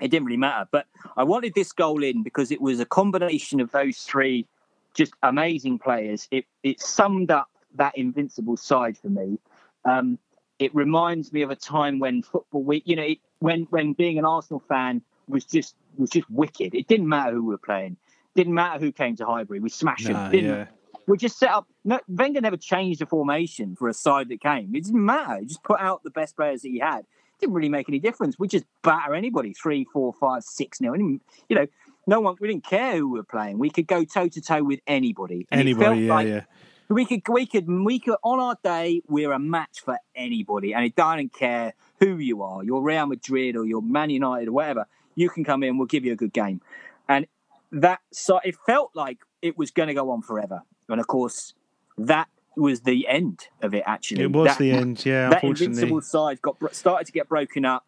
it 0.00 0.08
didn't 0.10 0.26
really 0.26 0.36
matter. 0.36 0.68
But 0.70 0.86
I 1.16 1.24
wanted 1.24 1.54
this 1.54 1.72
goal 1.72 2.02
in 2.02 2.22
because 2.22 2.50
it 2.50 2.60
was 2.60 2.80
a 2.80 2.86
combination 2.86 3.60
of 3.60 3.72
those 3.72 3.98
three 3.98 4.46
just 4.94 5.12
amazing 5.22 5.78
players. 5.78 6.28
It 6.30 6.46
it 6.62 6.80
summed 6.80 7.30
up 7.30 7.48
that 7.74 7.96
invincible 7.96 8.56
side 8.56 8.96
for 8.96 9.08
me. 9.08 9.38
Um, 9.84 10.18
it 10.58 10.74
reminds 10.74 11.32
me 11.32 11.42
of 11.42 11.50
a 11.50 11.56
time 11.56 11.98
when 11.98 12.22
football 12.22 12.62
week, 12.62 12.82
you 12.86 12.96
know, 12.96 13.02
it, 13.02 13.18
when 13.40 13.64
when 13.70 13.92
being 13.92 14.18
an 14.18 14.24
Arsenal 14.24 14.62
fan 14.68 15.02
was 15.28 15.44
just 15.44 15.74
was 15.98 16.10
just 16.10 16.30
wicked. 16.30 16.74
It 16.74 16.88
didn't 16.88 17.08
matter 17.08 17.32
who 17.32 17.42
we 17.42 17.48
were 17.50 17.58
playing. 17.58 17.96
Didn't 18.34 18.54
matter 18.54 18.78
who 18.80 18.92
came 18.92 19.16
to 19.16 19.26
Highbury. 19.26 19.60
We 19.60 19.68
smashed 19.68 20.08
Nah, 20.08 20.24
them. 20.24 20.32
Didn't 20.32 20.50
yeah. 20.50 20.66
we 21.06 21.16
just 21.16 21.38
set 21.38 21.50
up. 21.50 21.66
No, 21.84 22.00
Wenger 22.08 22.40
never 22.40 22.56
changed 22.56 23.00
the 23.00 23.06
formation 23.06 23.76
for 23.76 23.88
a 23.88 23.94
side 23.94 24.28
that 24.28 24.40
came. 24.40 24.74
It 24.74 24.84
didn't 24.84 25.04
matter. 25.04 25.40
He 25.40 25.46
just 25.46 25.62
put 25.62 25.80
out 25.80 26.02
the 26.02 26.10
best 26.10 26.36
players 26.36 26.62
that 26.62 26.68
he 26.68 26.78
had. 26.78 27.06
Didn't 27.40 27.54
really 27.54 27.68
make 27.68 27.88
any 27.88 27.98
difference. 27.98 28.38
We 28.38 28.48
just 28.48 28.64
batter 28.82 29.14
anybody 29.14 29.52
three, 29.52 29.84
four, 29.84 30.12
five, 30.12 30.42
six 30.42 30.80
nil. 30.80 30.94
And, 30.94 31.20
You 31.48 31.56
know, 31.56 31.66
no 32.06 32.20
one. 32.20 32.36
We 32.40 32.48
didn't 32.48 32.64
care 32.64 32.96
who 32.96 33.10
we 33.10 33.18
were 33.18 33.24
playing. 33.24 33.58
We 33.58 33.70
could 33.70 33.86
go 33.86 34.04
toe 34.04 34.28
to 34.28 34.40
toe 34.40 34.62
with 34.62 34.80
anybody. 34.86 35.46
And 35.50 35.68
it 35.68 35.76
felt 35.76 35.96
Anybody, 35.96 36.06
yeah, 36.06 36.14
like 36.14 36.28
yeah. 36.28 36.40
we 36.88 37.04
could, 37.04 37.22
we 37.28 37.46
could, 37.46 37.68
we 37.68 37.98
could. 37.98 38.16
On 38.22 38.40
our 38.40 38.56
day, 38.62 39.02
we're 39.08 39.32
a 39.32 39.38
match 39.38 39.80
for 39.84 39.98
anybody, 40.14 40.72
and 40.72 40.84
it 40.84 40.96
doesn't 40.96 41.34
care 41.34 41.74
who 42.00 42.18
you 42.18 42.42
are. 42.42 42.64
You're 42.64 42.80
Real 42.80 43.06
Madrid 43.06 43.56
or 43.56 43.66
you're 43.66 43.82
Man 43.82 44.10
United 44.10 44.48
or 44.48 44.52
whatever. 44.52 44.86
You 45.14 45.28
can 45.28 45.44
come 45.44 45.62
in. 45.62 45.78
We'll 45.78 45.86
give 45.86 46.04
you 46.04 46.12
a 46.12 46.16
good 46.16 46.32
game, 46.32 46.60
and 47.08 47.26
that. 47.72 48.00
So 48.12 48.38
it 48.44 48.56
felt 48.66 48.92
like 48.94 49.18
it 49.42 49.58
was 49.58 49.70
going 49.70 49.88
to 49.88 49.94
go 49.94 50.10
on 50.10 50.22
forever, 50.22 50.62
and 50.88 51.00
of 51.00 51.06
course, 51.06 51.54
that 51.98 52.28
was 52.56 52.80
the 52.82 53.06
end 53.08 53.48
of 53.62 53.74
it. 53.74 53.82
Actually, 53.86 54.22
It 54.24 54.32
was 54.32 54.48
That- 54.48 54.58
the 54.58 54.70
end, 54.72 55.04
yeah, 55.04 55.28
that 55.30 55.44
invincible 55.44 56.00
side 56.00 56.40
got 56.42 56.56
started 56.74 57.06
to 57.06 57.12
get 57.12 57.28
broken 57.28 57.64
up. 57.64 57.84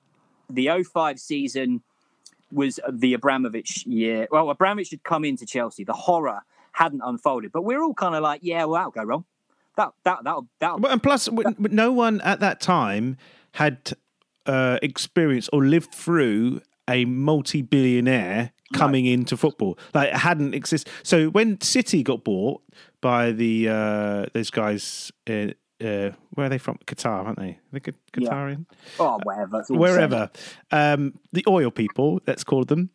The 0.51 0.69
05 0.69 1.19
season 1.19 1.83
was 2.51 2.81
the 2.91 3.15
Abramovich 3.15 3.85
year. 3.87 4.27
Well, 4.31 4.49
Abramovich 4.51 4.91
had 4.91 5.03
come 5.03 5.25
into 5.25 5.45
Chelsea. 5.47 5.85
The 5.85 5.93
horror 5.93 6.41
hadn't 6.73 7.03
unfolded, 7.05 7.53
but 7.53 7.63
we're 7.63 7.83
all 7.83 7.95
kind 7.95 8.15
of 8.15 8.23
like, 8.23 8.41
yeah, 8.43 8.65
well, 8.65 8.75
that'll 8.75 8.91
go 8.93 9.03
wrong. 9.05 9.25
That 9.77 9.93
that 10.05 10.25
that'll 10.25 10.49
that'll 10.59 10.85
and 10.87 11.03
plus, 11.03 11.27
w- 11.27 11.55
no 11.71 11.93
one 11.93 12.21
at 12.23 12.41
that 12.41 12.61
time 12.61 13.17
had 13.53 13.93
uh, 14.47 14.79
experienced 14.83 15.51
or 15.53 15.65
lived 15.65 15.95
through 15.95 16.63
a 16.89 17.05
multi-billionaire 17.05 18.53
coming 18.75 19.07
into 19.07 19.37
football. 19.37 19.79
Like 19.95 20.09
it 20.11 20.17
hadn't 20.17 20.55
exist. 20.55 20.89
So 21.03 21.29
when 21.29 21.61
City 21.61 22.03
got 22.03 22.25
bought 22.25 22.63
by 23.01 23.33
the 23.33 23.69
uh, 23.69 24.27
those 24.35 24.51
guys, 24.51 25.11
uh, 25.29 25.49
uh, 25.81 26.11
where 26.35 26.47
are 26.47 26.49
they 26.49 26.59
from? 26.59 26.79
Qatar, 26.87 27.25
aren't 27.27 27.39
they? 27.39 27.51
Are 27.51 27.59
they 27.73 27.81
Q- 27.81 27.95
Yeah. 28.17 28.29
Qatarian? 28.29 28.67
oh 28.99 29.19
whatever, 29.23 29.61
it's 29.61 29.71
all 29.71 29.79
the 29.79 29.87
same. 29.89 29.95
wherever. 29.95 30.31
Um, 30.71 31.19
the 31.33 31.45
oil 31.49 31.71
people, 31.71 32.21
let's 32.27 32.45
call 32.45 32.65
them. 32.65 32.91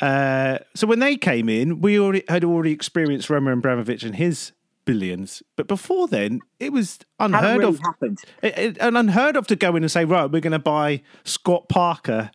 Uh, 0.00 0.58
so 0.74 0.86
when 0.86 1.00
they 1.00 1.16
came 1.16 1.48
in, 1.48 1.80
we 1.80 1.98
already 1.98 2.22
had 2.28 2.44
already 2.44 2.72
experienced 2.72 3.28
Roman 3.28 3.52
Abramovich 3.54 4.02
and 4.02 4.14
his 4.16 4.52
billions. 4.86 5.42
But 5.56 5.68
before 5.68 6.08
then, 6.08 6.40
it 6.58 6.72
was 6.72 6.98
unheard 7.18 7.58
really 7.58 7.74
of. 7.74 7.80
happened. 7.80 8.18
It, 8.42 8.58
it, 8.58 8.76
and 8.80 8.96
unheard 8.96 9.36
of 9.36 9.46
to 9.48 9.56
go 9.56 9.76
in 9.76 9.82
and 9.82 9.90
say, 9.92 10.04
right, 10.06 10.30
we're 10.30 10.40
going 10.40 10.52
to 10.52 10.58
buy 10.58 11.02
Scott 11.24 11.68
Parker 11.68 12.30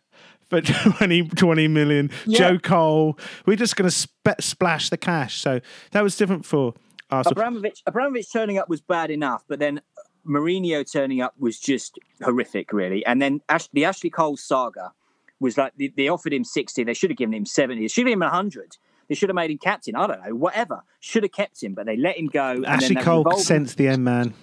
for 0.48 0.60
20, 0.98 1.28
20 1.28 1.68
million. 1.68 2.10
Joe 2.28 2.58
Cole. 2.58 3.18
We're 3.46 3.56
just 3.56 3.76
going 3.76 3.88
to 3.88 3.94
sp- 3.94 4.40
splash 4.40 4.90
the 4.90 4.96
cash. 4.96 5.40
So 5.40 5.60
that 5.92 6.02
was 6.02 6.16
different 6.16 6.44
for 6.44 6.74
Arsenal. 7.10 7.32
Abramovich 7.32 7.82
Abramovich 7.86 8.32
turning 8.32 8.58
up 8.58 8.68
was 8.68 8.80
bad 8.80 9.10
enough, 9.10 9.44
but 9.48 9.58
then 9.58 9.80
Mourinho 10.26 10.90
turning 10.90 11.20
up 11.20 11.34
was 11.38 11.58
just 11.58 11.98
horrific, 12.22 12.72
really. 12.72 13.04
And 13.06 13.22
then 13.22 13.40
Ash, 13.48 13.68
the 13.72 13.84
Ashley 13.84 14.10
Cole 14.10 14.36
saga 14.36 14.92
was 15.38 15.56
like 15.56 15.72
they, 15.78 15.88
they 15.96 16.08
offered 16.08 16.32
him 16.32 16.44
sixty, 16.44 16.82
they 16.82 16.94
should 16.94 17.10
have 17.10 17.16
given 17.16 17.34
him 17.34 17.46
seventy, 17.46 17.82
they 17.82 17.88
should 17.88 18.02
have 18.06 18.10
given 18.12 18.22
him 18.22 18.28
hundred. 18.30 18.76
They 19.08 19.14
should 19.14 19.28
have 19.28 19.36
made 19.36 19.52
him 19.52 19.58
captain. 19.58 19.94
I 19.94 20.08
don't 20.08 20.20
know, 20.24 20.34
whatever. 20.34 20.82
Should 20.98 21.22
have 21.22 21.30
kept 21.30 21.62
him, 21.62 21.74
but 21.74 21.86
they 21.86 21.96
let 21.96 22.18
him 22.18 22.26
go. 22.26 22.50
and 22.50 22.64
then 22.64 22.72
Ashley 22.72 22.96
Cole 22.96 23.38
sensed 23.38 23.76
the 23.76 23.86
end 23.86 24.02
man. 24.02 24.34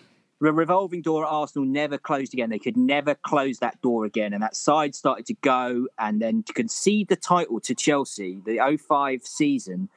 The 0.44 0.54
revolving 0.54 1.02
door 1.02 1.26
at 1.26 1.30
Arsenal 1.30 1.66
never 1.66 1.98
closed 1.98 2.34
again. 2.34 2.50
They 2.50 2.60
could 2.60 2.76
never 2.76 3.16
close 3.16 3.60
that 3.60 3.82
door 3.82 4.04
again. 4.04 4.34
And 4.34 4.44
that 4.44 4.56
side 4.58 4.94
started 4.94 5.26
to 5.28 5.34
go. 5.36 5.88
And 5.98 6.22
then 6.22 6.44
to 6.44 6.54
concede 6.54 7.08
the 7.08 7.16
title 7.16 7.62
to 7.62 7.74
Chelsea, 7.74 8.42
the 8.46 8.78
05 8.78 9.26
season 9.26 9.88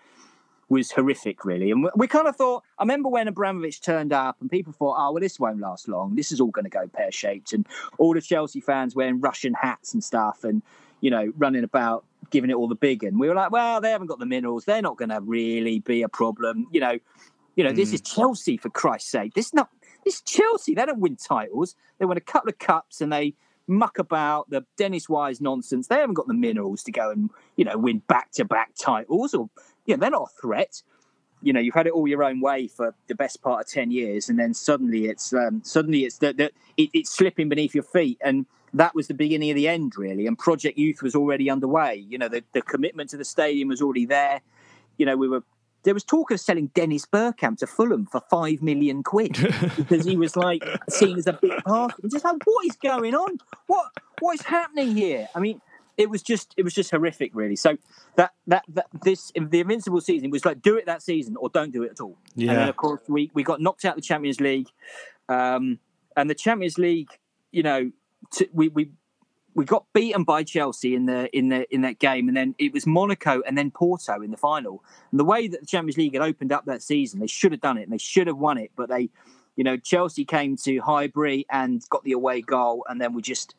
was 0.68 0.92
horrific, 0.92 1.44
really. 1.44 1.72
And 1.72 1.88
we, 1.96 2.06
kind 2.06 2.28
of 2.28 2.36
thought, 2.36 2.62
I 2.78 2.84
remember 2.84 3.08
when 3.08 3.26
Abramovich 3.26 3.80
turned 3.80 4.12
up 4.12 4.36
and 4.40 4.48
people 4.48 4.72
thought, 4.72 4.96
oh, 4.98 5.12
well, 5.12 5.20
this 5.20 5.40
won't 5.40 5.60
last 5.60 5.88
long. 5.88 6.14
This 6.14 6.30
is 6.30 6.40
all 6.40 6.50
going 6.50 6.64
to 6.64 6.70
go 6.70 6.86
pear 6.86 7.10
shaped. 7.10 7.52
And 7.52 7.66
all 7.98 8.14
the 8.14 8.20
Chelsea 8.20 8.60
fans 8.60 8.94
wearing 8.94 9.20
Russian 9.20 9.54
hats 9.54 9.94
and 9.94 10.02
stuff 10.02 10.44
and, 10.44 10.62
you 11.00 11.10
know, 11.10 11.32
running 11.36 11.64
about 11.64 12.04
giving 12.30 12.50
it 12.50 12.54
all 12.54 12.68
the 12.68 12.76
big. 12.76 13.02
And 13.02 13.18
we 13.18 13.28
were 13.28 13.34
like, 13.34 13.50
well, 13.50 13.80
they 13.80 13.90
haven't 13.90 14.06
got 14.06 14.20
the 14.20 14.26
minerals. 14.26 14.64
They're 14.64 14.82
not 14.82 14.96
going 14.96 15.08
to 15.08 15.20
really 15.20 15.80
be 15.80 16.02
a 16.02 16.08
problem. 16.08 16.68
You 16.70 16.80
know, 16.80 16.98
you 17.56 17.64
know, 17.64 17.72
this 17.72 17.90
mm. 17.90 17.94
is 17.94 18.00
Chelsea 18.02 18.56
for 18.56 18.68
Christ's 18.68 19.10
sake. 19.10 19.34
This 19.34 19.46
is 19.46 19.54
not 19.54 19.70
is 20.06 20.20
Chelsea. 20.22 20.74
They 20.74 20.86
don't 20.86 21.00
win 21.00 21.16
titles. 21.16 21.74
They 21.98 22.06
win 22.06 22.16
a 22.16 22.22
couple 22.22 22.48
of 22.48 22.58
cups 22.58 23.00
and 23.00 23.12
they 23.12 23.34
muck 23.66 23.98
about 23.98 24.48
the 24.48 24.64
Dennis 24.76 25.08
Wise 25.08 25.40
nonsense. 25.40 25.88
They 25.88 25.96
haven't 25.96 26.14
got 26.14 26.28
the 26.28 26.34
minerals 26.34 26.82
to 26.84 26.92
go 26.92 27.10
and 27.10 27.30
you 27.56 27.64
know 27.64 27.76
win 27.76 27.98
back 28.06 28.30
to 28.32 28.44
back 28.44 28.72
titles 28.78 29.34
or 29.34 29.50
you 29.86 29.96
know 29.96 30.00
they're 30.00 30.10
not 30.10 30.30
a 30.34 30.40
threat. 30.40 30.82
You 31.42 31.52
know 31.52 31.60
you've 31.60 31.74
had 31.74 31.86
it 31.86 31.92
all 31.92 32.08
your 32.08 32.24
own 32.24 32.40
way 32.40 32.68
for 32.68 32.94
the 33.08 33.14
best 33.14 33.42
part 33.42 33.60
of 33.60 33.70
ten 33.70 33.90
years, 33.90 34.28
and 34.28 34.38
then 34.38 34.54
suddenly 34.54 35.06
it's 35.06 35.32
um, 35.32 35.62
suddenly 35.64 36.04
it's 36.04 36.18
that 36.18 36.38
it, 36.38 36.52
it's 36.76 37.10
slipping 37.10 37.48
beneath 37.48 37.74
your 37.74 37.84
feet, 37.84 38.18
and 38.22 38.46
that 38.74 38.94
was 38.94 39.08
the 39.08 39.14
beginning 39.14 39.50
of 39.50 39.56
the 39.56 39.68
end 39.68 39.96
really. 39.96 40.26
And 40.26 40.38
Project 40.38 40.78
Youth 40.78 41.02
was 41.02 41.14
already 41.14 41.50
underway. 41.50 41.96
You 41.96 42.18
know 42.18 42.28
the 42.28 42.42
the 42.52 42.62
commitment 42.62 43.10
to 43.10 43.16
the 43.16 43.24
stadium 43.24 43.68
was 43.68 43.82
already 43.82 44.06
there. 44.06 44.40
You 44.96 45.06
know 45.06 45.16
we 45.16 45.28
were 45.28 45.42
there 45.86 45.94
was 45.94 46.04
talk 46.04 46.32
of 46.32 46.40
selling 46.40 46.66
Dennis 46.74 47.06
Bergkamp 47.06 47.58
to 47.58 47.66
Fulham 47.66 48.06
for 48.06 48.20
five 48.28 48.60
million 48.60 49.04
quid 49.04 49.38
because 49.76 50.04
he 50.04 50.16
was 50.16 50.36
like 50.36 50.64
seen 50.88 51.16
as 51.16 51.28
a 51.28 51.32
big 51.32 51.52
part. 51.64 51.94
I'm 52.02 52.10
just 52.10 52.24
like, 52.24 52.42
what 52.44 52.66
is 52.66 52.74
going 52.76 53.14
on? 53.14 53.38
What 53.68 53.92
what 54.18 54.34
is 54.34 54.42
happening 54.42 54.96
here? 54.96 55.28
I 55.32 55.38
mean, 55.38 55.60
it 55.96 56.10
was 56.10 56.22
just 56.22 56.54
it 56.56 56.64
was 56.64 56.74
just 56.74 56.90
horrific, 56.90 57.30
really. 57.34 57.54
So 57.54 57.78
that 58.16 58.32
that 58.48 58.64
that 58.68 58.86
this 59.04 59.30
the 59.36 59.60
Invincible 59.60 60.00
season 60.00 60.30
was 60.30 60.44
like, 60.44 60.60
do 60.60 60.76
it 60.76 60.86
that 60.86 61.02
season 61.02 61.36
or 61.36 61.48
don't 61.48 61.72
do 61.72 61.84
it 61.84 61.92
at 61.92 62.00
all. 62.00 62.18
Yeah. 62.34 62.50
And 62.50 62.58
then 62.58 62.68
of 62.68 62.76
course 62.76 63.02
we 63.06 63.30
we 63.32 63.44
got 63.44 63.60
knocked 63.60 63.84
out 63.84 63.90
of 63.90 63.96
the 63.96 64.06
Champions 64.06 64.40
League, 64.40 64.68
um, 65.28 65.78
and 66.16 66.28
the 66.28 66.34
Champions 66.34 66.78
League, 66.78 67.10
you 67.52 67.62
know, 67.62 67.92
t- 68.32 68.48
we 68.52 68.68
we 68.68 68.90
we 69.56 69.64
got 69.64 69.86
beaten 69.94 70.22
by 70.22 70.44
Chelsea 70.44 70.94
in 70.94 71.06
the 71.06 71.34
in 71.36 71.48
the 71.48 71.66
in 71.74 71.80
that 71.80 71.98
game, 71.98 72.28
and 72.28 72.36
then 72.36 72.54
it 72.58 72.74
was 72.74 72.86
Monaco 72.86 73.40
and 73.46 73.56
then 73.56 73.70
Porto 73.70 74.20
in 74.20 74.30
the 74.30 74.36
final. 74.36 74.84
And 75.10 75.18
the 75.18 75.24
way 75.24 75.48
that 75.48 75.60
the 75.60 75.66
Champions 75.66 75.96
League 75.96 76.12
had 76.12 76.22
opened 76.22 76.52
up 76.52 76.66
that 76.66 76.82
season, 76.82 77.20
they 77.20 77.26
should 77.26 77.52
have 77.52 77.62
done 77.62 77.78
it 77.78 77.84
and 77.84 77.92
they 77.92 77.98
should 77.98 78.26
have 78.26 78.36
won 78.36 78.58
it, 78.58 78.70
but 78.76 78.90
they, 78.90 79.08
you 79.56 79.64
know, 79.64 79.78
Chelsea 79.78 80.26
came 80.26 80.56
to 80.58 80.78
Highbury 80.80 81.46
and 81.50 81.82
got 81.88 82.04
the 82.04 82.12
away 82.12 82.42
goal, 82.42 82.84
and 82.86 83.00
then 83.00 83.14
we 83.14 83.22
just 83.22 83.54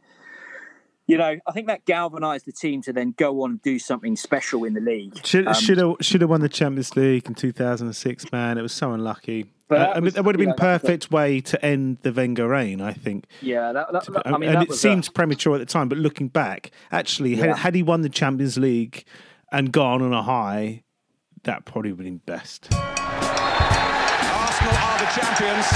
you 1.08 1.18
know, 1.18 1.38
I 1.48 1.52
think 1.54 1.68
that 1.68 1.86
galvanised 1.86 2.46
the 2.46 2.52
team 2.52 2.82
to 2.84 2.94
then 2.94 3.14
go 3.18 3.42
on 3.44 3.52
and 3.52 3.62
do 3.62 3.80
something 3.80 4.16
special 4.16 4.64
in 4.66 4.74
the 4.74 4.82
league. 4.82 5.26
Should 5.26 5.48
Um, 5.48 5.54
should 5.54 5.78
have 5.78 5.96
should 6.02 6.22
have 6.22 6.30
won 6.30 6.42
the 6.42 6.50
Champions 6.50 6.96
League 6.96 7.28
in 7.28 7.36
2006. 7.36 8.32
Man, 8.32 8.58
it 8.58 8.62
was 8.62 8.74
so 8.74 8.92
unlucky. 8.92 9.46
But 9.70 9.76
Uh, 9.76 9.80
that 9.80 9.90
I 9.90 9.94
mean, 9.96 10.04
was- 10.06 10.14
that 10.16 10.24
would 10.26 10.36
have 10.36 10.40
been 10.40 10.50
know, 10.50 10.56
that 10.58 10.72
was 10.74 10.82
perfect 10.82 11.12
way 11.12 11.42
to 11.42 11.66
end 11.66 11.98
the 12.02 12.12
Wenger 12.14 12.48
reign. 12.48 12.80
I 12.82 12.94
think. 12.94 13.26
Yeah, 13.42 13.72
that, 13.74 13.92
that, 13.92 14.06
that- 14.06 14.28
I 14.28 14.38
mean, 14.38 14.50
and 14.50 14.58
that 14.58 14.64
it 14.64 14.70
was 14.70 14.78
a- 14.78 14.82
seemed 14.82 15.14
premature 15.14 15.56
at 15.56 15.60
the 15.60 15.66
time, 15.66 15.90
but 15.90 15.98
looking 15.98 16.30
back, 16.30 16.72
actually, 16.92 17.36
Yeah. 17.36 17.48
had, 17.48 17.58
had 17.58 17.76
he 17.76 17.84
won 17.84 18.02
the 18.02 18.10
Champions 18.10 18.58
League 18.58 19.04
and 19.52 19.72
gone 19.72 20.02
on 20.02 20.14
a 20.14 20.24
high, 20.24 20.84
that 21.44 21.66
probably 21.66 21.92
would 21.92 22.06
have 22.06 22.06
been 22.06 22.22
best. 22.26 22.70
Arsenal 22.74 24.74
are 24.74 25.00
the 25.00 25.06
champions. 25.16 25.68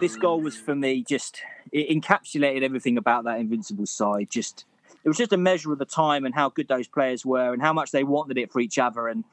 This 0.00 0.16
goal 0.16 0.40
was 0.40 0.56
for 0.56 0.74
me 0.74 1.02
just 1.02 1.42
it 1.72 1.90
encapsulated 1.90 2.62
everything 2.62 2.96
about 2.96 3.24
that 3.24 3.40
invincible 3.40 3.86
side 3.86 4.28
just 4.30 4.64
it 5.04 5.08
was 5.08 5.18
just 5.18 5.32
a 5.32 5.36
measure 5.36 5.72
of 5.72 5.78
the 5.78 5.84
time 5.84 6.24
and 6.24 6.34
how 6.34 6.48
good 6.48 6.68
those 6.68 6.86
players 6.86 7.26
were 7.26 7.52
and 7.52 7.60
how 7.60 7.72
much 7.72 7.90
they 7.90 8.04
wanted 8.04 8.38
it 8.38 8.50
for 8.50 8.60
each 8.60 8.78
other 8.78 9.08
and 9.08 9.24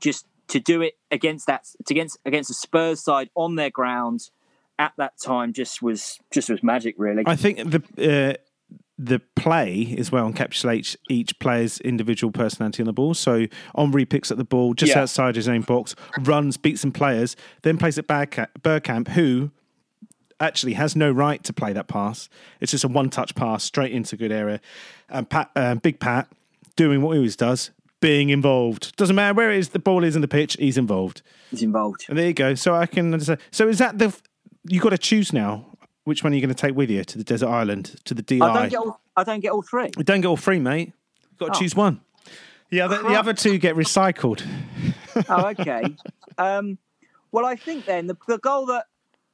just 0.00 0.26
to 0.48 0.60
do 0.60 0.82
it 0.82 0.94
against 1.10 1.46
that 1.46 1.66
against 1.88 2.18
against 2.26 2.48
the 2.48 2.54
Spurs 2.54 3.02
side 3.02 3.30
on 3.34 3.54
their 3.54 3.70
ground 3.70 4.30
at 4.78 4.92
that 4.96 5.18
time 5.18 5.52
just 5.52 5.80
was 5.80 6.18
just 6.30 6.50
was 6.50 6.62
magic 6.62 6.94
really 6.98 7.22
I 7.24 7.36
think 7.36 7.58
the 7.70 7.82
uh, 8.36 8.42
the 8.98 9.20
play 9.36 9.94
as 9.98 10.12
well 10.12 10.30
encapsulates 10.30 10.96
each 11.08 11.38
player's 11.38 11.80
individual 11.80 12.30
personality 12.30 12.82
on 12.82 12.86
the 12.86 12.92
ball. 12.92 13.14
So 13.14 13.46
Henry 13.74 14.04
picks 14.04 14.30
up 14.30 14.38
the 14.38 14.44
ball 14.44 14.74
just 14.74 14.94
Yeah. 14.94 15.02
outside 15.02 15.34
his 15.36 15.48
own 15.48 15.62
box, 15.62 15.96
runs, 16.20 16.56
beats 16.56 16.82
some 16.82 16.92
players, 16.92 17.34
then 17.62 17.78
plays 17.78 17.98
it 17.98 18.06
back 18.06 18.38
at 18.38 18.62
Bergkamp, 18.62 19.08
who 19.08 19.50
actually 20.42 20.74
has 20.74 20.94
no 20.96 21.10
right 21.10 21.42
to 21.44 21.52
play 21.52 21.72
that 21.72 21.88
pass. 21.88 22.28
It's 22.60 22.72
just 22.72 22.84
a 22.84 22.88
one-touch 22.88 23.34
pass 23.34 23.64
straight 23.64 23.92
into 23.92 24.16
good 24.16 24.32
area. 24.32 24.60
And 25.08 25.28
Pat, 25.28 25.50
uh, 25.56 25.76
Big 25.76 26.00
Pat, 26.00 26.28
doing 26.76 27.00
what 27.02 27.12
he 27.12 27.18
always 27.18 27.36
does, 27.36 27.70
being 28.00 28.30
involved. 28.30 28.96
Doesn't 28.96 29.14
matter 29.16 29.34
where 29.34 29.50
it 29.52 29.58
is, 29.58 29.70
the 29.70 29.78
ball 29.78 30.04
is 30.04 30.16
in 30.16 30.22
the 30.22 30.28
pitch, 30.28 30.56
he's 30.58 30.76
involved. 30.76 31.22
he's 31.50 31.62
involved 31.62 32.04
And 32.08 32.18
there 32.18 32.26
you 32.26 32.34
go. 32.34 32.54
So 32.54 32.74
I 32.74 32.86
can 32.86 33.12
understand. 33.14 33.40
So 33.50 33.68
is 33.68 33.78
that 33.78 33.98
the? 33.98 34.14
You've 34.68 34.82
got 34.82 34.90
to 34.90 34.98
choose 34.98 35.32
now. 35.32 35.66
Which 36.04 36.24
one 36.24 36.32
are 36.32 36.36
you 36.36 36.42
going 36.42 36.52
to 36.54 36.60
take 36.60 36.74
with 36.74 36.90
you 36.90 37.04
to 37.04 37.18
the 37.18 37.22
desert 37.24 37.48
island 37.48 37.94
to 38.04 38.14
the 38.14 38.22
DI? 38.22 38.40
I 38.40 38.52
don't 38.60 38.68
get 38.70 38.78
all, 38.78 39.00
I 39.16 39.22
don't 39.24 39.38
get 39.40 39.52
all 39.52 39.62
three 39.62 39.90
You 39.96 40.02
don't 40.02 40.20
get 40.20 40.26
all 40.28 40.36
three, 40.36 40.58
mate. 40.58 40.92
You've 41.30 41.38
got 41.38 41.46
to 41.52 41.58
Oh. 41.58 41.60
choose 41.60 41.76
one. 41.76 42.00
The 42.70 42.80
other, 42.80 43.02
the 43.02 43.14
other 43.14 43.34
two 43.34 43.58
get 43.58 43.76
recycled. 43.76 44.42
oh 45.28 45.48
okay 45.48 45.82
um 46.38 46.78
well 47.32 47.44
I 47.44 47.54
think 47.54 47.84
then 47.84 48.06
the, 48.06 48.16
the 48.26 48.38
goal 48.38 48.64
that 48.66 48.86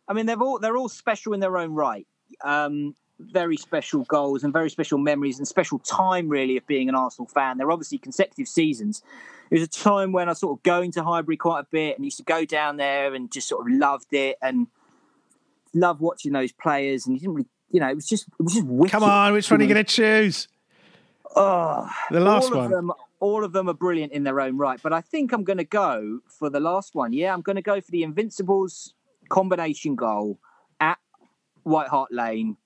I 0.09 0.13
mean 0.13 0.27
they're 0.27 0.41
all 0.41 0.59
they're 0.59 0.77
all 0.77 0.89
special 0.89 1.33
in 1.33 1.41
their 1.41 1.59
own 1.59 1.75
right 1.75 2.07
um 2.45 2.95
very 3.21 3.57
special 3.57 4.05
goals 4.05 4.45
and 4.45 4.53
very 4.53 4.71
special 4.71 4.97
memories 4.97 5.39
and 5.39 5.49
special 5.49 5.81
time 5.81 6.29
really 6.29 6.57
of 6.57 6.65
being 6.69 6.89
an 6.89 6.95
Arsenal 6.95 7.27
fan. 7.27 7.59
They're 7.59 7.71
obviously 7.71 7.99
consecutive 7.99 8.47
seasons. 8.47 9.03
It 9.51 9.59
was 9.59 9.65
a 9.65 9.69
time 9.69 10.13
when 10.13 10.29
I 10.29 10.35
sort 10.35 10.57
of 10.57 10.63
going 10.63 10.93
to 10.93 11.03
Highbury 11.03 11.37
quite 11.37 11.61
a 11.61 11.67
bit 11.69 11.97
and 11.97 12.05
used 12.05 12.19
to 12.19 12.23
go 12.23 12.45
down 12.45 12.77
there 12.77 13.15
and 13.15 13.33
just 13.33 13.49
sort 13.49 13.67
of 13.67 13.73
loved 13.77 14.13
it 14.13 14.39
and 14.41 14.69
loved 15.75 16.01
watching 16.01 16.33
those 16.33 16.53
players 16.53 17.07
and 17.07 17.17
you 17.17 17.21
didn't 17.21 17.35
really 17.35 17.49
you 17.71 17.81
know, 17.81 17.89
it 17.89 17.95
was 17.95 18.07
just 18.07 18.29
it 18.29 18.43
was 18.43 18.55
just 18.55 18.67
wicked. 18.67 18.93
Come 18.93 19.03
on, 19.03 19.33
which 19.33 19.51
one 19.51 19.61
are 19.61 19.65
you 19.65 19.73
going 19.73 19.85
to 19.85 19.93
choose? 19.93 20.49
Oh, 21.37 21.89
The 22.11 22.21
last 22.21 22.51
all 22.51 22.57
one. 22.59 22.65
Of 22.67 22.71
them, 22.71 22.93
all 23.21 23.45
of 23.45 23.53
them 23.53 23.69
are 23.69 23.75
brilliant 23.75 24.13
in 24.13 24.25
their 24.25 24.41
own 24.41 24.57
right, 24.57 24.81
but 24.83 24.93
I 24.93 25.01
think 25.01 25.33
I'm 25.33 25.45
going 25.45 25.59
to 25.59 25.65
go 25.65 26.21
for 26.27 26.49
the 26.49 26.61
last 26.61 26.95
one. 26.95 27.13
Yeah, 27.13 27.35
I'm 27.35 27.43
going 27.43 27.57
to 27.57 27.63
go 27.63 27.81
for 27.81 27.91
the 27.91 28.03
Invincibles 28.03 28.95
combination 29.29 29.95
goal 29.95 30.39
at 30.81 30.99
White 31.63 31.89
Hart 31.89 32.13
Lane, 32.13 32.57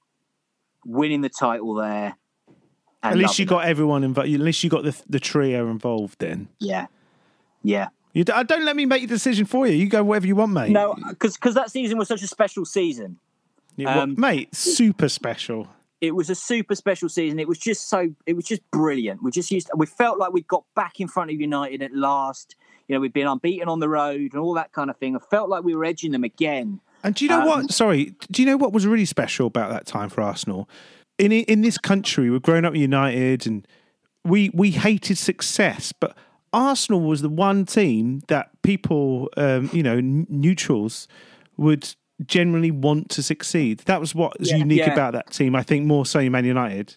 winning 0.84 1.20
the 1.20 1.28
title 1.28 1.74
there. 1.74 2.16
At 3.02 3.16
least 3.16 3.38
you 3.38 3.46
got 3.46 3.64
everyone 3.64 4.04
involved. 4.04 4.32
At 4.32 4.40
least 4.40 4.62
you 4.62 4.70
got 4.70 4.84
the 4.84 4.96
the 5.08 5.18
trio 5.18 5.68
involved. 5.70 6.20
Then 6.20 6.48
yeah, 6.60 6.86
yeah. 7.62 7.88
you 8.12 8.22
d- 8.22 8.32
uh, 8.32 8.44
don't 8.44 8.64
let 8.64 8.76
me 8.76 8.86
make 8.86 9.00
your 9.02 9.08
decision 9.08 9.44
for 9.44 9.66
you. 9.66 9.74
You 9.74 9.88
go 9.88 10.04
wherever 10.04 10.26
you 10.26 10.36
want, 10.36 10.52
mate. 10.52 10.70
No, 10.70 10.94
because 11.08 11.34
because 11.34 11.54
that 11.56 11.70
season 11.72 11.98
was 11.98 12.06
such 12.06 12.22
a 12.22 12.28
special 12.28 12.64
season. 12.64 13.18
What- 13.76 13.88
um, 13.96 14.14
mate, 14.16 14.54
super 14.54 15.08
special. 15.08 15.66
it 16.00 16.14
was 16.14 16.30
a 16.30 16.34
super 16.36 16.76
special 16.76 17.08
season. 17.08 17.40
It 17.40 17.48
was 17.48 17.58
just 17.58 17.88
so 17.88 18.14
it 18.24 18.34
was 18.34 18.44
just 18.44 18.62
brilliant. 18.70 19.20
We 19.20 19.32
just 19.32 19.50
used 19.50 19.68
we 19.74 19.86
felt 19.86 20.18
like 20.20 20.32
we 20.32 20.42
got 20.42 20.64
back 20.76 21.00
in 21.00 21.08
front 21.08 21.32
of 21.32 21.40
United 21.40 21.82
at 21.82 21.92
last. 21.92 22.54
You 22.92 22.98
know, 22.98 23.00
we've 23.00 23.12
been 23.14 23.26
unbeaten 23.26 23.68
on 23.70 23.80
the 23.80 23.88
road 23.88 24.20
and 24.20 24.36
all 24.36 24.52
that 24.52 24.72
kind 24.72 24.90
of 24.90 24.98
thing. 24.98 25.16
I 25.16 25.18
felt 25.18 25.48
like 25.48 25.64
we 25.64 25.74
were 25.74 25.82
edging 25.82 26.12
them 26.12 26.24
again. 26.24 26.78
And 27.02 27.14
do 27.14 27.24
you 27.24 27.30
know 27.30 27.40
Um, 27.40 27.46
what? 27.48 27.72
Sorry, 27.72 28.14
do 28.30 28.42
you 28.42 28.46
know 28.46 28.58
what 28.58 28.74
was 28.74 28.86
really 28.86 29.06
special 29.06 29.46
about 29.46 29.70
that 29.70 29.86
time 29.86 30.10
for 30.10 30.20
Arsenal? 30.20 30.68
In 31.16 31.32
in 31.32 31.62
this 31.62 31.78
country, 31.78 32.28
we've 32.28 32.42
grown 32.42 32.66
up 32.66 32.76
United, 32.76 33.46
and 33.46 33.66
we 34.26 34.50
we 34.52 34.72
hated 34.72 35.16
success, 35.16 35.90
but 35.98 36.14
Arsenal 36.52 37.00
was 37.00 37.22
the 37.22 37.30
one 37.30 37.64
team 37.64 38.20
that 38.28 38.50
people, 38.62 39.30
um, 39.38 39.70
you 39.72 39.82
know, 39.82 39.96
n- 39.96 40.26
neutrals 40.28 41.08
would 41.56 41.94
generally 42.26 42.70
want 42.70 43.08
to 43.08 43.22
succeed. 43.22 43.78
That 43.86 44.00
was 44.00 44.14
what 44.14 44.38
was 44.38 44.50
Yeah, 44.50 44.58
unique 44.58 44.80
yeah. 44.80 44.92
about 44.92 45.14
that 45.14 45.30
team. 45.30 45.56
I 45.56 45.62
think 45.62 45.86
more 45.86 46.04
so 46.04 46.18
in 46.20 46.30
Man 46.32 46.44
United. 46.44 46.96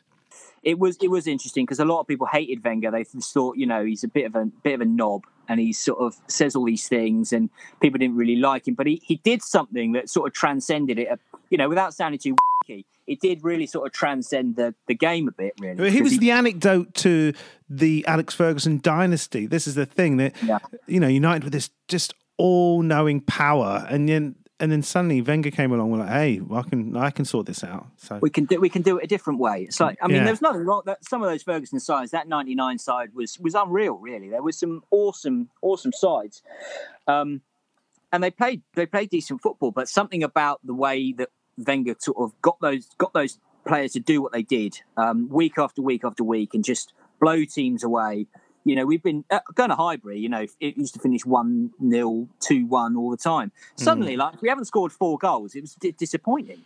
It 0.66 0.80
was 0.80 0.98
it 1.02 1.10
was 1.10 1.28
interesting 1.28 1.64
because 1.66 1.80
a 1.80 1.86
lot 1.86 2.02
of 2.02 2.08
people 2.08 2.28
hated 2.28 2.64
Wenger. 2.64 2.92
They 2.92 3.04
thought, 3.06 3.56
you 3.56 3.66
know, 3.68 3.86
he's 3.86 4.04
a 4.04 4.08
bit 4.10 4.26
of 4.26 4.36
a 4.36 4.46
bit 4.64 4.74
of 4.74 4.82
a 4.82 4.86
knob 4.86 5.24
and 5.48 5.60
he 5.60 5.72
sort 5.72 6.00
of 6.00 6.18
says 6.28 6.56
all 6.56 6.66
these 6.66 6.88
things 6.88 7.32
and 7.32 7.50
people 7.82 8.00
didn't 8.00 8.18
really 8.18 8.36
like 8.36 8.68
him. 8.68 8.74
But 8.74 8.88
he, 8.88 9.00
he 9.06 9.18
did 9.24 9.44
something 9.44 9.92
that 9.94 10.10
sort 10.10 10.28
of 10.28 10.34
transcended 10.34 10.98
it. 11.00 11.08
Uh, 11.10 11.18
you 11.52 11.58
know, 11.58 11.70
without 11.70 11.94
sounding 11.94 12.20
too 12.20 12.36
wacky, 12.68 12.84
it 13.06 13.22
did 13.22 13.44
really 13.44 13.68
sort 13.68 13.86
of 13.86 13.94
transcend 13.94 14.56
the, 14.56 14.74
the 14.88 14.96
game 14.96 15.28
a 15.28 15.32
bit. 15.32 15.54
Really, 15.60 15.92
He 15.92 16.00
Because 16.00 16.14
was 16.14 16.20
the 16.20 16.32
anecdote 16.32 16.96
to 16.96 17.34
the 17.70 18.04
Alex 18.08 18.34
Ferguson 18.34 18.80
dynasty. 18.82 19.46
This 19.46 19.68
is 19.68 19.76
the 19.76 19.86
thing 19.86 20.18
that 20.18 20.34
Yeah. 20.44 20.58
you 20.88 21.00
know, 21.00 21.08
United 21.08 21.44
with 21.44 21.54
this 21.54 21.70
just 21.88 22.16
all-knowing 22.38 23.22
power, 23.22 23.86
and 23.90 24.10
then 24.10 24.36
and 24.60 24.72
then 24.72 24.82
suddenly 24.82 25.22
Wenger 25.22 25.52
came 25.52 25.72
along. 25.74 25.92
We're 25.92 26.00
like, 26.00 26.10
hey, 26.10 26.40
well, 26.40 26.62
I 26.66 26.70
can 26.70 26.96
I 26.96 27.10
can 27.10 27.26
sort 27.26 27.46
this 27.46 27.64
out. 27.64 27.88
So 27.98 28.20
we 28.22 28.30
can 28.30 28.46
do 28.46 28.60
we 28.60 28.70
can 28.70 28.82
do 28.82 28.98
it 28.98 29.04
a 29.04 29.08
different 29.08 29.40
way. 29.40 29.64
It's 29.64 29.80
like 29.80 29.98
I 30.02 30.08
mean, 30.08 30.18
Yeah. 30.18 30.24
there's 30.26 30.42
nothing 30.42 30.62
wrong. 30.66 30.84
That 30.86 31.04
some 31.04 31.22
of 31.22 31.30
those 31.30 31.44
Ferguson 31.44 31.80
sides, 31.80 32.12
that 32.12 32.28
'99 32.28 32.80
side 32.80 33.10
was 33.14 33.38
was 33.40 33.54
unreal. 33.56 33.96
Really, 33.98 34.30
there 34.30 34.42
was 34.44 34.58
some 34.58 34.84
awesome 34.92 35.50
awesome 35.62 35.92
sides, 35.92 36.42
um, 37.08 37.42
and 38.12 38.24
they 38.24 38.32
played 38.32 38.62
they 38.76 38.86
played 38.86 39.10
decent 39.10 39.42
football. 39.42 39.72
But 39.72 39.90
something 39.90 40.24
about 40.24 40.62
the 40.64 40.74
way 40.74 41.12
that 41.14 41.30
Wenger 41.58 41.96
sort 42.00 42.18
of 42.18 42.40
got 42.42 42.60
those 42.62 42.88
got 42.98 43.14
those 43.14 43.40
players 43.66 43.94
to 43.94 44.00
do 44.00 44.22
what 44.22 44.32
they 44.32 44.44
did 44.44 44.80
um, 44.96 45.28
week 45.30 45.58
after 45.58 45.82
week 45.82 46.04
after 46.06 46.24
week 46.24 46.54
and 46.54 46.64
just 46.64 46.94
blow 47.20 47.44
teams 47.46 47.84
away. 47.84 48.28
You 48.66 48.76
know, 48.76 48.86
we've 48.86 49.04
been 49.04 49.24
uh, 49.30 49.40
going 49.54 49.70
to 49.70 49.76
Highbury. 49.76 50.20
You 50.20 50.28
know, 50.28 50.46
it 50.60 50.76
used 50.76 50.96
to 50.96 51.00
finish 51.00 51.26
one 51.26 51.72
0 51.88 52.28
two 52.40 52.66
one 52.66 52.96
all 52.98 53.12
the 53.12 53.18
time. 53.18 53.52
Suddenly, 53.76 54.18
like 54.18 54.42
we 54.42 54.50
haven't 54.50 54.66
scored 54.66 54.92
four 54.92 55.18
goals, 55.18 55.56
it 55.56 55.62
was 55.62 55.76
di- 55.76 55.92
disappointing. 55.92 56.62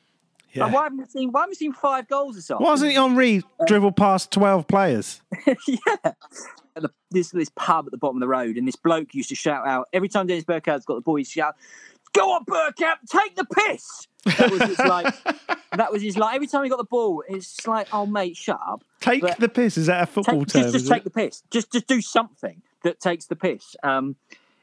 yeah. 0.53 0.63
Like, 0.63 0.73
why 0.73 0.83
haven't 0.83 0.99
we 0.99 1.05
seen? 1.05 1.31
Why 1.31 1.41
haven't 1.41 1.51
we 1.51 1.55
seen 1.55 1.73
five 1.73 2.07
goals 2.07 2.37
or 2.37 2.41
something? 2.41 2.65
Wasn't 2.65 2.93
Henry 2.93 3.43
dribble 3.67 3.91
past 3.91 4.31
twelve 4.31 4.65
players? 4.67 5.21
yeah. 5.67 6.11
At 6.75 6.83
the, 6.83 6.91
this 7.11 7.31
this 7.31 7.49
pub 7.49 7.85
at 7.87 7.91
the 7.91 7.97
bottom 7.97 8.17
of 8.17 8.21
the 8.21 8.27
road, 8.27 8.55
and 8.55 8.67
this 8.67 8.75
bloke 8.77 9.13
used 9.13 9.29
to 9.29 9.35
shout 9.35 9.67
out 9.67 9.89
every 9.91 10.07
time 10.07 10.27
Dennis 10.27 10.45
Bergkamp's 10.45 10.85
got 10.85 10.95
the 10.95 11.01
ball. 11.01 11.15
He'd 11.15 11.27
shout, 11.27 11.55
"Go 12.13 12.31
on, 12.31 12.43
Burkhardt, 12.45 12.99
take 13.09 13.35
the 13.35 13.43
piss!" 13.45 14.07
That 14.25 14.51
was 14.51 14.61
his 14.63 14.79
like. 14.79 15.15
that 15.73 15.91
was 15.91 16.01
his 16.01 16.17
like. 16.17 16.35
Every 16.35 16.47
time 16.47 16.63
he 16.63 16.69
got 16.69 16.77
the 16.77 16.83
ball, 16.83 17.23
it's 17.27 17.55
just 17.55 17.67
like, 17.67 17.87
"Oh 17.93 18.05
mate, 18.05 18.35
shut 18.37 18.59
up." 18.65 18.83
Take 18.99 19.21
But- 19.21 19.39
the 19.39 19.49
piss. 19.49 19.77
Is 19.77 19.85
that 19.87 20.03
a 20.03 20.05
football 20.05 20.45
Take, 20.45 20.63
term? 20.63 20.63
just 20.63 20.73
just 20.73 20.87
take 20.87 21.01
it? 21.01 21.03
the 21.05 21.09
piss. 21.11 21.43
Just 21.51 21.71
just 21.71 21.87
do 21.87 22.01
something 22.01 22.61
that 22.83 22.99
takes 22.99 23.25
the 23.25 23.35
piss. 23.35 23.75
Um, 23.83 24.15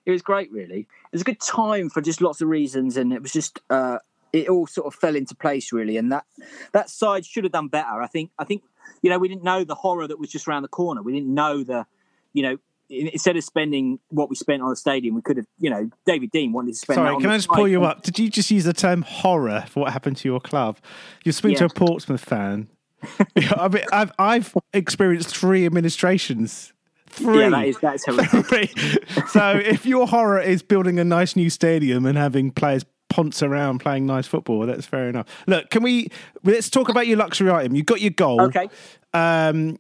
it 0.04 0.10
was 0.10 0.22
great, 0.22 0.50
really. 0.52 0.80
It 0.80 1.12
was 1.12 1.20
a 1.22 1.24
good 1.24 1.40
time 1.40 1.88
for 1.90 2.00
just 2.00 2.20
lots 2.20 2.40
of 2.40 2.48
reasons, 2.48 2.96
and 2.96 3.12
it 3.12 3.22
was 3.22 3.32
just 3.32 3.60
uh, 3.70 3.98
it 4.32 4.48
all 4.48 4.66
sort 4.66 4.86
of 4.86 4.94
fell 4.94 5.16
into 5.16 5.34
place, 5.34 5.72
really. 5.72 5.96
And 5.96 6.12
that 6.12 6.24
that 6.72 6.90
side 6.90 7.24
should 7.26 7.44
have 7.44 7.52
done 7.52 7.68
better. 7.68 8.02
I 8.02 8.06
think. 8.06 8.30
I 8.38 8.44
think 8.44 8.62
you 9.02 9.10
know 9.10 9.18
we 9.18 9.28
didn't 9.28 9.42
know 9.44 9.64
the 9.64 9.74
horror 9.74 10.06
that 10.06 10.18
was 10.18 10.30
just 10.30 10.46
around 10.46 10.62
the 10.62 10.68
corner. 10.68 11.02
We 11.02 11.12
didn't 11.12 11.32
know 11.34 11.62
the, 11.64 11.86
you 12.32 12.42
know. 12.42 12.58
In- 12.88 13.08
Instead 13.08 13.36
of 13.36 13.44
spending 13.44 13.98
what 14.08 14.28
we 14.30 14.36
spent 14.36 14.62
on 14.62 14.70
the 14.70 14.76
stadium, 14.76 15.14
we 15.14 15.22
could 15.22 15.36
have, 15.38 15.46
you 15.58 15.70
know, 15.70 15.90
David 16.06 16.30
Dein 16.32 16.52
wanted 16.52 16.72
to 16.72 16.78
spend. 16.78 16.96
Sorry, 16.96 17.16
can 17.20 17.30
I 17.30 17.36
just 17.36 17.48
pull 17.48 17.66
you 17.68 17.84
up? 17.84 18.02
Did 18.02 18.18
you 18.18 18.28
just 18.30 18.50
use 18.50 18.64
the 18.64 18.72
term 18.72 19.02
horror 19.02 19.64
for 19.68 19.80
what 19.80 19.92
happened 19.92 20.16
to 20.18 20.28
your 20.28 20.40
club? 20.40 20.78
You're 21.24 21.32
speaking 21.32 21.58
to 21.58 21.64
a 21.66 21.68
Portsmouth 21.68 22.24
fan. 22.24 22.68
I 23.36 23.68
mean, 23.68 23.84
I've 23.92 24.12
I've 24.18 24.54
experienced 24.72 25.36
three 25.36 25.66
administrations. 25.66 26.72
Three. 27.08 27.40
Yeah, 27.40 27.50
that 27.50 27.66
is 27.66 27.78
that's 27.78 28.04
horrific. 28.08 28.46
Three. 28.46 29.26
so 29.28 29.50
if 29.56 29.86
your 29.86 30.06
horror 30.06 30.40
is 30.40 30.62
building 30.62 30.98
a 30.98 31.04
nice 31.04 31.36
new 31.36 31.50
stadium 31.50 32.04
and 32.06 32.16
having 32.18 32.50
players 32.50 32.84
ponce 33.08 33.42
around 33.42 33.78
playing 33.78 34.06
nice 34.06 34.26
football, 34.26 34.66
that's 34.66 34.86
fair 34.86 35.08
enough. 35.08 35.26
Look, 35.46 35.70
can 35.70 35.82
we 35.82 36.08
let's 36.44 36.68
talk 36.70 36.88
about 36.88 37.06
your 37.06 37.16
luxury 37.18 37.50
item? 37.50 37.74
You 37.74 37.82
got 37.82 38.00
your 38.00 38.10
goal. 38.10 38.42
okay. 38.42 38.68
Um, 39.14 39.78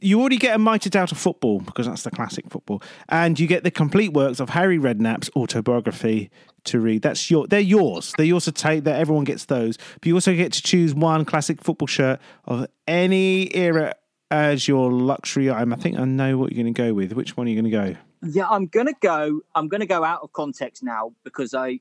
you 0.00 0.20
already 0.20 0.36
get 0.36 0.54
a 0.54 0.58
mitred 0.58 0.96
out 0.96 1.12
of 1.12 1.18
football 1.18 1.60
because 1.60 1.86
that's 1.86 2.02
the 2.02 2.10
classic 2.10 2.48
football, 2.50 2.82
and 3.08 3.38
you 3.38 3.46
get 3.46 3.64
the 3.64 3.70
complete 3.70 4.12
works 4.12 4.40
of 4.40 4.50
Harry 4.50 4.78
Redknapp's 4.78 5.30
autobiography 5.36 6.30
to 6.64 6.80
read. 6.80 7.02
That's 7.02 7.30
your, 7.30 7.46
they're 7.46 7.60
yours. 7.60 8.12
They're 8.16 8.26
yours 8.26 8.44
to 8.44 8.52
take. 8.52 8.84
That 8.84 9.00
everyone 9.00 9.24
gets 9.24 9.44
those, 9.46 9.76
but 9.94 10.06
you 10.06 10.14
also 10.14 10.34
get 10.34 10.52
to 10.54 10.62
choose 10.62 10.94
one 10.94 11.24
classic 11.24 11.62
football 11.62 11.86
shirt 11.86 12.20
of 12.44 12.66
any 12.86 13.54
era 13.54 13.94
as 14.30 14.68
your 14.68 14.92
luxury 14.92 15.50
item. 15.50 15.72
I 15.72 15.76
think 15.76 15.98
I 15.98 16.04
know 16.04 16.36
what 16.38 16.52
you're 16.52 16.62
going 16.62 16.74
to 16.74 16.82
go 16.82 16.94
with. 16.94 17.12
Which 17.12 17.36
one 17.36 17.46
are 17.46 17.50
you 17.50 17.60
going 17.60 17.70
to 17.70 17.94
go? 17.94 18.00
Yeah, 18.22 18.48
I'm 18.48 18.66
gonna 18.66 18.94
go. 19.00 19.42
I'm 19.54 19.68
gonna 19.68 19.86
go 19.86 20.02
out 20.02 20.22
of 20.22 20.32
context 20.32 20.82
now 20.82 21.12
because 21.22 21.54
I 21.54 21.80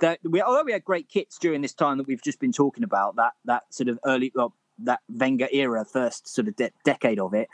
that 0.00 0.18
we 0.24 0.42
although 0.42 0.64
we 0.64 0.72
had 0.72 0.84
great 0.84 1.08
kits 1.08 1.38
during 1.38 1.60
this 1.60 1.72
time 1.72 1.98
that 1.98 2.06
we've 2.06 2.22
just 2.22 2.40
been 2.40 2.52
talking 2.52 2.84
about 2.84 3.16
that 3.16 3.34
that 3.44 3.62
sort 3.70 3.88
of 3.88 3.98
early 4.04 4.32
well, 4.34 4.54
that 4.84 5.00
Wenger 5.08 5.48
era 5.52 5.84
first 5.84 6.28
sort 6.28 6.48
of 6.48 6.56
de- 6.56 6.70
decade 6.84 7.18
of 7.18 7.34
it. 7.34 7.48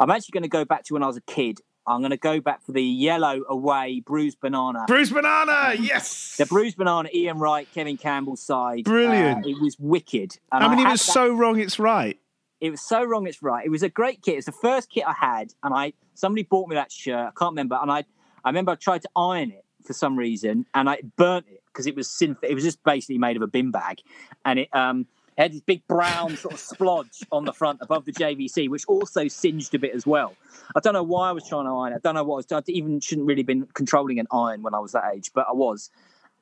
I'm 0.00 0.10
actually 0.10 0.32
going 0.32 0.42
to 0.42 0.48
go 0.48 0.64
back 0.64 0.84
to 0.84 0.94
when 0.94 1.02
I 1.02 1.06
was 1.06 1.16
a 1.16 1.20
kid. 1.22 1.60
I'm 1.86 2.00
going 2.00 2.12
to 2.12 2.16
go 2.16 2.40
back 2.40 2.64
for 2.64 2.72
the 2.72 2.82
yellow 2.82 3.42
away 3.48 4.00
bruised 4.00 4.40
banana. 4.40 4.84
Bruised 4.86 5.12
Banana, 5.12 5.74
yes. 5.78 6.36
The 6.38 6.46
bruised 6.46 6.78
banana, 6.78 7.10
Ian 7.12 7.38
Wright, 7.38 7.68
Kevin 7.74 7.98
Campbell's 7.98 8.40
side. 8.40 8.84
Brilliant. 8.84 9.44
Uh, 9.44 9.48
it 9.50 9.60
was 9.60 9.76
wicked. 9.78 10.38
And 10.50 10.64
I 10.64 10.68
mean, 10.74 10.86
it 10.86 10.90
was 10.90 11.04
that- 11.04 11.12
so 11.12 11.32
wrong. 11.34 11.60
It's 11.60 11.78
right. 11.78 12.18
it 12.60 12.70
was 12.70 12.80
so 12.80 13.04
wrong 13.04 13.26
it's 13.26 13.42
right 13.42 13.66
it 13.66 13.68
was 13.68 13.82
a 13.82 13.88
great 13.90 14.22
kit 14.22 14.36
it's 14.38 14.46
the 14.46 14.52
first 14.52 14.88
kit 14.88 15.04
i 15.06 15.12
had 15.12 15.52
and 15.64 15.74
i 15.74 15.92
somebody 16.14 16.44
bought 16.44 16.66
me 16.68 16.76
that 16.76 16.90
shirt 16.90 17.26
i 17.28 17.30
can't 17.38 17.50
remember 17.52 17.76
and 17.82 17.90
i 17.90 18.02
i 18.44 18.48
remember 18.48 18.70
i 18.72 18.74
tried 18.76 19.02
to 19.02 19.08
iron 19.16 19.50
it 19.50 19.64
for 19.84 19.92
some 19.92 20.16
reason 20.16 20.64
and 20.72 20.88
i 20.88 20.96
burnt 21.16 21.44
it 21.50 21.62
because 21.66 21.86
it 21.86 21.94
was 21.96 22.08
synth 22.08 22.38
it 22.42 22.54
was 22.54 22.64
just 22.64 22.82
basically 22.84 23.18
made 23.18 23.36
of 23.36 23.42
a 23.42 23.46
bin 23.48 23.70
bag 23.70 23.98
and 24.46 24.60
it 24.60 24.68
um 24.74 25.04
had 25.42 25.52
this 25.52 25.60
big 25.60 25.86
brown 25.88 26.36
sort 26.36 26.54
of 26.54 26.60
splodge 26.60 27.22
on 27.32 27.44
the 27.44 27.52
front 27.52 27.78
above 27.82 28.04
the 28.04 28.12
JVC, 28.12 28.68
which 28.68 28.84
also 28.86 29.26
singed 29.28 29.74
a 29.74 29.78
bit 29.78 29.94
as 29.94 30.06
well. 30.06 30.34
I 30.76 30.80
don't 30.80 30.92
know 30.92 31.02
why 31.02 31.28
I 31.30 31.32
was 31.32 31.46
trying 31.48 31.64
to 31.66 31.70
iron 31.72 31.92
it. 31.92 31.96
I 31.96 31.98
don't 32.02 32.14
know 32.14 32.24
what 32.24 32.36
I 32.36 32.38
was 32.38 32.46
doing. 32.46 32.62
I 32.68 32.70
even 32.72 33.00
shouldn't 33.00 33.26
really 33.26 33.42
been 33.42 33.66
controlling 33.74 34.18
an 34.20 34.26
iron 34.30 34.62
when 34.62 34.74
I 34.74 34.78
was 34.78 34.92
that 34.92 35.04
age, 35.14 35.30
but 35.34 35.46
I 35.48 35.52
was. 35.52 35.90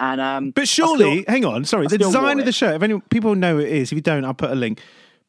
And 0.00 0.20
um, 0.20 0.50
But 0.50 0.68
surely, 0.68 1.22
still- 1.22 1.32
hang 1.32 1.44
on, 1.44 1.64
sorry, 1.64 1.86
the 1.86 1.98
design 1.98 2.38
of 2.40 2.46
the 2.46 2.52
shirt. 2.52 2.74
If 2.76 2.82
any 2.82 3.00
people 3.10 3.34
know 3.34 3.58
it 3.58 3.68
is, 3.68 3.92
if 3.92 3.96
you 3.96 4.02
don't, 4.02 4.24
I'll 4.24 4.34
put 4.34 4.50
a 4.50 4.54
link. 4.54 4.80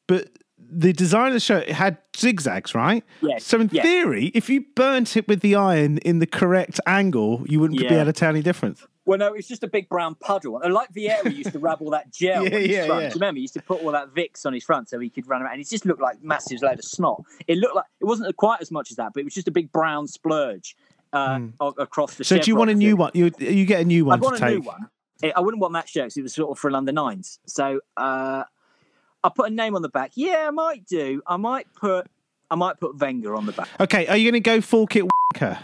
But 0.08 0.30
the 0.58 0.92
design 0.92 1.28
of 1.28 1.34
the 1.34 1.40
shirt 1.40 1.64
it 1.70 1.74
had 1.74 1.98
zigzags, 2.18 2.74
right? 2.74 3.04
Yes, 3.22 3.44
So 3.46 3.60
in 3.62 3.70
yes. 3.72 3.84
theory, 3.86 4.32
if 4.34 4.50
you 4.50 4.66
burnt 4.76 5.16
it 5.16 5.28
with 5.28 5.42
the 5.42 5.56
iron 5.56 6.00
in 6.00 6.20
the 6.20 6.26
correct 6.26 6.80
angle, 6.88 7.44
you 7.48 7.60
wouldn't 7.60 7.80
be 7.80 7.86
able 7.86 8.06
to 8.06 8.14
tell 8.14 8.30
any 8.30 8.42
difference. 8.42 8.86
Well, 9.06 9.18
no, 9.20 9.34
it's 9.34 9.48
just 9.50 9.64
a 9.64 9.68
big 9.68 9.90
brown 9.90 10.16
puddle. 10.16 10.62
Like 10.70 10.94
Vieira 10.94 11.34
used 11.36 11.52
to 11.52 11.60
rub 11.60 11.82
all 11.82 11.90
that 11.92 12.10
gel 12.14 12.44
Yeah, 12.48 12.56
on 12.56 12.62
his 12.62 12.70
yeah, 12.70 12.86
front. 12.86 13.02
yeah. 13.04 13.10
Do 13.10 13.14
you 13.16 13.20
remember? 13.20 13.38
He 13.38 13.42
used 13.42 13.54
to 13.56 13.62
put 13.62 13.82
all 13.84 13.92
that 13.92 14.14
Vicks 14.14 14.46
on 14.46 14.54
his 14.54 14.64
front 14.64 14.90
so 14.90 14.98
he 15.00 15.10
could 15.10 15.28
run 15.28 15.42
around. 15.42 15.54
And 15.54 15.62
it 15.62 15.70
just 15.70 15.86
looked 15.86 16.02
like 16.02 16.24
massive 16.24 16.62
load 16.62 16.80
of 16.80 16.86
snot. 16.86 17.22
It 17.48 17.58
looked 17.58 17.76
like 17.76 17.86
it 18.00 18.06
wasn't 18.06 18.36
quite 18.38 18.62
as 18.62 18.72
much 18.72 18.92
as 18.92 18.98
that, 18.98 19.12
but 19.14 19.20
it 19.22 19.24
was 19.26 19.34
just 19.34 19.48
a 19.48 19.52
big 19.52 19.72
brown 19.74 20.08
splurge 20.08 20.76
uh, 21.12 21.40
a- 21.60 21.66
across 21.80 22.16
the. 22.16 22.24
So 22.24 22.38
do 22.40 22.50
you 22.50 22.56
want 22.56 22.70
a 22.72 22.76
new 22.76 22.92
thing. 22.92 22.98
one? 22.98 23.12
You 23.14 23.32
you 23.40 23.66
get 23.66 23.82
a 23.82 23.86
new 23.86 24.06
one 24.06 24.20
I'd 24.20 24.22
want 24.24 24.38
a 24.38 24.40
take. 24.40 24.60
new 24.60 24.62
one. 24.62 24.88
I 25.36 25.40
wouldn't 25.40 25.62
want 25.62 25.74
that 25.74 25.88
shirt 25.88 26.06
because 26.06 26.18
it 26.18 26.22
was 26.24 26.34
sort 26.34 26.52
of 26.52 26.60
for 26.60 26.72
under 26.76 26.92
nines. 26.92 27.40
So 27.46 27.80
uh, 27.98 28.44
I'll 29.24 29.32
put 29.32 29.50
a 29.52 29.54
name 29.54 29.76
on 29.76 29.82
the 29.82 29.90
back. 29.90 30.12
Yeah, 30.16 30.46
I 30.48 30.52
might 30.52 30.86
do. 30.86 31.22
I 31.28 31.38
might 31.38 31.68
put. 31.76 32.08
I 32.52 32.56
might 32.56 32.80
put 32.80 32.98
Wenger 33.00 33.36
on 33.36 33.46
the 33.48 33.52
back. 33.54 33.68
Okay, 33.80 34.06
are 34.08 34.16
you 34.18 34.30
going 34.32 34.42
to 34.44 34.48
go 34.50 34.62
full 34.62 34.86
kit 34.86 35.06
wanker? 35.36 35.60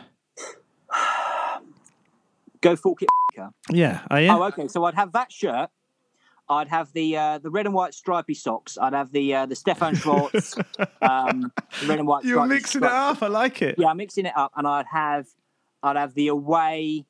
Go 2.61 2.75
full 2.75 2.95
kit. 2.95 3.09
Yeah, 3.71 4.01
are 4.09 4.21
you? 4.21 4.29
Oh, 4.29 4.43
okay. 4.43 4.67
So 4.67 4.83
I'd 4.83 4.95
have 4.95 5.13
that 5.13 5.31
shirt. 5.31 5.69
I'd 6.49 6.67
have 6.67 6.91
the 6.93 7.15
uh, 7.15 7.37
the 7.37 7.49
red 7.49 7.67
and 7.67 7.75
white 7.75 7.93
stripy 7.93 8.33
socks. 8.33 8.77
I'd 8.81 8.93
have 8.93 9.11
the 9.11 9.35
uh, 9.35 9.45
the 9.45 9.55
Stefan 9.55 9.95
Schwarz 9.95 10.57
um, 11.01 11.51
red 11.85 11.99
and 11.99 12.07
white. 12.07 12.23
You're 12.25 12.39
stripy 12.39 12.55
mixing 12.55 12.83
it 12.83 12.91
up. 12.91 13.21
I 13.21 13.27
like 13.27 13.61
it. 13.61 13.75
Yeah, 13.77 13.87
I'm 13.87 13.97
mixing 13.97 14.25
it 14.25 14.33
up, 14.35 14.51
and 14.57 14.67
I'd 14.67 14.87
have 14.91 15.27
I'd 15.83 15.95
have 15.95 16.15
the 16.15 16.27
away 16.27 17.05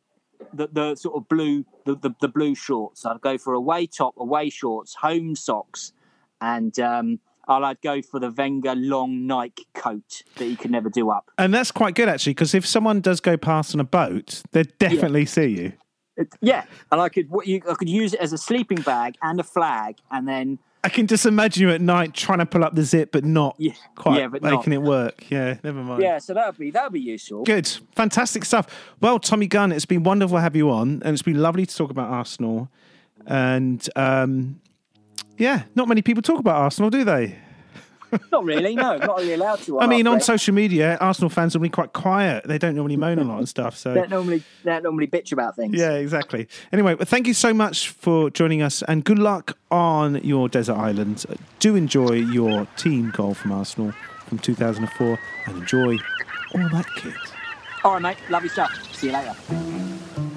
the, 0.53 0.67
the 0.71 0.95
sort 0.95 1.15
of 1.15 1.27
blue 1.27 1.65
the, 1.85 1.95
the, 1.95 2.11
the 2.19 2.27
blue 2.27 2.53
shorts. 2.53 3.05
I'd 3.05 3.21
go 3.21 3.37
for 3.37 3.53
away 3.53 3.87
top, 3.87 4.15
away 4.17 4.49
shorts, 4.49 4.95
home 4.95 5.35
socks, 5.35 5.93
and 6.41 6.77
um, 6.79 7.19
I'll, 7.49 7.65
I'd 7.65 7.81
go 7.81 8.01
for 8.01 8.19
the 8.19 8.29
Wenger 8.31 8.75
long 8.75 9.27
Nike 9.27 9.65
coat 9.73 10.21
that 10.37 10.45
you 10.45 10.55
can 10.55 10.71
never 10.71 10.89
do 10.89 11.09
up. 11.09 11.29
And 11.37 11.53
that's 11.53 11.71
quite 11.71 11.95
good 11.95 12.07
actually, 12.07 12.33
because 12.35 12.53
if 12.53 12.65
someone 12.65 13.01
does 13.01 13.19
go 13.19 13.35
past 13.35 13.73
on 13.73 13.81
a 13.81 13.83
boat, 13.83 14.41
they'd 14.51 14.71
definitely 14.77 15.25
see 15.25 15.47
you. 15.47 15.73
It- 16.15 16.33
yeah, 16.41 16.65
and 16.91 17.01
I 17.01 17.09
could 17.09 17.29
what 17.29 17.47
you 17.47 17.61
I 17.69 17.73
could 17.73 17.89
use 17.89 18.13
it 18.13 18.19
as 18.19 18.31
a 18.33 18.37
sleeping 18.37 18.81
bag 18.81 19.15
and 19.21 19.39
a 19.39 19.43
flag, 19.43 19.97
and 20.11 20.27
then 20.27 20.59
I 20.83 20.89
can 20.89 21.07
just 21.07 21.25
imagine 21.25 21.61
you 21.63 21.71
at 21.73 21.81
night 21.81 22.13
trying 22.13 22.39
to 22.39 22.45
pull 22.45 22.63
up 22.63 22.75
the 22.75 22.83
zip, 22.83 23.11
but 23.13 23.23
not 23.25 23.55
Yeah, 23.57 23.71
quite 23.95 24.19
yeah, 24.19 24.27
but 24.27 24.41
making 24.41 24.73
not. 24.73 24.81
it 24.81 24.81
work. 24.81 25.29
Yeah, 25.29 25.55
never 25.63 25.81
mind. 25.81 26.01
yeah, 26.01 26.17
so 26.19 26.33
that 26.33 26.45
would 26.47 26.57
be 26.57 26.71
that 26.71 26.83
would 26.83 26.93
be 26.93 26.99
useful. 26.99 27.43
Good. 27.43 27.67
Fantastic 27.95 28.43
stuff. 28.45 28.67
Well, 29.01 29.17
Tommy 29.19 29.47
Gunn, 29.47 29.71
it's 29.71 29.85
been 29.85 30.03
wonderful 30.03 30.37
to 30.37 30.41
have 30.41 30.55
you 30.57 30.69
on, 30.69 31.01
and 31.05 31.13
it's 31.13 31.21
been 31.21 31.41
lovely 31.41 31.65
to 31.65 31.73
talk 31.75 31.89
about 31.89 32.09
Arsenal. 32.09 32.69
And 33.25 33.87
um, 33.95 34.59
yeah, 35.39 35.63
not 35.75 35.87
many 35.87 36.01
people 36.03 36.21
talk 36.21 36.39
about 36.39 36.55
Arsenal, 36.57 36.89
do 36.91 37.03
they? 37.03 37.37
Not 38.31 38.43
really, 38.43 38.73
no, 38.73 38.97
not 38.97 39.17
really 39.19 39.33
allowed 39.33 39.59
to. 39.59 39.79
I 39.79 39.85
mean, 39.85 40.07
on 40.07 40.19
social 40.19 40.51
media, 40.51 40.97
Arsenal 40.99 41.29
fans 41.29 41.55
are 41.55 41.59
normally 41.59 41.69
quite 41.69 41.93
quiet. 41.93 42.43
They 42.43 42.57
don't 42.57 42.73
normally 42.73 42.97
moan 42.97 43.19
a 43.19 43.23
lot 43.23 43.37
and 43.37 43.47
stuff. 43.47 43.75
they 43.83 43.91
So 43.91 43.93
don't 43.93 44.09
normally 44.09 44.39
they 44.63 44.71
don't 44.71 44.81
normally 44.81 45.05
bitch 45.05 45.31
about 45.31 45.55
things. 45.55 45.75
yeah, 45.77 45.91
exactly. 45.91 46.47
Anyway, 46.73 46.95
well, 46.95 47.05
thank 47.05 47.27
you 47.27 47.35
so 47.35 47.53
much 47.53 47.89
for 47.89 48.31
joining 48.31 48.63
us, 48.63 48.81
and 48.87 49.03
good 49.05 49.19
luck 49.19 49.55
on 49.69 50.15
your 50.23 50.49
desert 50.49 50.73
island. 50.73 51.23
Do 51.59 51.75
enjoy 51.75 52.13
your 52.13 52.65
team 52.77 53.11
goal 53.11 53.35
from 53.35 53.51
Arsenal 53.51 53.91
from 54.25 54.39
2004, 54.39 55.19
and 55.45 55.57
enjoy 55.57 55.97
all 56.55 56.69
that 56.69 56.87
kit. 56.95 57.13
All 57.83 57.93
right, 57.93 58.01
mate. 58.01 58.17
Lovely 58.31 58.49
stuff. 58.49 58.71
See 58.95 59.07
you 59.07 59.13
later. 59.13 60.28